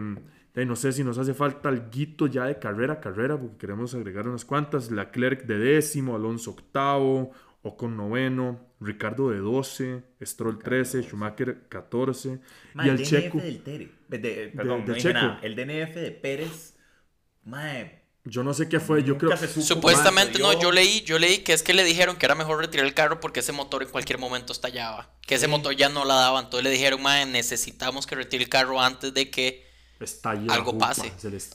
ahí 0.55 0.64
no 0.64 0.77
sé 0.77 0.93
si 0.93 1.03
nos 1.03 1.19
hace 1.19 1.35
falta 1.35 1.71
algo 1.71 2.27
ya 2.29 2.45
de 2.45 2.61
carrera 2.61 2.95
a 2.95 3.01
carrera, 3.01 3.37
porque 3.37 3.57
queremos 3.59 3.97
agregar 3.97 4.29
unas 4.29 4.45
cuantas. 4.45 4.93
Leclerc 4.93 5.45
de 5.45 5.59
décimo, 5.59 6.14
Alonso 6.14 6.53
octavo, 6.53 7.33
Ocon 7.62 7.97
noveno, 7.97 8.69
Ricardo 8.81 9.31
de 9.31 9.39
12, 9.39 10.05
Stroll 10.23 10.62
13, 10.62 11.03
Schumacher 11.03 11.66
14 11.69 12.41
Ma, 12.73 12.87
y 12.87 12.89
el 12.89 12.97
el 12.97 12.99
DNF 12.99 13.03
Checo. 13.03 13.39
del 13.41 13.62
Tere. 13.64 14.05
De, 14.09 14.53
perdón, 14.57 14.85
de 14.85 14.95
no 14.95 14.95
Checo. 14.95 15.12
nada. 15.12 15.39
El 15.43 15.57
DNF 15.57 15.95
de 15.97 16.12
Pérez. 16.12 16.79
Mae, 17.45 18.07
Yo 18.31 18.45
no 18.45 18.53
sé 18.53 18.68
qué 18.68 18.79
fue, 18.79 19.03
yo 19.03 19.16
creo. 19.16 19.35
se 19.37 19.49
supo 19.49 19.62
Supuestamente 19.62 20.39
no, 20.39 20.59
yo 20.61 20.70
leí, 20.70 21.01
yo 21.03 21.18
leí 21.18 21.39
que 21.39 21.55
es 21.55 21.62
que 21.62 21.72
le 21.72 21.83
dijeron 21.83 22.16
que 22.16 22.26
era 22.26 22.35
mejor 22.35 22.59
retirar 22.59 22.87
el 22.87 22.93
carro 22.93 23.20
porque 23.20 23.41
ese 23.41 23.53
motor 23.53 23.83
en 23.83 23.89
cualquier 23.89 24.18
momento 24.18 24.53
estallaba. 24.53 25.11
Que 25.22 25.37
ese 25.37 25.49
motor 25.49 25.74
ya 25.74 25.89
no 25.89 26.05
la 26.05 26.14
daba. 26.14 26.41
Entonces 26.41 26.64
le 26.64 26.70
dijeron, 26.70 27.01
mae, 27.01 27.24
necesitamos 27.26 28.07
que 28.07 28.16
retire 28.16 28.45
el 28.45 28.51
carro 28.51 28.81
antes 28.81 29.14
de 29.14 29.31
que 29.31 29.66
algo 30.49 30.72
jupa, 30.72 30.89
pase. 30.89 31.12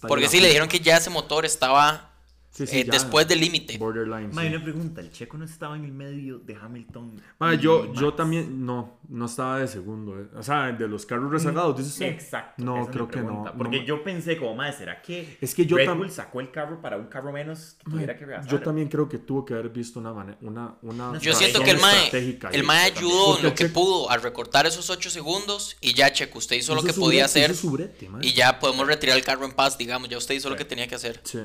Porque 0.07 0.27
sí, 0.27 0.39
le 0.39 0.47
dijeron 0.47 0.67
que 0.67 0.79
ya 0.79 0.97
ese 0.97 1.09
motor 1.09 1.45
estaba 1.45 2.12
Sí, 2.53 2.67
sí, 2.67 2.79
eh, 2.81 2.87
después 2.89 3.27
del 3.27 3.39
límite. 3.39 3.79
Borderline. 3.79 4.31
Ma, 4.31 4.43
sí. 4.43 4.47
y 4.47 4.53
una 4.53 4.63
pregunta, 4.63 5.01
¿el 5.01 5.11
checo 5.11 5.37
no 5.39 5.45
estaba 5.45 5.75
en 5.75 5.85
el 5.85 5.91
medio 5.91 6.37
de 6.37 6.55
Hamilton? 6.55 7.19
Ma, 7.39 7.55
y 7.55 7.57
yo, 7.57 7.85
Max? 7.87 7.99
yo 7.99 8.13
también, 8.13 8.63
no, 8.63 8.99
no 9.09 9.25
estaba 9.25 9.57
de 9.57 9.67
segundo. 9.67 10.19
eh. 10.19 10.27
O 10.35 10.43
sea, 10.43 10.71
de 10.71 10.87
los 10.87 11.03
carros 11.07 11.31
rezagados, 11.31 11.75
dices 11.77 11.93
usted. 11.93 12.05
Exacto. 12.05 12.63
No, 12.63 12.85
creo 12.91 13.07
que 13.07 13.21
no, 13.21 13.51
Porque 13.57 13.83
yo 13.83 14.03
pensé 14.03 14.37
como, 14.37 14.55
madre, 14.55 14.73
¿será 14.73 15.01
que, 15.01 15.37
Es 15.41 15.55
que 15.55 15.65
yo 15.65 15.77
Red 15.77 15.95
Bull 15.95 16.11
sacó 16.11 16.41
el 16.41 16.51
carro 16.51 16.79
para 16.79 16.97
un 16.97 17.07
carro 17.07 17.31
menos 17.31 17.75
que 17.83 17.89
tuviera 17.89 18.15
que 18.15 18.23
rebasar? 18.23 18.51
Yo 18.51 18.61
también 18.61 18.87
creo 18.87 19.09
que 19.09 19.17
tuvo 19.17 19.43
que 19.43 19.55
haber 19.55 19.69
visto 19.69 19.99
una 19.99 20.11
una, 20.41 20.77
una 20.83 21.17
Yo 21.17 21.33
siento 21.33 21.61
que 21.63 21.71
el 21.71 21.79
Mae, 21.79 22.05
estratégica 22.05 22.49
el 22.49 22.63
mae 22.63 22.91
ayudó 22.91 23.37
en 23.37 23.45
lo 23.45 23.55
que 23.55 23.65
pudo 23.65 24.11
a 24.11 24.17
recortar 24.17 24.67
esos 24.67 24.91
8 24.91 25.09
segundos 25.09 25.75
y 25.81 25.93
ya 25.93 26.13
Checo, 26.13 26.37
usted 26.37 26.57
hizo 26.57 26.75
lo 26.75 26.83
que 26.83 26.93
podía 26.93 27.25
brete, 27.25 27.45
hacer 27.45 27.71
brete, 27.71 28.09
mae. 28.09 28.25
y 28.25 28.33
ya 28.33 28.59
podemos 28.59 28.85
retirar 28.85 29.17
el 29.17 29.23
carro 29.23 29.45
en 29.45 29.53
paz, 29.53 29.75
digamos, 29.77 30.07
ya 30.07 30.19
usted 30.19 30.35
hizo 30.35 30.51
lo 30.51 30.55
que 30.55 30.65
tenía 30.65 30.87
que 30.87 30.95
hacer. 30.95 31.19
Sí. 31.23 31.39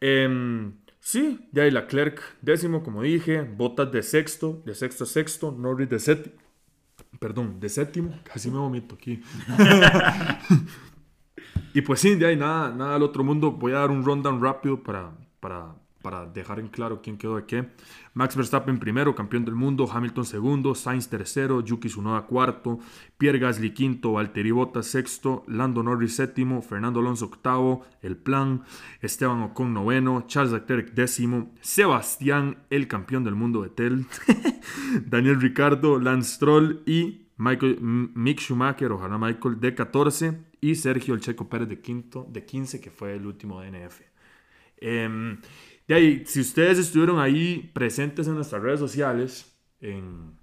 Em, 0.00 0.72
sí, 0.98 1.48
ya 1.52 1.64
hay 1.64 1.70
Leclerc 1.70 2.20
décimo, 2.40 2.82
como 2.82 3.02
dije, 3.02 3.42
Botas 3.42 3.92
de 3.92 4.02
sexto, 4.02 4.62
de 4.64 4.74
sexto 4.74 5.04
a 5.04 5.06
sexto, 5.06 5.52
Norris 5.52 5.88
de 5.88 5.98
séptimo, 5.98 6.36
perdón, 7.18 7.60
de 7.60 7.68
séptimo, 7.68 8.18
casi 8.24 8.50
me 8.50 8.58
vomito 8.58 8.94
aquí. 8.94 9.22
y 11.74 11.82
pues 11.82 12.00
sí, 12.00 12.14
de 12.14 12.26
ahí 12.26 12.36
nada, 12.36 12.74
nada 12.74 12.96
al 12.96 13.02
otro 13.02 13.22
mundo. 13.22 13.52
Voy 13.52 13.72
a 13.72 13.76
dar 13.76 13.90
un 13.90 14.04
rundown 14.04 14.42
rápido 14.42 14.82
para, 14.82 15.12
para, 15.40 15.74
para 16.02 16.26
dejar 16.26 16.60
en 16.60 16.68
claro 16.68 17.02
quién 17.02 17.18
quedó 17.18 17.36
de 17.36 17.44
qué. 17.44 17.68
Max 18.20 18.36
Verstappen 18.36 18.78
primero, 18.78 19.14
campeón 19.14 19.46
del 19.46 19.54
mundo, 19.54 19.88
Hamilton 19.90 20.26
segundo, 20.26 20.74
Sainz 20.74 21.08
tercero, 21.08 21.64
Yuki 21.64 21.88
Tsunoda 21.88 22.26
cuarto, 22.26 22.78
Pierre 23.16 23.38
Gasly 23.38 23.72
quinto, 23.72 24.12
Valtteri 24.12 24.50
Bottas 24.50 24.88
sexto, 24.88 25.42
Lando 25.48 25.82
Norris 25.82 26.16
séptimo, 26.16 26.60
Fernando 26.60 27.00
Alonso 27.00 27.24
octavo, 27.24 27.86
El 28.02 28.18
Plan, 28.18 28.62
Esteban 29.00 29.40
Ocon 29.40 29.72
noveno, 29.72 30.24
Charles 30.26 30.52
Leclerc 30.52 30.92
décimo, 30.92 31.54
Sebastián, 31.62 32.58
el 32.68 32.88
campeón 32.88 33.24
del 33.24 33.36
mundo 33.36 33.62
de 33.62 33.70
Tel, 33.70 34.04
Daniel 35.06 35.40
Ricardo, 35.40 35.98
Lance 35.98 36.34
Stroll 36.34 36.82
y 36.84 37.22
Michael, 37.38 37.78
Mick 37.80 38.40
Schumacher, 38.40 38.92
ojalá 38.92 39.16
Michael, 39.16 39.60
de 39.60 39.74
14 39.74 40.38
y 40.60 40.74
Sergio 40.74 41.14
El 41.14 41.22
Checo 41.22 41.48
Pérez 41.48 41.70
de 41.70 41.80
quinto, 41.80 42.26
de 42.30 42.44
15, 42.44 42.82
que 42.82 42.90
fue 42.90 43.14
el 43.14 43.24
último 43.24 43.62
DNF. 43.62 44.02
Em, 44.76 45.38
de 45.90 45.96
ahí, 45.96 46.22
si 46.24 46.38
ustedes 46.38 46.78
estuvieron 46.78 47.18
ahí 47.18 47.68
presentes 47.72 48.28
en 48.28 48.36
nuestras 48.36 48.62
redes 48.62 48.78
sociales 48.78 49.52
en, 49.80 50.38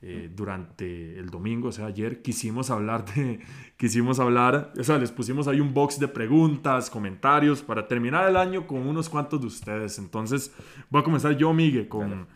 eh, 0.00 0.28
durante 0.34 1.20
el 1.20 1.30
domingo, 1.30 1.68
o 1.68 1.72
sea, 1.72 1.86
ayer, 1.86 2.20
quisimos 2.20 2.68
hablar 2.68 3.04
de, 3.14 3.38
quisimos 3.76 4.18
hablar, 4.18 4.72
o 4.76 4.82
sea, 4.82 4.98
les 4.98 5.12
pusimos 5.12 5.46
ahí 5.46 5.60
un 5.60 5.72
box 5.72 6.00
de 6.00 6.08
preguntas, 6.08 6.90
comentarios 6.90 7.62
para 7.62 7.86
terminar 7.86 8.28
el 8.28 8.36
año 8.36 8.66
con 8.66 8.84
unos 8.84 9.08
cuantos 9.08 9.40
de 9.40 9.46
ustedes. 9.46 10.00
Entonces, 10.00 10.52
voy 10.90 11.00
a 11.00 11.04
comenzar 11.04 11.36
yo, 11.36 11.52
Miguel, 11.52 11.86
con 11.86 12.26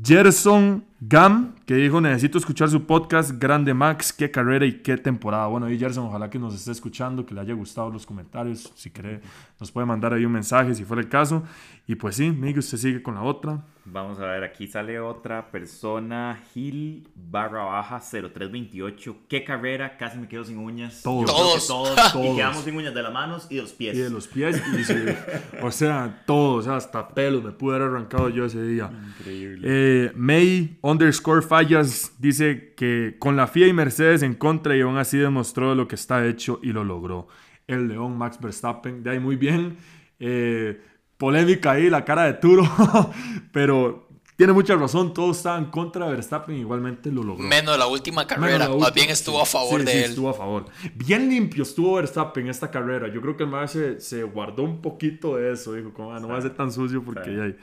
Gerson 0.00 0.86
Gam, 1.00 1.54
que 1.66 1.74
dijo, 1.74 2.00
necesito 2.00 2.38
escuchar 2.38 2.70
su 2.70 2.86
podcast, 2.86 3.32
Grande 3.32 3.74
Max, 3.74 4.10
qué 4.10 4.30
carrera 4.30 4.64
y 4.64 4.80
qué 4.80 4.96
temporada. 4.96 5.48
Bueno, 5.48 5.68
y 5.68 5.78
Gerson, 5.78 6.06
ojalá 6.06 6.30
que 6.30 6.38
nos 6.38 6.54
esté 6.54 6.70
escuchando, 6.70 7.26
que 7.26 7.34
le 7.34 7.42
haya 7.42 7.52
gustado 7.52 7.90
los 7.90 8.06
comentarios, 8.06 8.72
si 8.74 8.90
quiere, 8.90 9.20
nos 9.60 9.70
puede 9.70 9.86
mandar 9.86 10.14
ahí 10.14 10.24
un 10.24 10.32
mensaje 10.32 10.74
si 10.74 10.84
fuera 10.84 11.02
el 11.02 11.10
caso. 11.10 11.42
Y 11.86 11.96
pues 11.96 12.16
sí, 12.16 12.30
Miguel, 12.30 12.60
usted 12.60 12.78
sigue 12.78 13.02
con 13.02 13.16
la 13.16 13.22
otra. 13.22 13.64
Vamos 13.84 14.20
a 14.20 14.26
ver, 14.26 14.44
aquí 14.44 14.68
sale 14.68 15.00
otra 15.00 15.50
persona, 15.50 16.40
Gil 16.54 17.08
barra 17.16 17.64
baja 17.64 17.98
0328. 18.00 19.16
¿Qué 19.28 19.42
carrera? 19.42 19.96
Casi 19.96 20.18
me 20.18 20.28
quedo 20.28 20.44
sin 20.44 20.58
uñas. 20.58 21.02
Todos. 21.02 21.26
Yo 21.28 21.34
creo 21.34 21.36
que 21.54 21.66
Todos. 21.66 21.66
todos. 21.66 22.12
Todos. 22.12 22.26
Y 22.32 22.36
quedamos 22.36 22.62
sin 22.64 22.76
uñas 22.76 22.94
de 22.94 23.02
las 23.02 23.12
manos 23.12 23.46
y 23.50 23.56
de 23.56 23.62
los 23.62 23.72
pies. 23.72 23.96
Y 23.96 23.98
de 23.98 24.10
los 24.10 24.28
pies, 24.28 24.62
y 24.78 24.84
se- 24.84 25.16
o 25.60 25.70
sea, 25.72 26.22
todo, 26.26 26.54
o 26.58 26.62
sea, 26.62 26.76
hasta 26.76 27.08
pelos 27.08 27.42
me 27.42 27.50
pude 27.50 27.74
haber 27.74 27.88
arrancado 27.88 28.28
yo 28.28 28.44
ese 28.44 28.62
día. 28.62 28.88
Increíble. 29.18 29.66
Eh, 29.68 30.12
May 30.14 30.78
underscore 30.82 31.42
fallas 31.42 32.12
dice 32.20 32.74
que 32.76 33.16
con 33.18 33.34
la 33.36 33.48
FIA 33.48 33.66
y 33.66 33.72
Mercedes 33.72 34.22
en 34.22 34.34
contra 34.34 34.76
y 34.76 34.80
aún 34.82 34.96
así 34.96 35.18
demostró 35.18 35.74
lo 35.74 35.88
que 35.88 35.96
está 35.96 36.24
hecho 36.24 36.60
y 36.62 36.72
lo 36.72 36.84
logró. 36.84 37.26
El 37.66 37.88
León 37.88 38.16
Max 38.16 38.38
Verstappen, 38.40 39.02
de 39.02 39.10
ahí 39.10 39.18
muy 39.18 39.34
bien. 39.36 39.76
Eh, 40.20 40.80
polémica 41.22 41.70
ahí, 41.70 41.88
la 41.88 42.04
cara 42.04 42.24
de 42.24 42.32
Turo, 42.32 42.64
pero 43.52 44.08
tiene 44.36 44.52
mucha 44.52 44.74
razón, 44.74 45.14
todos 45.14 45.36
estaban 45.36 45.70
contra 45.70 46.06
de 46.06 46.14
Verstappen 46.14 46.56
igualmente 46.56 47.12
lo 47.12 47.22
logró. 47.22 47.44
Menos 47.44 47.78
la 47.78 47.86
última 47.86 48.26
carrera, 48.26 48.68
la 48.68 48.76
más 48.76 48.92
bien 48.92 49.08
estuvo 49.08 49.40
a 49.40 49.46
favor 49.46 49.78
sí, 49.78 49.86
de 49.86 49.92
sí, 49.92 49.98
él. 49.98 50.04
estuvo 50.10 50.30
a 50.30 50.34
favor. 50.34 50.64
Bien 50.96 51.28
limpio 51.28 51.62
estuvo 51.62 51.94
Verstappen 51.94 52.46
en 52.46 52.50
esta 52.50 52.72
carrera. 52.72 53.06
Yo 53.06 53.20
creo 53.20 53.36
que 53.36 53.44
el 53.44 53.50
más 53.50 53.70
se, 53.70 54.00
se 54.00 54.24
guardó 54.24 54.64
un 54.64 54.82
poquito 54.82 55.36
de 55.36 55.52
eso. 55.52 55.74
Dijo, 55.74 55.92
como, 55.94 56.12
"Ah, 56.12 56.18
no 56.18 56.26
va 56.26 56.38
a 56.38 56.42
ser 56.42 56.56
tan 56.56 56.72
sucio 56.72 57.04
porque 57.04 57.36
ya 57.36 57.44
hay. 57.44 57.56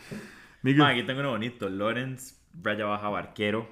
Miguel, 0.62 0.80
Ma, 0.84 0.90
aquí 0.92 1.04
tengo 1.04 1.20
uno 1.20 1.32
bonito. 1.32 1.68
Lawrence, 1.68 2.36
raya 2.64 2.86
baja 2.86 3.10
barquero. 3.10 3.68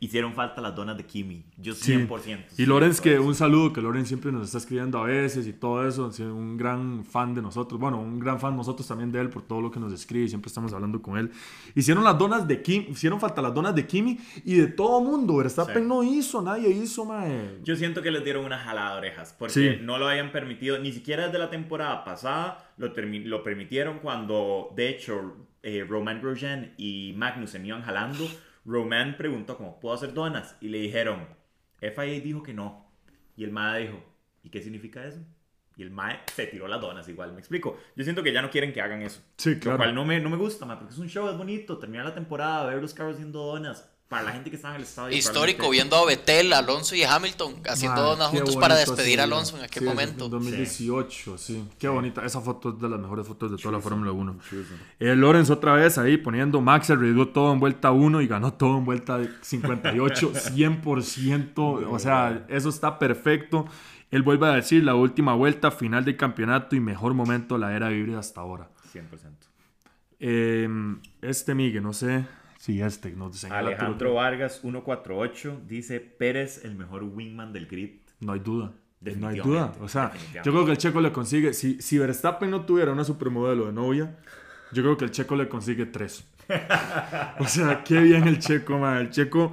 Hicieron 0.00 0.32
falta 0.32 0.60
las 0.60 0.76
donas 0.76 0.96
de 0.96 1.04
Kimi. 1.04 1.44
Yo 1.56 1.74
Sí. 1.74 1.92
100%. 1.92 2.54
Y 2.56 2.66
Lorenz, 2.66 3.00
que 3.00 3.18
un 3.18 3.34
saludo, 3.34 3.72
que 3.72 3.80
Lorenz 3.80 4.06
siempre 4.06 4.30
nos 4.30 4.46
está 4.46 4.58
escribiendo 4.58 4.98
a 4.98 5.04
veces 5.04 5.46
y 5.48 5.52
todo 5.52 5.86
eso, 5.88 6.12
sí, 6.12 6.22
un 6.22 6.56
gran 6.56 7.04
fan 7.04 7.34
de 7.34 7.42
nosotros, 7.42 7.80
bueno, 7.80 8.00
un 8.00 8.20
gran 8.20 8.38
fan 8.38 8.56
nosotros 8.56 8.86
también 8.86 9.10
de 9.10 9.20
él 9.20 9.28
por 9.28 9.42
todo 9.42 9.60
lo 9.60 9.70
que 9.72 9.80
nos 9.80 9.92
escribe 9.92 10.28
siempre 10.28 10.48
estamos 10.48 10.72
hablando 10.72 11.02
con 11.02 11.18
él. 11.18 11.32
Hicieron 11.74 12.04
las 12.04 12.16
donas 12.16 12.46
de 12.46 12.62
Kimi, 12.62 12.86
hicieron 12.90 13.18
falta 13.18 13.42
las 13.42 13.52
donas 13.52 13.74
de 13.74 13.86
Kimi 13.86 14.18
y 14.44 14.54
de 14.54 14.68
todo 14.68 15.00
mundo, 15.00 15.36
Verstappen 15.36 15.82
Sí. 15.82 15.88
no 15.88 16.02
hizo, 16.04 16.42
nadie 16.42 16.68
hizo, 16.70 17.04
mae. 17.04 17.58
Yo 17.64 17.74
siento 17.74 18.00
que 18.00 18.12
les 18.12 18.22
dieron 18.22 18.44
una 18.44 18.58
jalada 18.58 18.92
de 18.92 18.98
orejas 18.98 19.34
porque 19.36 19.52
Sí. 19.54 19.70
no 19.82 19.98
lo 19.98 20.08
habían 20.08 20.30
permitido, 20.30 20.78
ni 20.78 20.92
siquiera 20.92 21.24
desde 21.26 21.38
la 21.40 21.50
temporada 21.50 22.04
pasada 22.04 22.72
lo, 22.76 22.92
lo 22.94 23.42
permitieron 23.42 23.98
cuando, 23.98 24.70
de 24.76 24.90
hecho, 24.90 25.34
eh, 25.64 25.84
Roman 25.88 26.20
Grosjean 26.20 26.72
y 26.76 27.14
Magnussen 27.16 27.66
iban 27.66 27.82
jalando. 27.82 28.24
Roman 28.68 29.16
preguntó 29.16 29.56
cómo 29.56 29.80
puedo 29.80 29.94
hacer 29.94 30.12
donas 30.12 30.56
y 30.60 30.68
le 30.68 30.78
dijeron, 30.78 31.26
FIA 31.80 32.20
dijo 32.20 32.42
que 32.42 32.52
no. 32.52 32.86
Y 33.36 33.44
el 33.44 33.50
MAE 33.50 33.82
dijo, 33.86 34.04
¿y 34.42 34.50
qué 34.50 34.60
significa 34.60 35.04
eso? 35.06 35.20
Y 35.76 35.82
el 35.82 35.90
MAE 35.90 36.20
se 36.34 36.46
tiró 36.48 36.68
las 36.68 36.80
donas 36.80 37.08
igual, 37.08 37.32
me 37.32 37.38
explico. 37.38 37.78
Yo 37.96 38.04
siento 38.04 38.22
que 38.22 38.32
ya 38.32 38.42
no 38.42 38.50
quieren 38.50 38.72
que 38.72 38.82
hagan 38.82 39.00
eso. 39.02 39.22
Sí, 39.36 39.54
Lo 39.54 39.60
claro. 39.60 39.76
cual 39.78 39.94
no 39.94 40.04
me, 40.04 40.20
no 40.20 40.28
me 40.28 40.36
gusta, 40.36 40.66
mae, 40.66 40.76
porque 40.76 40.92
es 40.92 40.98
un 40.98 41.08
show, 41.08 41.28
es 41.30 41.38
bonito, 41.38 41.78
terminar 41.78 42.04
la 42.04 42.14
temporada, 42.14 42.66
ver 42.66 42.82
los 42.82 42.92
carros 42.94 43.14
haciendo 43.14 43.44
donas. 43.44 43.88
Para 44.08 44.22
la 44.22 44.32
gente 44.32 44.48
que 44.48 44.56
está 44.56 44.70
en 44.70 44.76
el 44.76 44.82
estadio. 44.84 45.14
Histórico, 45.14 45.68
viendo 45.68 45.94
a 45.94 46.06
Betel, 46.06 46.54
Alonso 46.54 46.96
y 46.96 47.02
Hamilton 47.02 47.56
haciendo 47.68 48.00
Mae, 48.00 48.10
donas 48.10 48.30
qué 48.30 48.36
juntos 48.38 48.56
para 48.56 48.74
despedir 48.74 49.20
a. 49.20 49.24
Alonso 49.24 49.58
en 49.58 49.64
aquel 49.64 49.82
Sí, 49.82 49.88
momento. 49.88 50.24
En 50.24 50.30
2018, 50.30 51.36
sí. 51.36 51.68
Qué 51.78 51.88
bonita. 51.88 52.24
Esa 52.24 52.40
foto 52.40 52.70
es 52.70 52.80
de 52.80 52.88
las 52.88 52.98
mejores 52.98 53.26
fotos 53.26 53.50
de 53.50 53.58
toda 53.58 53.72
la 53.72 53.80
Fórmula 53.80 54.10
1. 54.10 54.38
Chuzo. 54.48 54.74
Eh, 54.98 55.14
Lorenz 55.14 55.50
otra 55.50 55.74
vez 55.74 55.98
ahí 55.98 56.16
poniendo 56.16 56.58
Max 56.62 56.88
arriesgó 56.88 57.28
todo 57.28 57.52
en 57.52 57.60
vuelta 57.60 57.90
1 57.90 58.22
y 58.22 58.26
ganó 58.26 58.54
todo 58.54 58.78
en 58.78 58.86
vuelta 58.86 59.20
58, 59.42 60.32
100%. 60.32 61.86
O 61.90 61.98
sea, 61.98 62.46
eso 62.48 62.70
está 62.70 62.98
perfecto. 62.98 63.66
Él 64.10 64.22
vuelve 64.22 64.46
a 64.46 64.52
decir 64.52 64.84
la 64.84 64.94
última 64.94 65.34
vuelta, 65.34 65.70
final 65.70 66.06
del 66.06 66.16
campeonato 66.16 66.74
y 66.74 66.80
mejor 66.80 67.12
momento 67.12 67.56
de 67.56 67.60
la 67.60 67.76
era 67.76 67.92
híbrida 67.92 68.20
hasta 68.20 68.40
ahora. 68.40 68.70
100%. 68.94 69.02
Eh, 70.20 70.66
este 71.20 71.54
Miguel, 71.54 71.82
no 71.82 71.92
sé 71.92 72.37
si 72.68 72.82
este 72.82 73.10
nos 73.12 73.34
señala 73.36 73.60
Alejandro. 73.68 74.14
Vargas 74.14 74.60
148 74.60 75.62
dice 75.66 76.00
Pérez 76.00 76.64
el 76.66 76.74
mejor 76.74 77.02
wingman 77.04 77.52
del 77.52 77.66
grid. 77.66 77.92
No 78.20 78.32
hay 78.32 78.40
duda. 78.40 78.72
No 79.16 79.28
hay 79.28 79.38
duda. 79.40 79.72
O 79.80 79.88
sea, 79.88 80.12
yo 80.44 80.52
creo 80.52 80.64
que 80.66 80.72
el 80.72 80.76
Checo 80.78 81.00
le 81.00 81.10
consigue. 81.12 81.54
Si, 81.54 81.80
si 81.80 81.98
Verstappen 81.98 82.50
no 82.50 82.66
tuviera 82.66 82.92
una 82.92 83.04
supermodelo 83.04 83.66
de 83.66 83.72
novia, 83.72 84.18
yo 84.72 84.82
creo 84.82 84.96
que 84.98 85.04
el 85.06 85.10
Checo 85.12 85.34
le 85.36 85.48
consigue 85.48 85.86
tres. 85.86 86.26
O 87.38 87.46
sea, 87.46 87.82
qué 87.84 88.00
bien 88.00 88.28
el 88.28 88.38
Checo, 88.38 88.78
man. 88.78 88.98
El 88.98 89.10
Checo 89.10 89.52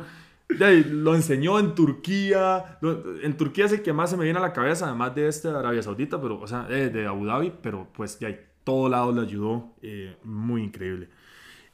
de 0.49 0.84
lo 0.84 1.16
enseñó 1.16 1.57
en 1.59 1.74
Turquía. 1.74 2.78
Lo- 2.82 3.22
en 3.22 3.38
Turquía 3.38 3.66
es 3.66 3.72
el 3.72 3.82
que 3.82 3.93
más 3.93 4.09
se 4.09 4.18
me 4.18 4.26
viene 4.26 4.39
a 4.39 4.41
la 4.41 4.51
cabeza, 4.51 4.88
además 4.88 5.16
de 5.16 5.28
este 5.30 5.47
de 5.49 5.57
Arabia 5.57 5.82
Saudita, 5.84 6.20
pero, 6.22 6.39
o 6.39 6.47
sea, 6.47 6.68
eh, 6.70 6.89
de 6.89 7.05
Abu 7.07 7.26
Dhabi, 7.26 7.53
pero 7.61 7.88
pues 7.93 8.20
de 8.20 8.26
ahí, 8.28 8.39
todo 8.66 8.89
lado 8.89 9.11
le 9.13 9.22
ayudó. 9.22 9.74
eh, 9.82 10.18
muy 10.24 10.63
increíble. 10.63 11.07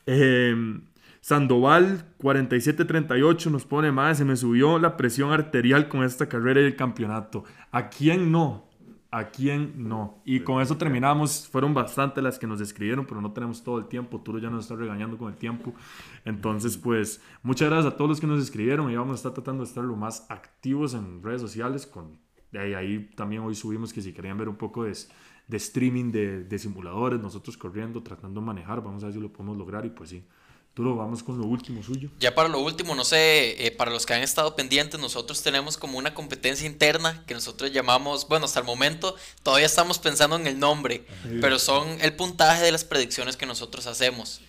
Eh, 0.06 0.80
Sandoval 1.22 2.16
4738 2.18 3.52
nos 3.52 3.66
pone 3.66 3.92
más, 3.92 4.18
se 4.18 4.26
me 4.26 4.36
subió 4.36 4.80
la 4.80 4.98
presión 4.98 5.32
arterial 5.32 5.88
con 5.88 6.04
esta 6.04 6.28
carrera 6.28 6.62
y 6.62 6.66
el 6.66 6.76
campeonato. 6.76 7.44
¿A 7.72 7.90
quién 7.90 8.32
no? 8.32 8.66
¿A 9.12 9.26
quién 9.26 9.88
no? 9.88 10.24
Y 10.26 10.40
con 10.40 10.64
eso 10.64 10.78
terminamos. 10.78 11.48
Fueron 11.48 11.76
bastante 11.76 12.24
las 12.24 12.40
que 12.40 12.48
nos 12.48 12.60
escribieron, 12.60 13.06
pero 13.06 13.22
no 13.22 13.34
tenemos 13.34 13.64
todo 13.64 13.78
el 13.78 13.86
tiempo. 13.86 14.20
Turo 14.22 14.40
ya 14.40 14.50
nos 14.50 14.64
está 14.64 14.76
regañando 14.76 15.20
con 15.20 15.32
el 15.32 15.38
tiempo. 15.38 15.76
Entonces, 16.26 16.76
pues, 16.76 17.22
muchas 17.44 17.70
gracias 17.70 17.94
a 17.94 17.98
todos 17.98 18.10
los 18.10 18.20
que 18.20 18.26
nos 18.26 18.42
escribieron 18.42 18.90
y 18.90 18.96
vamos 18.96 19.12
a 19.12 19.16
estar 19.16 19.34
tratando 19.34 19.64
de 19.64 19.70
estar 19.70 19.84
lo 19.84 19.96
más 19.96 20.26
activos 20.30 20.96
en 20.96 21.22
redes 21.22 21.42
sociales. 21.42 21.86
Con, 21.86 22.18
de 22.52 22.60
ahí, 22.60 22.74
ahí 22.74 23.12
también 23.16 23.44
hoy 23.44 23.54
subimos 23.54 23.94
que 23.94 24.02
si 24.02 24.12
querían 24.12 24.40
ver 24.40 24.50
un 24.50 24.56
poco 24.56 24.86
de, 24.86 24.98
de 25.48 25.58
streaming 25.58 26.12
de, 26.12 26.46
de 26.46 26.58
simuladores, 26.58 27.22
nosotros 27.22 27.58
corriendo, 27.58 28.02
tratando 28.02 28.40
de 28.40 28.48
manejar, 28.48 28.82
vamos 28.82 29.04
a 29.04 29.08
ver 29.08 29.14
si 29.14 29.22
lo 29.22 29.32
podemos 29.32 29.56
lograr 29.56 29.86
y 29.86 29.92
pues 29.92 30.10
sí. 30.10 30.24
Duro, 30.74 30.96
vamos 30.96 31.22
con 31.22 31.38
lo 31.38 31.46
último 31.46 31.84
suyo. 31.84 32.10
Ya 32.20 32.34
para 32.34 32.48
lo 32.48 32.60
último, 32.60 32.96
no 32.96 33.04
sé, 33.04 33.68
eh, 33.68 33.72
para 33.72 33.92
los 33.92 34.06
que 34.06 34.14
han 34.14 34.22
estado 34.22 34.56
pendientes, 34.56 35.02
nosotros 35.02 35.44
tenemos 35.44 35.78
como 35.78 35.98
una 35.98 36.14
competencia 36.14 36.66
interna 36.66 37.24
que 37.28 37.34
nosotros 37.34 37.74
llamamos, 37.74 38.26
bueno, 38.30 38.46
hasta 38.46 38.62
el 38.62 38.66
momento 38.66 39.16
todavía 39.44 39.66
estamos 39.66 40.00
pensando 40.00 40.38
en 40.38 40.48
el 40.48 40.58
nombre, 40.58 41.06
pero 41.42 41.60
son 41.60 42.00
el 42.00 42.14
puntaje 42.14 42.64
de 42.64 42.72
las 42.72 42.86
predicciones 42.86 43.36
que 43.36 43.46
nosotros 43.46 43.86
hacemos. 43.86 44.40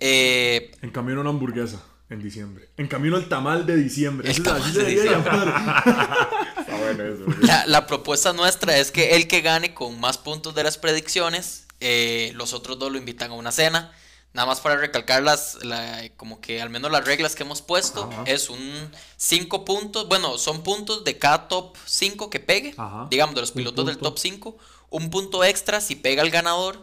Eh, 0.00 0.72
En 0.82 0.90
camino 0.90 1.18
a 1.18 1.20
una 1.20 1.30
hamburguesa 1.30 1.80
en 2.10 2.22
diciembre. 2.22 2.68
En 2.76 2.88
camino 2.88 3.16
al 3.16 3.28
tamal 3.28 3.64
de 3.64 3.76
diciembre. 3.76 4.28
Eso 4.30 4.42
tamal 4.42 4.74
de 4.74 4.84
diciembre. 4.84 5.30
la, 7.42 7.66
la 7.66 7.86
propuesta 7.86 8.32
nuestra 8.32 8.78
es 8.78 8.90
que 8.90 9.14
el 9.16 9.28
que 9.28 9.42
gane 9.42 9.74
con 9.74 10.00
más 10.00 10.18
puntos 10.18 10.54
de 10.54 10.64
las 10.64 10.78
predicciones, 10.78 11.66
eh, 11.80 12.32
los 12.34 12.52
otros 12.52 12.78
dos 12.78 12.90
lo 12.90 12.98
invitan 12.98 13.30
a 13.30 13.34
una 13.34 13.52
cena. 13.52 13.92
Nada 14.34 14.46
más 14.46 14.60
para 14.60 14.76
recalcar 14.76 15.22
las, 15.22 15.64
la- 15.64 16.08
como 16.16 16.40
que 16.40 16.60
al 16.62 16.70
menos 16.70 16.90
las 16.92 17.04
reglas 17.04 17.34
que 17.34 17.42
hemos 17.42 17.62
puesto, 17.62 18.04
Ajá. 18.12 18.24
es 18.26 18.50
un 18.50 18.90
5 19.16 19.64
puntos, 19.64 20.06
bueno, 20.08 20.38
son 20.38 20.62
puntos 20.62 21.02
de 21.04 21.18
cada 21.18 21.48
top 21.48 21.76
5 21.86 22.30
que 22.30 22.38
pegue, 22.38 22.74
Ajá. 22.76 23.08
digamos, 23.10 23.34
de 23.34 23.40
los 23.40 23.52
pilotos 23.52 23.86
del 23.86 23.98
top 23.98 24.18
5, 24.18 24.56
un 24.90 25.10
punto 25.10 25.42
extra 25.44 25.80
si 25.80 25.96
pega 25.96 26.22
el 26.22 26.30
ganador, 26.30 26.80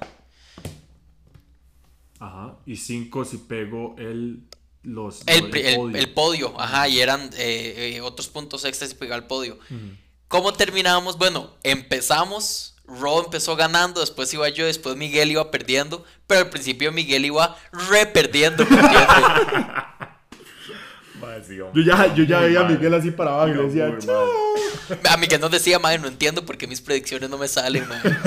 Ajá. 2.20 2.56
Y 2.66 2.78
cinco 2.78 3.26
si 3.26 3.38
pego 3.38 3.96
el. 3.98 4.44
Los. 4.84 5.22
el, 5.28 5.54
el 5.56 5.76
podio. 5.76 5.98
el 5.98 6.14
podio, 6.14 6.62
ajá, 6.62 6.88
y 6.88 7.00
eran 7.00 7.30
eh, 7.38 7.96
eh, 7.98 8.02
otros 8.02 8.28
puntos 8.28 8.64
extras 8.66 8.92
si 8.92 8.96
pega 8.96 9.16
el 9.16 9.26
podio. 9.26 9.58
¿Cómo 10.28 10.54
terminamos? 10.54 11.18
Bueno, 11.18 11.54
empezamos. 11.64 12.75
Ro 12.88 13.24
empezó 13.26 13.56
ganando, 13.56 14.00
después 14.02 14.34
iba 14.34 14.48
yo, 14.50 14.66
después 14.66 14.96
Miguel 14.96 15.32
iba 15.32 15.50
perdiendo, 15.52 16.04
pero 16.28 16.42
al 16.42 16.50
principio 16.50 16.92
Miguel 16.92 17.26
iba 17.26 17.58
re 17.90 18.06
perdiendo. 18.06 18.66
Yo 21.74 21.82
ya, 21.82 22.14
yo 22.16 22.24
ya 22.24 22.40
veía 22.40 22.62
a. 22.62 22.64
Miguel 22.64 22.94
así 22.94 23.12
para 23.12 23.32
abajo 23.32 23.50
y 23.50 23.54
le 23.56 23.64
decía. 23.64 23.94
"Chao". 24.00 24.26
A 25.10 25.18
Miguel 25.18 25.42
nos 25.42 25.52
decía, 25.52 25.78
madre, 25.80 26.00
no 26.00 26.08
entiendo 26.08 26.46
por 26.46 26.58
qué 26.58 26.66
mis 26.66 26.80
predicciones 26.82 27.30
no 27.30 27.38
me 27.38 27.48
salen, 27.48 27.88
madre". 27.88 28.18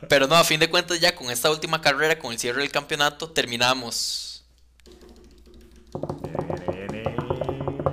Pero 0.08 0.26
no, 0.28 0.36
a 0.36 0.44
fin 0.44 0.60
de 0.60 0.70
cuentas, 0.70 1.00
ya 1.00 1.14
con 1.16 1.30
esta 1.30 1.50
última 1.50 1.80
carrera, 1.80 2.18
con 2.18 2.32
el 2.32 2.38
cierre 2.38 2.62
del 2.62 2.70
campeonato, 2.70 3.30
terminamos 3.30 4.44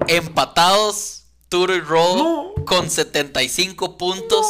empatados, 0.07 1.23
Turo 1.49 1.75
y 1.75 1.81
Ro, 1.81 2.15
No. 2.15 2.65
con 2.65 2.89
75 2.89 3.97
puntos. 3.97 4.45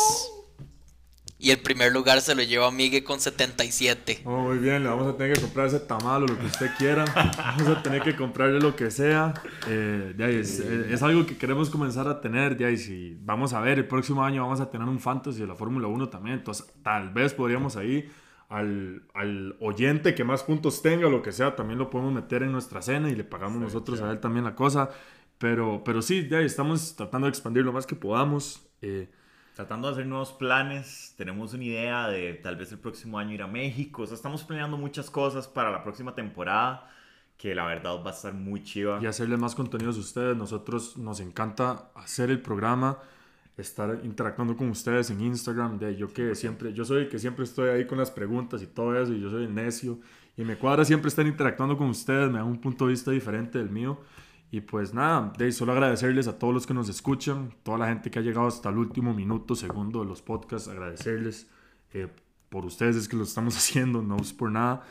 Y 1.46 1.52
el 1.52 1.60
primer 1.60 1.94
lugar 1.94 2.22
se 2.22 2.34
lo 2.34 2.42
lleva 2.42 2.72
Miguel 2.72 3.04
con 3.04 3.20
77. 3.20 4.22
Oh, 4.26 4.46
muy 4.46 4.58
bien, 4.58 4.82
le 4.82 4.90
vamos 4.90 5.06
a 5.06 5.16
tener 5.16 5.36
que 5.36 5.42
comprar 5.42 5.68
ese 5.68 5.80
tamal 5.80 6.24
o 6.24 6.26
lo 6.26 6.40
que 6.40 6.48
usted 6.48 6.72
quiera. 6.76 7.06
Vamos 7.38 7.68
a 7.68 7.84
tener 7.84 8.02
que 8.02 8.16
comprarle 8.16 8.60
lo 8.60 8.76
que 8.76 8.90
sea. 8.90 9.32
Eh, 9.68 10.16
ahí 10.18 10.38
es, 10.38 10.60
eh, 10.60 10.88
es 10.90 11.04
algo 11.04 11.24
que 11.28 11.38
queremos 11.38 11.70
comenzar 11.70 12.08
a 12.08 12.20
tener. 12.20 12.58
De 12.58 12.66
ahí, 12.66 12.78
si 12.78 13.16
vamos 13.22 13.54
a 13.54 13.60
ver, 13.60 13.78
el 13.78 13.88
próximo 13.88 14.24
año 14.24 14.42
vamos 14.42 14.60
a 14.60 14.72
tener 14.72 14.88
un 14.88 15.00
fantasy 15.00 15.42
de 15.42 15.46
la 15.46 15.54
Fórmula 15.54 15.88
1 15.88 16.10
también. 16.10 16.38
Entonces, 16.38 16.66
tal 16.82 17.12
vez 17.12 17.36
podríamos 17.36 17.76
ahí 17.76 18.10
al, 18.50 19.04
al 19.14 19.56
oyente 19.60 20.16
que 20.16 20.24
más 20.24 20.42
puntos 20.42 20.82
tenga 20.82 21.06
o 21.06 21.12
lo 21.12 21.22
que 21.22 21.32
sea, 21.32 21.56
también 21.56 21.78
lo 21.78 21.92
podemos 21.92 22.12
meter 22.12 22.42
en 22.42 22.54
nuestra 22.54 22.82
cena 22.82 23.12
y 23.12 23.16
le 23.16 23.24
pagamos 23.24 23.62
nosotros 23.62 24.02
a 24.02 24.10
él 24.10 24.20
también 24.20 24.46
la 24.46 24.56
cosa. 24.56 24.90
Pero, 25.38 25.84
pero 25.86 26.02
sí, 26.02 26.28
ahí 26.32 26.46
estamos 26.46 26.96
tratando 26.96 27.26
de 27.28 27.30
expandir 27.30 27.64
lo 27.64 27.72
más 27.72 27.86
que 27.86 27.96
podamos. 27.96 28.68
Eh, 28.82 29.10
Tratando 29.56 29.88
de 29.88 29.94
hacer 29.94 30.06
nuevos 30.06 30.34
planes, 30.34 31.14
tenemos 31.18 31.54
una 31.54 31.64
idea 31.64 32.10
de 32.10 32.34
tal 32.34 32.58
vez 32.58 32.74
el 32.74 32.78
próximo 32.78 33.18
año 33.18 33.32
ir 33.32 33.42
a 33.42 33.48
México, 33.48 34.02
o 34.02 34.06
sea, 34.06 34.16
estamos 34.16 34.44
planeando 34.44 34.76
muchas 34.76 35.10
cosas 35.10 35.48
para 35.48 35.72
la 35.72 35.82
próxima 35.82 36.14
temporada, 36.14 36.92
que 37.38 37.56
la 37.56 37.66
verdad 37.66 38.04
va 38.06 38.10
a 38.10 38.14
estar 38.14 38.34
muy 38.34 38.64
chiva. 38.64 39.00
y 39.02 39.06
hacerle 39.06 39.38
más 39.38 39.56
contenidos 39.56 39.96
a 39.96 40.02
ustedes. 40.02 40.36
Nosotros 40.36 40.98
nos 40.98 41.22
encanta 41.22 41.90
hacer 41.96 42.32
el 42.32 42.42
programa, 42.42 42.98
estar 43.58 44.02
interactuando 44.04 44.58
con 44.58 44.70
ustedes 44.70 45.10
en 45.10 45.22
Instagram. 45.22 45.80
De 45.80 45.96
yo 45.96 46.12
que 46.12 46.36
siempre, 46.36 46.74
yo 46.74 46.84
soy 46.84 47.04
el 47.04 47.10
que 47.10 47.18
siempre 47.18 47.46
estoy 47.46 47.70
ahí 47.70 47.88
con 47.88 47.98
las 47.98 48.12
preguntas 48.12 48.62
y 48.62 48.68
todo 48.68 49.02
eso, 49.02 49.14
y 49.14 49.22
yo 49.22 49.30
soy 49.30 49.46
el 49.46 49.56
necio. 49.56 50.00
Y 50.36 50.44
me 50.44 50.58
cuadra 50.58 50.84
siempre 50.84 51.08
estar 51.08 51.26
interactuando 51.26 51.78
con 51.78 51.88
ustedes, 51.88 52.30
me 52.30 52.40
da 52.40 52.44
un 52.44 52.60
punto 52.60 52.88
de 52.88 52.92
vista 52.92 53.10
diferente 53.10 53.58
del 53.58 53.70
mío. 53.70 54.00
Y 54.56 54.62
pues 54.62 54.94
nada, 54.94 55.34
de 55.38 55.44
ahí 55.44 55.52
solo 55.52 55.74
agradecerles 55.74 56.30
a 56.30 56.40
todos 56.40 56.54
los 56.54 56.66
que 56.66 56.74
nos 56.74 56.88
escuchan, 56.88 57.54
toda 57.62 57.78
la 57.78 57.90
gente 57.90 58.10
que 58.10 58.20
ha 58.20 58.22
llegado 58.22 58.48
hasta 58.48 58.70
el 58.70 58.78
último 58.78 59.14
minuto, 59.14 59.54
segundo 59.54 60.00
de 60.00 60.06
los 60.06 60.22
podcasts, 60.22 60.70
agradecerles. 60.70 61.50
eh, 61.92 62.08
por 62.48 62.66
ustedes 62.66 62.96
es 62.96 63.10
que 63.10 63.18
lo 63.18 63.24
estamos 63.24 63.58
haciendo, 63.58 64.02
no 64.02 64.16
es 64.16 64.32
por 64.32 64.50
nada. 64.50 64.86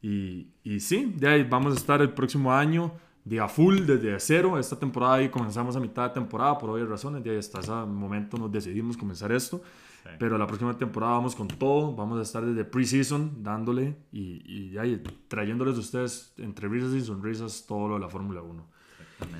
Y, 0.00 0.52
y 0.62 0.78
sí, 0.78 1.12
de 1.16 1.26
ahí 1.26 1.42
vamos 1.42 1.74
a 1.74 1.76
estar 1.76 2.00
el 2.00 2.10
próximo 2.10 2.52
año 2.52 2.92
de 3.24 3.40
a 3.40 3.48
full, 3.48 3.86
desde 3.86 4.20
cero. 4.20 4.56
Esta 4.56 4.78
temporada 4.78 5.14
ahí 5.14 5.30
comenzamos 5.30 5.74
a 5.74 5.80
mitad 5.80 6.04
de 6.04 6.14
temporada 6.14 6.56
por 6.56 6.70
obvias 6.70 6.88
razones. 6.88 7.24
De 7.24 7.30
ahí 7.30 7.38
hasta 7.38 7.58
ese 7.58 7.72
momento 7.72 8.38
nos 8.38 8.52
decidimos 8.52 8.96
comenzar 8.96 9.32
esto. 9.32 9.60
Sí. 10.04 10.10
Pero 10.20 10.38
la 10.38 10.46
próxima 10.46 10.78
temporada 10.78 11.14
vamos 11.14 11.34
con 11.34 11.48
todo. 11.48 11.92
Vamos 11.92 12.20
a 12.20 12.22
estar 12.22 12.46
desde 12.46 12.64
preseason 12.64 13.42
dándole 13.42 13.96
y, 14.12 14.44
y 14.46 14.78
ahí 14.78 15.02
trayéndoles 15.26 15.76
a 15.76 15.80
ustedes 15.80 16.34
entre 16.36 16.68
risas 16.68 16.92
y 16.92 17.00
sonrisas 17.00 17.66
todo 17.66 17.88
lo 17.88 17.94
de 17.94 18.00
la 18.02 18.08
Fórmula 18.08 18.42
1. 18.42 18.77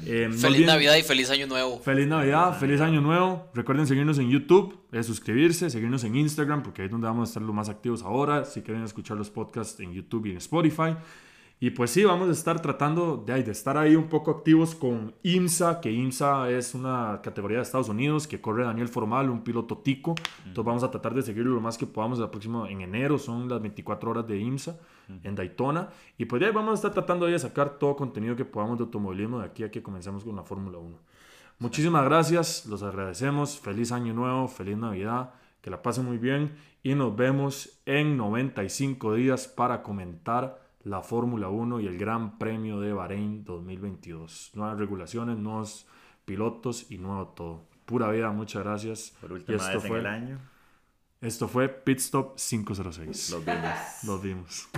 Eh, 0.05 0.31
Feliz 0.33 0.66
Navidad 0.66 0.97
y 0.97 1.03
feliz 1.03 1.31
Año 1.31 1.47
Nuevo. 1.47 1.79
Feliz 1.81 2.07
Navidad, 2.07 2.59
feliz 2.59 2.81
Año 2.81 3.01
Nuevo. 3.01 3.49
Recuerden 3.55 3.87
seguirnos 3.87 4.18
en 4.18 4.31
YouTube, 4.31 4.79
eh, 4.93 5.03
suscribirse, 5.03 5.70
seguirnos 5.70 6.03
en 6.05 6.16
Instagram, 6.16 6.62
porque 6.62 6.83
ahí 6.83 6.87
es 6.87 6.93
donde 6.93 7.07
vamos 7.07 7.29
a 7.29 7.31
estar 7.31 7.43
los 7.43 7.55
más 7.55 7.68
activos 7.68 8.03
ahora. 8.03 8.45
Si 8.45 8.62
quieren 8.62 8.83
escuchar 8.85 9.16
los 9.16 9.31
podcasts 9.31 9.79
en 9.81 9.93
YouTube 9.93 10.26
y 10.26 10.31
en 10.33 10.39
Spotify. 10.39 10.97
Y 11.61 11.70
pues 11.70 11.90
sí, 11.90 12.04
vamos 12.04 12.28
a 12.28 12.32
estar 12.32 12.62
tratando 12.62 13.16
de, 13.16 13.40
estar 13.50 13.76
ahí 13.76 13.96
un 13.96 14.09
poco 14.09 14.30
activos 14.30 14.76
con 14.76 15.12
IMSA, 15.24 15.80
que 15.80 15.90
IMSA 15.90 16.50
es 16.50 16.72
una 16.72 17.20
categoría 17.20 17.56
de 17.56 17.64
Estados 17.64 17.88
Unidos 17.88 18.28
que 18.28 18.40
corre 18.40 18.62
Daniel 18.62 18.86
Formal, 18.86 19.28
un 19.28 19.42
piloto 19.42 19.78
tico. 19.78 20.14
Entonces 20.46 20.64
vamos 20.64 20.84
a 20.84 20.90
tratar 20.90 21.14
de 21.14 21.22
seguirlo 21.22 21.54
lo 21.54 21.61
más 21.61 21.76
que 21.76 21.84
podamos 21.84 22.20
la 22.20 22.30
próxima, 22.30 22.70
en 22.70 22.82
enero, 22.82 23.18
son 23.18 23.48
las 23.48 23.61
24 23.61 24.11
horas 24.11 24.26
de 24.28 24.38
IMSA 24.38 24.78
en 25.24 25.34
Daytona. 25.34 25.88
Y 26.16 26.26
pues 26.26 26.40
vamos 26.54 26.72
a 26.72 26.74
estar 26.74 26.92
tratando 26.92 27.26
de 27.26 27.36
sacar 27.36 27.70
todo 27.70 27.96
contenido 27.96 28.36
que 28.36 28.44
podamos 28.44 28.78
de 28.78 28.84
automovilismo 28.84 29.40
de 29.40 29.46
aquí 29.46 29.64
a 29.64 29.70
que 29.70 29.82
comencemos 29.82 30.22
con 30.22 30.36
la 30.36 30.44
Fórmula 30.44 30.78
1. 30.78 30.96
Muchísimas 31.59 32.04
gracias, 32.04 32.66
los 32.66 32.84
agradecemos. 32.84 33.59
Feliz 33.59 33.90
año 33.90 34.14
nuevo, 34.14 34.46
feliz 34.46 34.76
Navidad, 34.76 35.34
que 35.61 35.70
la 35.70 35.82
pasen 35.82 36.04
muy 36.04 36.18
bien 36.18 36.56
y 36.84 36.94
nos 36.94 37.16
vemos 37.16 37.80
en 37.84 38.16
95 38.16 39.14
días 39.14 39.48
para 39.48 39.82
comentar 39.82 40.67
la 40.89 41.03
Fórmula 41.03 41.49
1 41.49 41.80
y 41.80 41.86
el 41.86 41.99
Gran 41.99 42.39
Premio 42.39 42.80
de 42.80 42.93
Bahrein 42.93 43.45
2022. 43.45 44.53
Nuevas 44.55 44.78
regulaciones, 44.78 45.36
nuevos 45.39 45.86
pilotos 46.24 46.91
y 46.91 46.99
nuevo 46.99 47.28
todo. 47.28 47.66
Pura 47.84 48.11
vida, 48.11 48.30
muchas 48.30 48.64
gracias. 48.64 49.16
Por 49.20 49.32
última 49.32 49.57
esto 49.57 49.68
vez 49.68 49.84
en 49.84 49.89
fue, 49.89 49.99
el 49.99 50.07
año, 50.07 50.39
esto 51.20 51.49
fue 51.49 51.68
Pit 51.68 51.99
Stop 51.99 52.36
506. 52.36 53.30
los 53.30 53.45
vimos. 53.45 54.05
Los 54.05 54.22
vimos. 54.22 54.68